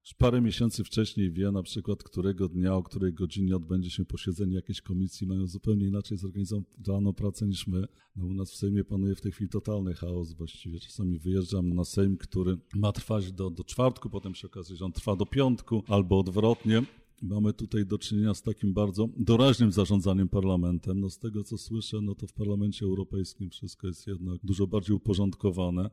już 0.07 0.15
parę 0.15 0.41
miesięcy 0.41 0.85
wcześniej 0.85 1.33
wie 1.33 1.53
na 1.53 1.63
przykład, 1.63 2.03
którego 2.03 2.49
dnia, 2.49 2.75
o 2.75 2.83
której 2.83 3.13
godzinie 3.13 3.57
odbędzie 3.57 3.91
się 3.91 4.05
posiedzenie 4.05 4.55
jakiejś 4.55 4.81
komisji, 4.81 5.27
mają 5.27 5.47
zupełnie 5.47 5.87
inaczej 5.87 6.19
zorganizowaną 6.19 7.13
pracę 7.13 7.47
niż 7.47 7.67
my. 7.67 7.85
No, 8.17 8.27
u 8.27 8.35
nas 8.35 8.53
w 8.53 8.57
Sejmie 8.57 8.85
panuje 8.85 9.15
w 9.15 9.21
tej 9.21 9.33
chwili 9.33 9.51
totalny 9.51 9.95
chaos 9.95 10.33
właściwie. 10.33 10.81
Czasami 10.81 11.19
wyjeżdżam 11.19 11.75
na 11.75 11.85
Sejm, 11.85 12.17
który 12.17 12.59
ma 12.75 12.93
trwać 12.93 13.33
do, 13.33 13.51
do 13.51 13.65
czwartku, 13.65 14.11
potem 14.11 14.35
się 14.35 14.47
okazuje, 14.47 14.77
że 14.77 14.85
on 14.85 14.93
trwa 14.93 15.17
do 15.17 15.27
piątku 15.27 15.83
albo 15.89 16.19
odwrotnie. 16.19 16.83
Mamy 17.23 17.53
tutaj 17.53 17.87
do 17.87 17.99
czynienia 17.99 18.35
z 18.35 18.43
takim 18.43 18.75
bardzo 18.75 19.09
doraźnym 19.17 19.73
zarządzaniem 19.73 20.29
parlamentem. 20.29 21.01
No 21.01 21.11
z 21.11 21.19
tego 21.19 21.45
co 21.45 21.59
słyszę, 21.59 22.01
no 22.01 22.15
to 22.15 22.27
w 22.27 22.33
Parlamencie 22.33 22.87
Europejskim 22.87 23.51
wszystko 23.51 23.87
jest 23.87 24.07
jednak 24.07 24.39
dużo 24.45 24.67
bardziej 24.67 24.97
uporządkowane 24.97 25.91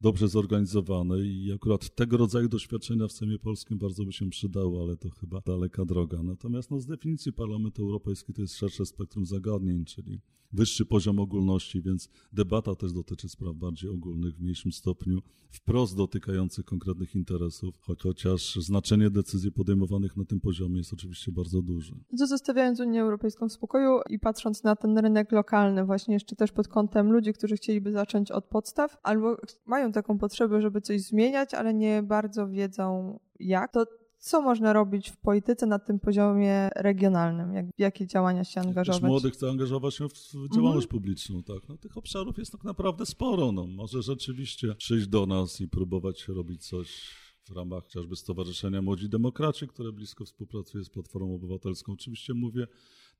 dobrze 0.00 0.28
zorganizowane 0.28 1.20
i 1.20 1.52
akurat 1.52 1.94
tego 1.94 2.16
rodzaju 2.16 2.48
doświadczenia 2.48 3.08
w 3.08 3.12
Sejmie 3.12 3.38
Polskim 3.38 3.78
bardzo 3.78 4.04
by 4.04 4.12
się 4.12 4.30
przydało, 4.30 4.82
ale 4.82 4.96
to 4.96 5.10
chyba 5.10 5.40
daleka 5.40 5.84
droga. 5.84 6.22
Natomiast 6.22 6.70
no, 6.70 6.80
z 6.80 6.86
definicji 6.86 7.32
Parlamentu 7.32 7.82
Europejskiego 7.82 8.36
to 8.36 8.42
jest 8.42 8.56
szersze 8.56 8.86
spektrum 8.86 9.26
zagadnień, 9.26 9.84
czyli 9.84 10.20
wyższy 10.52 10.86
poziom 10.86 11.18
ogólności, 11.18 11.82
więc 11.82 12.08
debata 12.32 12.74
też 12.74 12.92
dotyczy 12.92 13.28
spraw 13.28 13.54
bardziej 13.54 13.90
ogólnych 13.90 14.36
w 14.36 14.40
mniejszym 14.40 14.72
stopniu, 14.72 15.22
wprost 15.50 15.96
dotykających 15.96 16.64
konkretnych 16.64 17.14
interesów, 17.14 17.74
chociaż 18.02 18.56
znaczenie 18.56 19.10
decyzji 19.10 19.52
podejmowanych 19.52 20.16
na 20.16 20.24
tym 20.24 20.40
poziomie 20.40 20.78
jest 20.78 20.92
oczywiście 20.92 21.32
bardzo 21.32 21.62
duże. 21.62 21.94
Zostawiając 22.12 22.80
Unię 22.80 23.02
Europejską 23.02 23.48
w 23.48 23.52
spokoju 23.52 24.00
i 24.10 24.18
patrząc 24.18 24.64
na 24.64 24.76
ten 24.76 24.98
rynek 24.98 25.32
lokalny, 25.32 25.84
właśnie 25.84 26.14
jeszcze 26.14 26.36
też 26.36 26.52
pod 26.52 26.68
kątem 26.68 27.12
ludzi, 27.12 27.32
którzy 27.32 27.56
chcieliby 27.56 27.92
zacząć 27.92 28.30
od 28.30 28.44
podstaw, 28.44 28.96
albo 29.02 29.36
mają 29.66 29.92
taką 29.92 30.18
potrzebę, 30.18 30.62
żeby 30.62 30.80
coś 30.80 31.00
zmieniać, 31.00 31.54
ale 31.54 31.74
nie 31.74 32.02
bardzo 32.02 32.48
wiedzą 32.48 33.18
jak, 33.40 33.72
to 33.72 33.86
co 34.18 34.42
można 34.42 34.72
robić 34.72 35.10
w 35.10 35.16
polityce 35.16 35.66
na 35.66 35.78
tym 35.78 36.00
poziomie 36.00 36.68
regionalnym? 36.76 37.54
Jak, 37.54 37.66
jakie 37.78 38.06
działania 38.06 38.44
się 38.44 38.60
angażować? 38.60 39.00
Też 39.00 39.08
młodych 39.08 39.32
chce 39.32 39.50
angażować 39.50 39.94
się 39.94 40.08
w 40.08 40.54
działalność 40.54 40.86
mhm. 40.86 40.88
publiczną. 40.88 41.42
Tak? 41.42 41.68
No, 41.68 41.76
tych 41.76 41.96
obszarów 41.96 42.38
jest 42.38 42.52
tak 42.52 42.64
naprawdę 42.64 43.06
sporo. 43.06 43.52
No, 43.52 43.66
może 43.66 44.02
rzeczywiście 44.02 44.74
przyjść 44.74 45.06
do 45.06 45.26
nas 45.26 45.60
i 45.60 45.68
próbować 45.68 46.28
robić 46.28 46.66
coś 46.68 47.16
w 47.44 47.50
ramach 47.50 47.82
chociażby 47.82 48.16
Stowarzyszenia 48.16 48.82
Młodzi 48.82 49.08
Demokraci, 49.08 49.68
które 49.68 49.92
blisko 49.92 50.24
współpracuje 50.24 50.84
z 50.84 50.90
Platformą 50.90 51.34
Obywatelską. 51.34 51.92
Oczywiście 51.92 52.34
mówię 52.34 52.66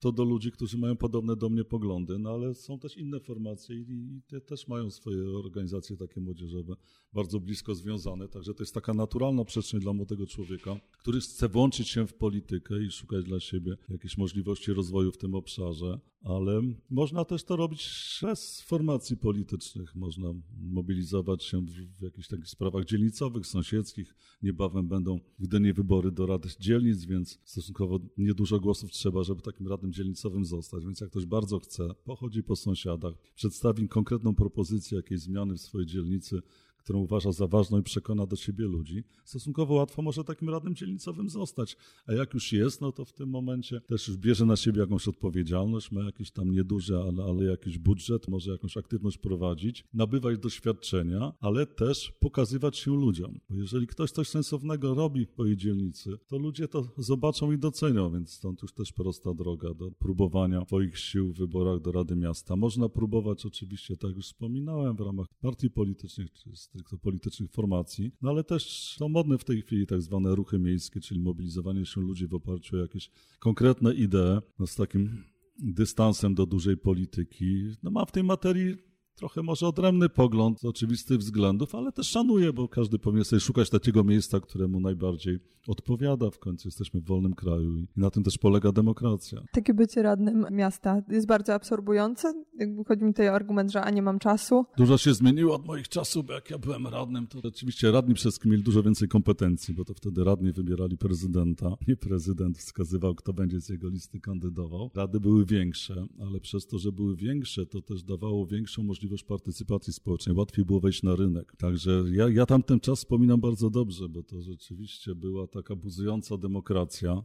to 0.00 0.12
do 0.12 0.24
ludzi, 0.24 0.52
którzy 0.52 0.78
mają 0.78 0.96
podobne 0.96 1.36
do 1.36 1.48
mnie 1.48 1.64
poglądy, 1.64 2.18
no 2.18 2.30
ale 2.30 2.54
są 2.54 2.78
też 2.78 2.96
inne 2.96 3.20
formacje 3.20 3.76
i, 3.76 4.20
te 4.26 4.40
też 4.40 4.68
mają 4.68 4.90
swoje 4.90 5.38
organizacje 5.38 5.96
takie 5.96 6.20
młodzieżowe, 6.20 6.74
bardzo 7.12 7.40
blisko 7.40 7.74
związane, 7.74 8.28
także 8.28 8.54
to 8.54 8.62
jest 8.62 8.74
taka 8.74 8.94
naturalna 8.94 9.44
przestrzeń 9.44 9.80
dla 9.80 9.92
młodego 9.92 10.26
człowieka, 10.26 10.80
który 10.98 11.20
chce 11.20 11.48
włączyć 11.48 11.88
się 11.88 12.06
w 12.06 12.14
politykę 12.14 12.82
i 12.82 12.90
szukać 12.90 13.24
dla 13.24 13.40
siebie 13.40 13.76
jakiejś 13.88 14.18
możliwości 14.18 14.72
rozwoju 14.72 15.12
w 15.12 15.18
tym 15.18 15.34
obszarze, 15.34 16.00
ale 16.22 16.62
można 16.90 17.24
też 17.24 17.44
to 17.44 17.56
robić 17.56 17.90
bez 18.22 18.60
formacji 18.60 19.16
politycznych, 19.16 19.94
można 19.94 20.28
mobilizować 20.60 21.44
się 21.44 21.66
w, 21.66 21.70
w 21.98 22.02
jakichś 22.02 22.28
takich 22.28 22.48
sprawach 22.48 22.84
dzielnicowych, 22.84 23.46
sąsiedzkich, 23.46 24.14
niebawem 24.42 24.88
będą 24.88 25.18
w 25.38 25.46
Gdyni 25.46 25.72
wybory 25.72 26.12
do 26.12 26.26
rad 26.26 26.46
dzielnic, 26.60 27.04
więc 27.04 27.40
stosunkowo 27.44 28.00
niedużo 28.18 28.60
głosów 28.60 28.90
trzeba, 28.90 29.22
żeby 29.22 29.42
takim 29.42 29.68
radnym 29.68 29.85
dzielnicowym 29.92 30.44
zostać. 30.44 30.84
Więc 30.84 31.00
jak 31.00 31.10
ktoś 31.10 31.26
bardzo 31.26 31.58
chce, 31.58 31.94
pochodzi 32.04 32.42
po 32.42 32.56
sąsiadach, 32.56 33.14
przedstawi 33.34 33.88
konkretną 33.88 34.34
propozycję 34.34 34.96
jakiejś 34.96 35.20
zmiany 35.20 35.54
w 35.54 35.60
swojej 35.60 35.86
dzielnicy, 35.86 36.42
którą 36.86 36.98
uważa 36.98 37.32
za 37.32 37.46
ważną 37.46 37.78
i 37.78 37.82
przekona 37.82 38.26
do 38.26 38.36
siebie 38.36 38.64
ludzi, 38.64 39.04
stosunkowo 39.24 39.74
łatwo 39.74 40.02
może 40.02 40.24
takim 40.24 40.50
radnym 40.50 40.74
dzielnicowym 40.74 41.30
zostać. 41.30 41.76
A 42.06 42.12
jak 42.12 42.34
już 42.34 42.52
jest, 42.52 42.80
no 42.80 42.92
to 42.92 43.04
w 43.04 43.12
tym 43.12 43.28
momencie 43.28 43.80
też 43.80 44.08
już 44.08 44.16
bierze 44.16 44.46
na 44.46 44.56
siebie 44.56 44.80
jakąś 44.80 45.08
odpowiedzialność, 45.08 45.92
ma 45.92 46.04
jakiś 46.04 46.30
tam 46.30 46.52
nieduży, 46.52 46.96
ale, 46.96 47.24
ale 47.24 47.44
jakiś 47.44 47.78
budżet, 47.78 48.28
może 48.28 48.50
jakąś 48.50 48.76
aktywność 48.76 49.18
prowadzić, 49.18 49.84
nabywać 49.94 50.38
doświadczenia, 50.38 51.32
ale 51.40 51.66
też 51.66 52.12
pokazywać 52.20 52.76
się 52.78 52.90
ludziom. 52.90 53.40
Bo 53.50 53.56
jeżeli 53.56 53.86
ktoś 53.86 54.10
coś 54.10 54.28
sensownego 54.28 54.94
robi 54.94 55.26
po 55.26 55.44
jej 55.44 55.56
dzielnicy, 55.56 56.18
to 56.28 56.38
ludzie 56.38 56.68
to 56.68 56.88
zobaczą 56.98 57.52
i 57.52 57.58
docenią, 57.58 58.12
więc 58.12 58.32
stąd 58.32 58.62
już 58.62 58.72
też 58.72 58.92
prosta 58.92 59.34
droga 59.34 59.74
do 59.74 59.90
próbowania 59.90 60.64
swoich 60.66 60.98
sił 60.98 61.32
w 61.32 61.38
wyborach 61.38 61.80
do 61.80 61.92
Rady 61.92 62.16
Miasta. 62.16 62.56
Można 62.56 62.88
próbować 62.88 63.46
oczywiście, 63.46 63.96
tak 63.96 64.16
już 64.16 64.26
wspominałem, 64.26 64.96
w 64.96 65.00
ramach 65.00 65.26
partii 65.40 65.70
politycznych 65.70 66.32
czy 66.32 66.50
stricte 66.76 66.98
politycznych 66.98 67.50
formacji, 67.52 68.12
no 68.22 68.30
ale 68.30 68.44
też 68.44 68.94
są 68.98 69.08
modne 69.08 69.38
w 69.38 69.44
tej 69.44 69.62
chwili 69.62 69.86
tak 69.86 70.02
zwane 70.02 70.34
ruchy 70.34 70.58
miejskie, 70.58 71.00
czyli 71.00 71.20
mobilizowanie 71.20 71.86
się 71.86 72.00
ludzi 72.00 72.26
w 72.26 72.34
oparciu 72.34 72.76
o 72.76 72.78
jakieś 72.78 73.10
konkretne 73.38 73.94
idee, 73.94 74.40
no 74.58 74.66
z 74.66 74.74
takim 74.74 75.24
dystansem 75.58 76.34
do 76.34 76.46
dużej 76.46 76.76
polityki. 76.76 77.74
No 77.82 77.90
ma 77.90 78.04
w 78.04 78.12
tej 78.12 78.24
materii 78.24 78.76
trochę 79.16 79.42
może 79.42 79.66
odrębny 79.66 80.08
pogląd 80.08 80.60
z 80.60 80.64
oczywistych 80.64 81.18
względów, 81.18 81.74
ale 81.74 81.92
też 81.92 82.08
szanuję, 82.08 82.52
bo 82.52 82.68
każdy 82.68 82.98
powinien 82.98 83.24
sobie 83.24 83.40
szukać 83.40 83.70
takiego 83.70 84.04
miejsca, 84.04 84.40
któremu 84.40 84.80
najbardziej 84.80 85.38
odpowiada. 85.68 86.30
W 86.30 86.38
końcu 86.38 86.68
jesteśmy 86.68 87.00
w 87.00 87.04
wolnym 87.04 87.34
kraju 87.34 87.76
i 87.76 87.86
na 87.96 88.10
tym 88.10 88.22
też 88.22 88.38
polega 88.38 88.72
demokracja. 88.72 89.42
Takie 89.52 89.74
bycie 89.74 90.02
radnym 90.02 90.46
miasta 90.50 91.02
jest 91.08 91.26
bardzo 91.26 91.54
absorbujące. 91.54 92.44
Jakby 92.58 92.84
chodzi 92.84 93.04
mi 93.04 93.12
tutaj 93.12 93.28
o 93.28 93.32
argument, 93.32 93.72
że 93.72 93.82
a 93.82 93.90
nie 93.90 94.02
mam 94.02 94.18
czasu. 94.18 94.64
Dużo 94.76 94.98
się 94.98 95.14
zmieniło 95.14 95.54
od 95.54 95.66
moich 95.66 95.88
czasów, 95.88 96.26
bo 96.26 96.32
jak 96.32 96.50
ja 96.50 96.58
byłem 96.58 96.86
radnym, 96.86 97.26
to 97.26 97.40
rzeczywiście 97.44 97.90
radni 97.90 98.14
przez 98.14 98.44
mieli 98.44 98.62
dużo 98.62 98.82
więcej 98.82 99.08
kompetencji, 99.08 99.74
bo 99.74 99.84
to 99.84 99.94
wtedy 99.94 100.24
radni 100.24 100.52
wybierali 100.52 100.98
prezydenta. 100.98 101.76
Nie 101.88 101.96
prezydent 101.96 102.58
wskazywał, 102.58 103.14
kto 103.14 103.32
będzie 103.32 103.60
z 103.60 103.68
jego 103.68 103.88
listy 103.88 104.20
kandydował. 104.20 104.90
Rady 104.94 105.20
były 105.20 105.44
większe, 105.44 106.06
ale 106.20 106.40
przez 106.40 106.66
to, 106.66 106.78
że 106.78 106.92
były 106.92 107.16
większe, 107.16 107.66
to 107.66 107.80
też 107.80 108.02
dawało 108.02 108.46
większą 108.46 108.82
możliwość 108.82 109.05
możliwość 109.06 109.24
partycypacji 109.24 109.92
społecznej, 109.92 110.36
łatwiej 110.36 110.64
było 110.64 110.80
wejść 110.80 111.02
na 111.02 111.16
rynek. 111.16 111.56
Także 111.58 112.04
ja, 112.10 112.28
ja 112.28 112.46
tamten 112.46 112.80
czas 112.80 112.98
wspominam 112.98 113.40
bardzo 113.40 113.70
dobrze, 113.70 114.08
bo 114.08 114.22
to 114.22 114.40
rzeczywiście 114.40 115.14
była 115.14 115.46
taka 115.46 115.76
buzująca 115.76 116.38
demokracja. 116.38 117.22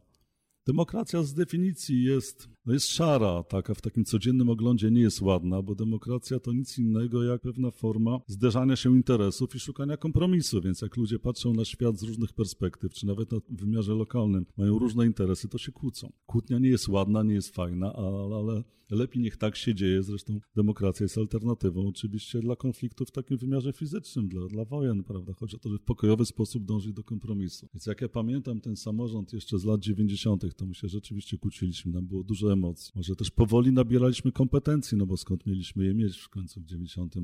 Demokracja 0.68 1.24
z 1.24 1.34
definicji 1.34 2.04
jest 2.04 2.50
no 2.66 2.74
jest 2.74 2.88
szara, 2.88 3.44
taka 3.44 3.74
w 3.74 3.82
takim 3.82 4.06
codziennym 4.06 4.50
oglądzie 4.50 4.92
nie 4.92 5.02
jest 5.02 5.22
ładna, 5.22 5.62
bo 5.62 5.76
demokracja 5.76 6.40
to 6.40 6.54
nic 6.54 6.78
innego 6.78 7.24
jak 7.24 7.42
pewna 7.42 7.72
forma 7.72 8.20
zderzania 8.28 8.76
się 8.76 8.96
interesów 8.96 9.56
i 9.56 9.60
szukania 9.60 9.98
kompromisu, 9.98 10.62
więc 10.62 10.82
jak 10.82 10.98
ludzie 10.98 11.20
patrzą 11.20 11.54
na 11.54 11.66
świat 11.66 12.00
z 12.00 12.04
różnych 12.04 12.34
perspektyw, 12.34 12.94
czy 12.94 13.06
nawet 13.06 13.32
na 13.32 13.38
wymiarze 13.50 13.94
lokalnym, 13.94 14.46
mają 14.58 14.80
różne 14.80 15.06
interesy, 15.06 15.48
to 15.48 15.58
się 15.58 15.72
kłócą. 15.72 16.12
Kłótnia 16.26 16.60
nie 16.60 16.70
jest 16.70 16.88
ładna, 16.88 17.24
nie 17.24 17.34
jest 17.34 17.56
fajna, 17.56 17.94
ale, 17.94 18.64
lepiej 18.92 19.22
niech 19.22 19.38
tak 19.38 19.56
się 19.56 19.76
dzieje, 19.76 20.04
zresztą 20.04 20.40
demokracja 20.56 21.04
jest 21.04 21.18
alternatywą 21.18 21.88
oczywiście 21.88 22.40
dla 22.40 22.56
konfliktów 22.56 23.08
w 23.08 23.12
takim 23.12 23.38
wymiarze 23.38 23.74
fizycznym, 23.74 24.28
dla, 24.28 24.48
dla 24.48 24.66
wojen, 24.66 25.04
prawda? 25.04 25.34
Chodzi 25.34 25.56
o 25.56 25.60
to, 25.60 25.70
że 25.70 25.78
w 25.78 25.84
pokojowy 25.84 26.26
sposób 26.26 26.66
dążyć 26.66 26.94
do 26.94 27.04
kompromisu. 27.04 27.68
Więc 27.74 27.86
jak 27.86 28.02
ja 28.02 28.10
pamiętam 28.10 28.62
ten 28.62 28.76
samorząd 28.76 29.34
jeszcze 29.34 29.60
z 29.60 29.66
lat 29.66 29.82
90., 29.82 30.51
to 30.54 30.66
my 30.66 30.76
się 30.76 30.88
rzeczywiście 30.88 31.38
kłóciliśmy, 31.38 31.92
nam 31.92 32.08
było 32.08 32.24
dużo 32.24 32.54
emocji. 32.54 32.92
Może 32.96 33.16
też 33.16 33.32
powoli 33.32 33.72
nabieraliśmy 33.72 34.32
kompetencji, 34.32 34.98
no 34.98 35.06
bo 35.06 35.18
skąd 35.18 35.46
mieliśmy 35.46 35.86
je 35.86 35.94
mieć 35.94 36.18
w 36.18 36.30
końcu 36.30 36.62
w 36.62 36.66
90 36.66 37.16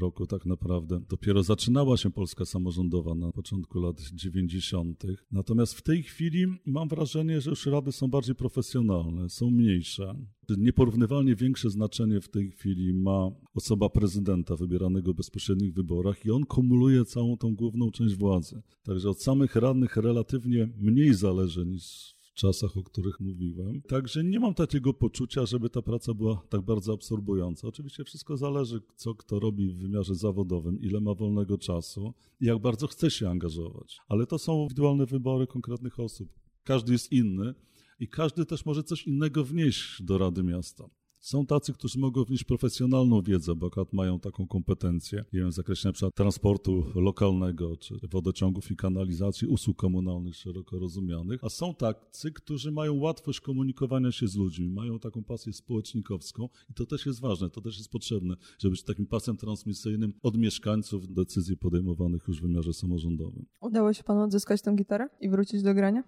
roku 0.00 0.26
tak 0.26 0.46
naprawdę. 0.46 1.00
Dopiero 1.08 1.42
zaczynała 1.42 1.96
się 1.96 2.10
Polska 2.10 2.44
samorządowa 2.44 3.14
na 3.14 3.32
początku 3.32 3.80
lat 3.80 4.00
90. 4.00 5.02
Natomiast 5.32 5.74
w 5.74 5.82
tej 5.82 6.02
chwili 6.02 6.46
mam 6.66 6.88
wrażenie, 6.88 7.40
że 7.40 7.50
już 7.50 7.66
rady 7.66 7.92
są 7.92 8.08
bardziej 8.08 8.34
profesjonalne, 8.34 9.30
są 9.30 9.50
mniejsze. 9.50 10.14
Nieporównywalnie 10.58 11.36
większe 11.36 11.70
znaczenie 11.70 12.20
w 12.20 12.28
tej 12.28 12.50
chwili 12.50 12.94
ma 12.94 13.30
osoba 13.54 13.88
prezydenta 13.88 14.56
wybieranego 14.56 15.12
w 15.12 15.16
bezpośrednich 15.16 15.74
wyborach 15.74 16.24
i 16.24 16.30
on 16.30 16.44
kumuluje 16.44 17.04
całą 17.04 17.36
tą 17.36 17.54
główną 17.54 17.90
część 17.90 18.14
władzy. 18.14 18.62
Także 18.82 19.10
od 19.10 19.22
samych 19.22 19.56
radnych 19.56 19.96
relatywnie 19.96 20.68
mniej 20.78 21.14
zależy 21.14 21.66
niż 21.66 22.14
czasach, 22.34 22.76
o 22.76 22.82
których 22.82 23.20
mówiłem. 23.20 23.82
Także 23.82 24.24
nie 24.24 24.40
mam 24.40 24.54
takiego 24.54 24.94
poczucia, 24.94 25.46
żeby 25.46 25.70
ta 25.70 25.82
praca 25.82 26.14
była 26.14 26.42
tak 26.48 26.60
bardzo 26.60 26.92
absorbująca. 26.92 27.68
Oczywiście 27.68 28.04
wszystko 28.04 28.36
zależy, 28.36 28.80
co 28.96 29.14
kto 29.14 29.40
robi 29.40 29.68
w 29.68 29.76
wymiarze 29.76 30.14
zawodowym, 30.14 30.80
ile 30.80 31.00
ma 31.00 31.14
wolnego 31.14 31.58
czasu 31.58 32.14
i 32.40 32.46
jak 32.46 32.58
bardzo 32.58 32.86
chce 32.86 33.10
się 33.10 33.30
angażować. 33.30 33.98
Ale 34.08 34.26
to 34.26 34.38
są 34.38 34.62
indywidualne 34.62 35.06
wybory 35.06 35.46
konkretnych 35.46 36.00
osób. 36.00 36.28
Każdy 36.64 36.92
jest 36.92 37.12
inny 37.12 37.54
i 38.00 38.08
każdy 38.08 38.46
też 38.46 38.66
może 38.66 38.82
coś 38.82 39.06
innego 39.06 39.44
wnieść 39.44 40.02
do 40.02 40.18
Rady 40.18 40.42
Miasta. 40.42 40.84
Są 41.24 41.46
tacy, 41.46 41.72
którzy 41.72 41.98
mogą 41.98 42.24
wnieść 42.24 42.44
profesjonalną 42.44 43.22
wiedzę, 43.22 43.54
bo 43.54 43.66
akurat 43.66 43.92
mają 43.92 44.20
taką 44.20 44.46
kompetencję, 44.46 45.24
nie 45.32 45.40
wiem, 45.40 45.50
w 45.50 45.54
zakresie 45.54 45.88
na 45.88 45.92
przykład 45.92 46.14
transportu 46.14 46.84
lokalnego, 46.94 47.76
czy 47.76 47.94
wodociągów 48.10 48.70
i 48.70 48.76
kanalizacji, 48.76 49.48
usług 49.48 49.76
komunalnych 49.76 50.36
szeroko 50.36 50.78
rozumianych, 50.78 51.44
a 51.44 51.48
są 51.48 51.74
tacy, 51.74 52.32
którzy 52.32 52.70
mają 52.70 52.94
łatwość 52.94 53.40
komunikowania 53.40 54.12
się 54.12 54.28
z 54.28 54.36
ludźmi, 54.36 54.70
mają 54.70 54.98
taką 54.98 55.24
pasję 55.24 55.52
społecznikowską 55.52 56.48
i 56.70 56.74
to 56.74 56.86
też 56.86 57.06
jest 57.06 57.20
ważne, 57.20 57.50
to 57.50 57.60
też 57.60 57.78
jest 57.78 57.90
potrzebne, 57.90 58.34
żeby 58.58 58.70
być 58.70 58.82
takim 58.82 59.06
pasem 59.06 59.36
transmisyjnym 59.36 60.12
od 60.22 60.36
mieszkańców 60.36 61.14
decyzji 61.14 61.56
podejmowanych 61.56 62.28
już 62.28 62.38
w 62.38 62.42
wymiarze 62.42 62.72
samorządowym. 62.72 63.46
Udało 63.60 63.92
się 63.92 64.02
panu 64.02 64.22
odzyskać 64.22 64.62
tę 64.62 64.74
gitarę 64.74 65.08
i 65.20 65.28
wrócić 65.28 65.62
do 65.62 65.74
grania? 65.74 66.04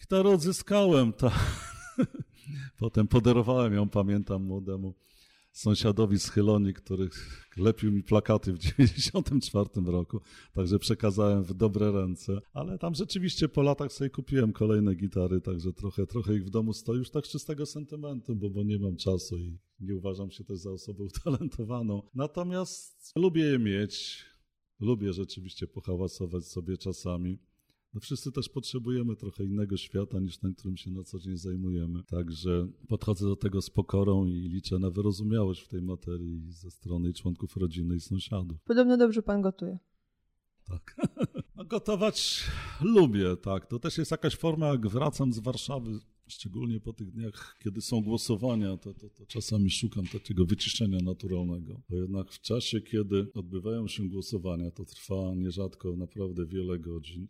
Gitarę 0.00 0.30
odzyskałem, 0.30 1.12
tak. 1.12 1.32
Potem 2.78 3.08
podarowałem 3.08 3.74
ją, 3.74 3.88
pamiętam, 3.88 4.44
młodemu 4.44 4.94
sąsiadowi 5.56 6.18
z 6.18 6.30
Chyloni, 6.30 6.74
który 6.74 7.08
lepił 7.56 7.92
mi 7.92 8.02
plakaty 8.02 8.52
w 8.52 8.58
1994 8.58 9.92
roku, 9.92 10.20
także 10.52 10.78
przekazałem 10.78 11.44
w 11.44 11.54
dobre 11.54 11.92
ręce. 11.92 12.40
Ale 12.52 12.78
tam 12.78 12.94
rzeczywiście 12.94 13.48
po 13.48 13.62
latach 13.62 13.92
sobie 13.92 14.10
kupiłem 14.10 14.52
kolejne 14.52 14.94
gitary, 14.94 15.40
także 15.40 15.72
trochę, 15.72 16.06
trochę 16.06 16.34
ich 16.34 16.44
w 16.44 16.50
domu 16.50 16.72
stoi 16.72 16.98
już 16.98 17.10
tak 17.10 17.26
z 17.26 17.30
czystego 17.30 17.66
sentymentu, 17.66 18.36
bo, 18.36 18.50
bo 18.50 18.62
nie 18.62 18.78
mam 18.78 18.96
czasu 18.96 19.38
i 19.38 19.58
nie 19.80 19.96
uważam 19.96 20.30
się 20.30 20.44
też 20.44 20.58
za 20.58 20.70
osobę 20.70 21.04
utalentowaną. 21.04 22.02
Natomiast 22.14 23.12
lubię 23.16 23.42
je 23.44 23.58
mieć, 23.58 24.24
lubię 24.80 25.12
rzeczywiście 25.12 25.66
pohałasować 25.66 26.44
sobie 26.44 26.76
czasami 26.76 27.38
no 27.96 28.00
wszyscy 28.00 28.32
też 28.32 28.48
potrzebujemy 28.48 29.16
trochę 29.16 29.44
innego 29.44 29.76
świata 29.76 30.20
niż 30.20 30.38
ten, 30.38 30.54
którym 30.54 30.76
się 30.76 30.90
na 30.90 31.04
co 31.04 31.18
dzień 31.18 31.36
zajmujemy. 31.36 32.02
Także 32.02 32.68
podchodzę 32.88 33.26
do 33.26 33.36
tego 33.36 33.62
z 33.62 33.70
pokorą 33.70 34.26
i 34.26 34.32
liczę 34.32 34.78
na 34.78 34.90
wyrozumiałość 34.90 35.62
w 35.62 35.68
tej 35.68 35.82
materii 35.82 36.52
ze 36.52 36.70
strony 36.70 37.12
członków 37.12 37.56
rodziny 37.56 37.96
i 37.96 38.00
sąsiadów. 38.00 38.58
Podobno 38.64 38.96
dobrze 38.96 39.22
pan 39.22 39.42
gotuje. 39.42 39.78
Tak. 40.68 40.96
No, 41.56 41.64
gotować 41.64 42.44
lubię, 42.80 43.36
tak. 43.36 43.66
To 43.66 43.78
też 43.78 43.98
jest 43.98 44.10
jakaś 44.10 44.36
forma, 44.36 44.66
jak 44.66 44.88
wracam 44.88 45.32
z 45.32 45.38
Warszawy, 45.38 45.98
szczególnie 46.26 46.80
po 46.80 46.92
tych 46.92 47.10
dniach, 47.10 47.56
kiedy 47.64 47.80
są 47.80 48.00
głosowania, 48.00 48.76
to, 48.76 48.94
to, 48.94 49.10
to, 49.10 49.26
czasami 49.26 49.70
szukam 49.70 50.06
takiego 50.06 50.46
wyciszenia 50.46 50.98
naturalnego. 51.04 51.80
Bo 51.90 51.96
jednak 51.96 52.32
w 52.32 52.40
czasie, 52.40 52.80
kiedy 52.80 53.26
odbywają 53.34 53.88
się 53.88 54.08
głosowania, 54.08 54.70
to 54.70 54.84
trwa 54.84 55.34
nierzadko 55.34 55.96
naprawdę 55.96 56.46
wiele 56.46 56.78
godzin. 56.78 57.26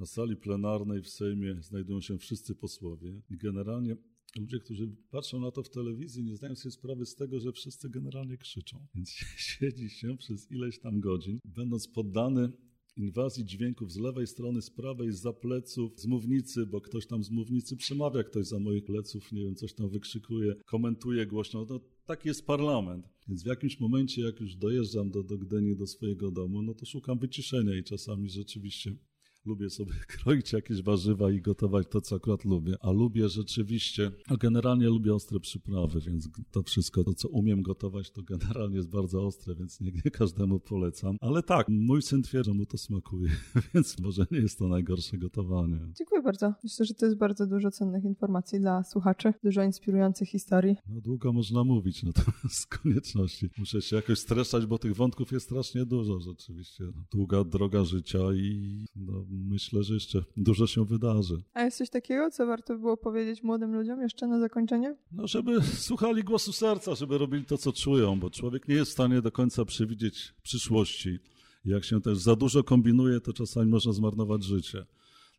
Na 0.00 0.06
sali 0.06 0.36
plenarnej 0.36 1.02
w 1.02 1.08
Sejmie 1.08 1.62
znajdują 1.62 2.00
się 2.00 2.18
wszyscy 2.18 2.54
posłowie 2.54 3.22
i 3.30 3.36
generalnie 3.36 3.96
ludzie, 4.36 4.58
którzy 4.58 4.96
patrzą 5.10 5.40
na 5.40 5.50
to 5.50 5.62
w 5.62 5.70
telewizji, 5.70 6.24
nie 6.24 6.36
zdają 6.36 6.56
sobie 6.56 6.72
sprawy 6.72 7.06
z 7.06 7.14
tego, 7.14 7.40
że 7.40 7.52
wszyscy 7.52 7.90
generalnie 7.90 8.36
krzyczą. 8.36 8.86
Więc 8.94 9.10
siedzi 9.58 9.90
się 9.90 10.16
przez 10.16 10.50
ileś 10.50 10.78
tam 10.78 11.00
godzin, 11.00 11.38
będąc 11.44 11.88
poddany 11.88 12.52
inwazji 12.96 13.44
dźwięków 13.44 13.92
z 13.92 13.96
lewej 13.96 14.26
strony, 14.26 14.62
z 14.62 14.70
prawej, 14.70 15.12
z 15.12 15.20
za 15.20 15.32
pleców, 15.32 16.00
z 16.00 16.06
mównicy, 16.06 16.66
bo 16.66 16.80
ktoś 16.80 17.06
tam 17.06 17.24
z 17.24 17.30
mównicy 17.30 17.76
przemawia, 17.76 18.24
ktoś 18.24 18.46
za 18.46 18.58
moich 18.58 18.84
pleców, 18.84 19.32
nie 19.32 19.44
wiem, 19.44 19.54
coś 19.54 19.74
tam 19.74 19.88
wykrzykuje, 19.88 20.54
komentuje 20.66 21.26
głośno. 21.26 21.66
No, 21.70 21.80
taki 22.06 22.28
jest 22.28 22.46
parlament. 22.46 23.08
Więc 23.28 23.42
w 23.42 23.46
jakimś 23.46 23.80
momencie, 23.80 24.22
jak 24.22 24.40
już 24.40 24.56
dojeżdżam 24.56 25.10
do, 25.10 25.22
do 25.22 25.38
Gdyni, 25.38 25.76
do 25.76 25.86
swojego 25.86 26.30
domu, 26.30 26.62
no 26.62 26.74
to 26.74 26.86
szukam 26.86 27.18
wyciszenia 27.18 27.76
i 27.76 27.84
czasami 27.84 28.30
rzeczywiście 28.30 28.96
lubię 29.44 29.70
sobie 29.70 29.92
kroić 30.12 30.52
jakieś 30.52 30.82
warzywa 30.82 31.30
i 31.30 31.40
gotować 31.40 31.86
to, 31.90 32.00
co 32.00 32.16
akurat 32.16 32.44
lubię. 32.44 32.74
A 32.80 32.90
lubię 32.90 33.28
rzeczywiście, 33.28 34.10
a 34.28 34.36
generalnie 34.36 34.86
lubię 34.86 35.14
ostre 35.14 35.40
przyprawy, 35.40 36.00
więc 36.00 36.28
to 36.50 36.62
wszystko, 36.62 37.04
to 37.04 37.14
co 37.14 37.28
umiem 37.28 37.62
gotować, 37.62 38.10
to 38.10 38.22
generalnie 38.22 38.76
jest 38.76 38.90
bardzo 38.90 39.26
ostre, 39.26 39.54
więc 39.54 39.80
nie, 39.80 39.92
nie 40.04 40.10
każdemu 40.10 40.60
polecam. 40.60 41.16
Ale 41.20 41.42
tak, 41.42 41.66
mój 41.68 42.02
syn 42.02 42.22
twierdzi, 42.22 42.50
że 42.50 42.54
mu 42.54 42.66
to 42.66 42.78
smakuje, 42.78 43.30
więc 43.74 43.98
może 43.98 44.26
nie 44.30 44.38
jest 44.38 44.58
to 44.58 44.68
najgorsze 44.68 45.18
gotowanie. 45.18 45.78
Dziękuję 45.98 46.22
bardzo. 46.22 46.54
Myślę, 46.64 46.86
że 46.86 46.94
to 46.94 47.06
jest 47.06 47.18
bardzo 47.18 47.46
dużo 47.46 47.70
cennych 47.70 48.04
informacji 48.04 48.60
dla 48.60 48.84
słuchaczy, 48.84 49.32
dużo 49.44 49.62
inspirujących 49.62 50.28
historii. 50.28 50.76
No 50.88 51.00
długo 51.00 51.32
można 51.32 51.64
mówić, 51.64 52.02
natomiast 52.10 52.54
z 52.54 52.66
konieczności 52.66 53.48
muszę 53.58 53.82
się 53.82 53.96
jakoś 53.96 54.18
streszać, 54.18 54.66
bo 54.66 54.78
tych 54.78 54.96
wątków 54.96 55.32
jest 55.32 55.46
strasznie 55.46 55.86
dużo 55.86 56.20
rzeczywiście. 56.20 56.84
Długa 57.12 57.44
droga 57.44 57.84
życia 57.84 58.18
i 58.34 58.84
no, 58.96 59.24
myślę, 59.30 59.82
że 59.82 59.94
jeszcze 59.94 60.24
dużo 60.36 60.66
się 60.66 60.84
wydarzy. 60.84 61.42
A 61.54 61.62
jest 61.62 61.78
coś 61.78 61.90
takiego, 61.90 62.30
co 62.30 62.46
warto 62.46 62.78
było 62.78 62.96
powiedzieć 62.96 63.42
młodym 63.42 63.74
ludziom 63.74 64.00
jeszcze 64.02 64.26
na 64.26 64.40
zakończenie? 64.40 64.96
No, 65.12 65.26
żeby 65.26 65.62
słuchali 65.88 66.24
głosu 66.24 66.52
serca, 66.52 66.94
żeby 66.94 67.18
robili 67.18 67.44
to, 67.44 67.58
co 67.58 67.72
czują, 67.72 68.20
bo 68.20 68.30
człowiek 68.30 68.68
nie 68.68 68.74
jest 68.74 68.90
w 68.90 68.94
stanie 68.94 69.22
do 69.22 69.32
końca 69.32 69.64
przewidzieć 69.64 70.34
przyszłości. 70.42 71.18
Jak 71.64 71.84
się 71.84 72.00
też 72.00 72.18
za 72.18 72.36
dużo 72.36 72.64
kombinuje, 72.64 73.20
to 73.20 73.32
czasami 73.32 73.70
można 73.70 73.92
zmarnować 73.92 74.44
życie. 74.44 74.86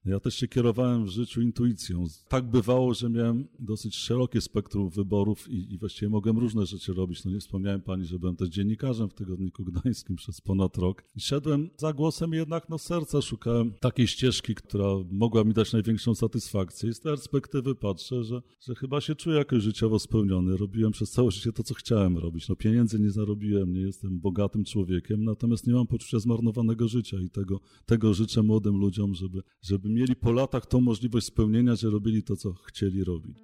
Ja 0.05 0.19
też 0.19 0.35
się 0.35 0.47
kierowałem 0.47 1.05
w 1.05 1.09
życiu 1.09 1.41
intuicją. 1.41 2.03
Tak 2.27 2.45
bywało, 2.45 2.93
że 2.93 3.09
miałem 3.09 3.47
dosyć 3.59 3.95
szerokie 3.95 4.41
spektrum 4.41 4.89
wyborów 4.89 5.49
i, 5.49 5.73
i 5.73 5.77
właściwie 5.77 6.09
mogłem 6.09 6.37
różne 6.37 6.65
rzeczy 6.65 6.93
robić. 6.93 7.25
No 7.25 7.31
nie 7.31 7.39
wspomniałem 7.39 7.81
pani, 7.81 8.05
że 8.05 8.19
byłem 8.19 8.35
też 8.35 8.49
dziennikarzem 8.49 9.09
w 9.09 9.13
Tygodniku 9.13 9.63
Gdańskim 9.63 10.15
przez 10.15 10.41
ponad 10.41 10.77
rok. 10.77 11.03
I 11.15 11.19
szedłem 11.19 11.69
za 11.77 11.93
głosem 11.93 12.33
jednak 12.33 12.69
no 12.69 12.77
serca, 12.77 13.21
szukałem 13.21 13.73
takiej 13.79 14.07
ścieżki, 14.07 14.55
która 14.55 14.87
mogła 15.11 15.43
mi 15.43 15.53
dać 15.53 15.73
największą 15.73 16.15
satysfakcję. 16.15 16.89
I 16.89 16.93
z 16.93 16.99
perspektywy 16.99 17.75
patrzę, 17.75 18.23
że, 18.23 18.41
że 18.59 18.75
chyba 18.75 19.01
się 19.01 19.15
czuję 19.15 19.37
jakoś 19.37 19.63
życiowo 19.63 19.99
spełniony. 19.99 20.57
Robiłem 20.57 20.91
przez 20.91 21.11
całe 21.11 21.31
życie 21.31 21.53
to, 21.53 21.63
co 21.63 21.73
chciałem 21.73 22.17
robić. 22.17 22.49
No 22.49 22.55
pieniędzy 22.55 22.99
nie 22.99 23.11
zarobiłem, 23.11 23.73
nie 23.73 23.81
jestem 23.81 24.19
bogatym 24.19 24.63
człowiekiem, 24.63 25.23
natomiast 25.23 25.67
nie 25.67 25.73
mam 25.73 25.87
poczucia 25.87 26.19
zmarnowanego 26.19 26.87
życia 26.87 27.17
i 27.25 27.29
tego, 27.29 27.59
tego 27.85 28.13
życzę 28.13 28.43
młodym 28.43 28.77
ludziom, 28.77 29.13
żeby, 29.13 29.41
żeby 29.61 29.90
mieli 29.93 30.15
po 30.15 30.31
latach 30.31 30.65
tą 30.65 30.81
możliwość 30.81 31.25
spełnienia, 31.25 31.75
że 31.75 31.89
robili 31.89 32.23
to, 32.23 32.35
co 32.35 32.53
chcieli 32.53 33.03
robić. 33.03 33.37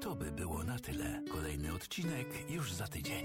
To 0.00 0.14
by 0.14 0.32
było 0.32 0.64
na 0.64 0.78
tyle. 0.78 1.22
Kolejny 1.30 1.74
odcinek 1.74 2.50
już 2.50 2.72
za 2.72 2.86
tydzień. 2.86 3.24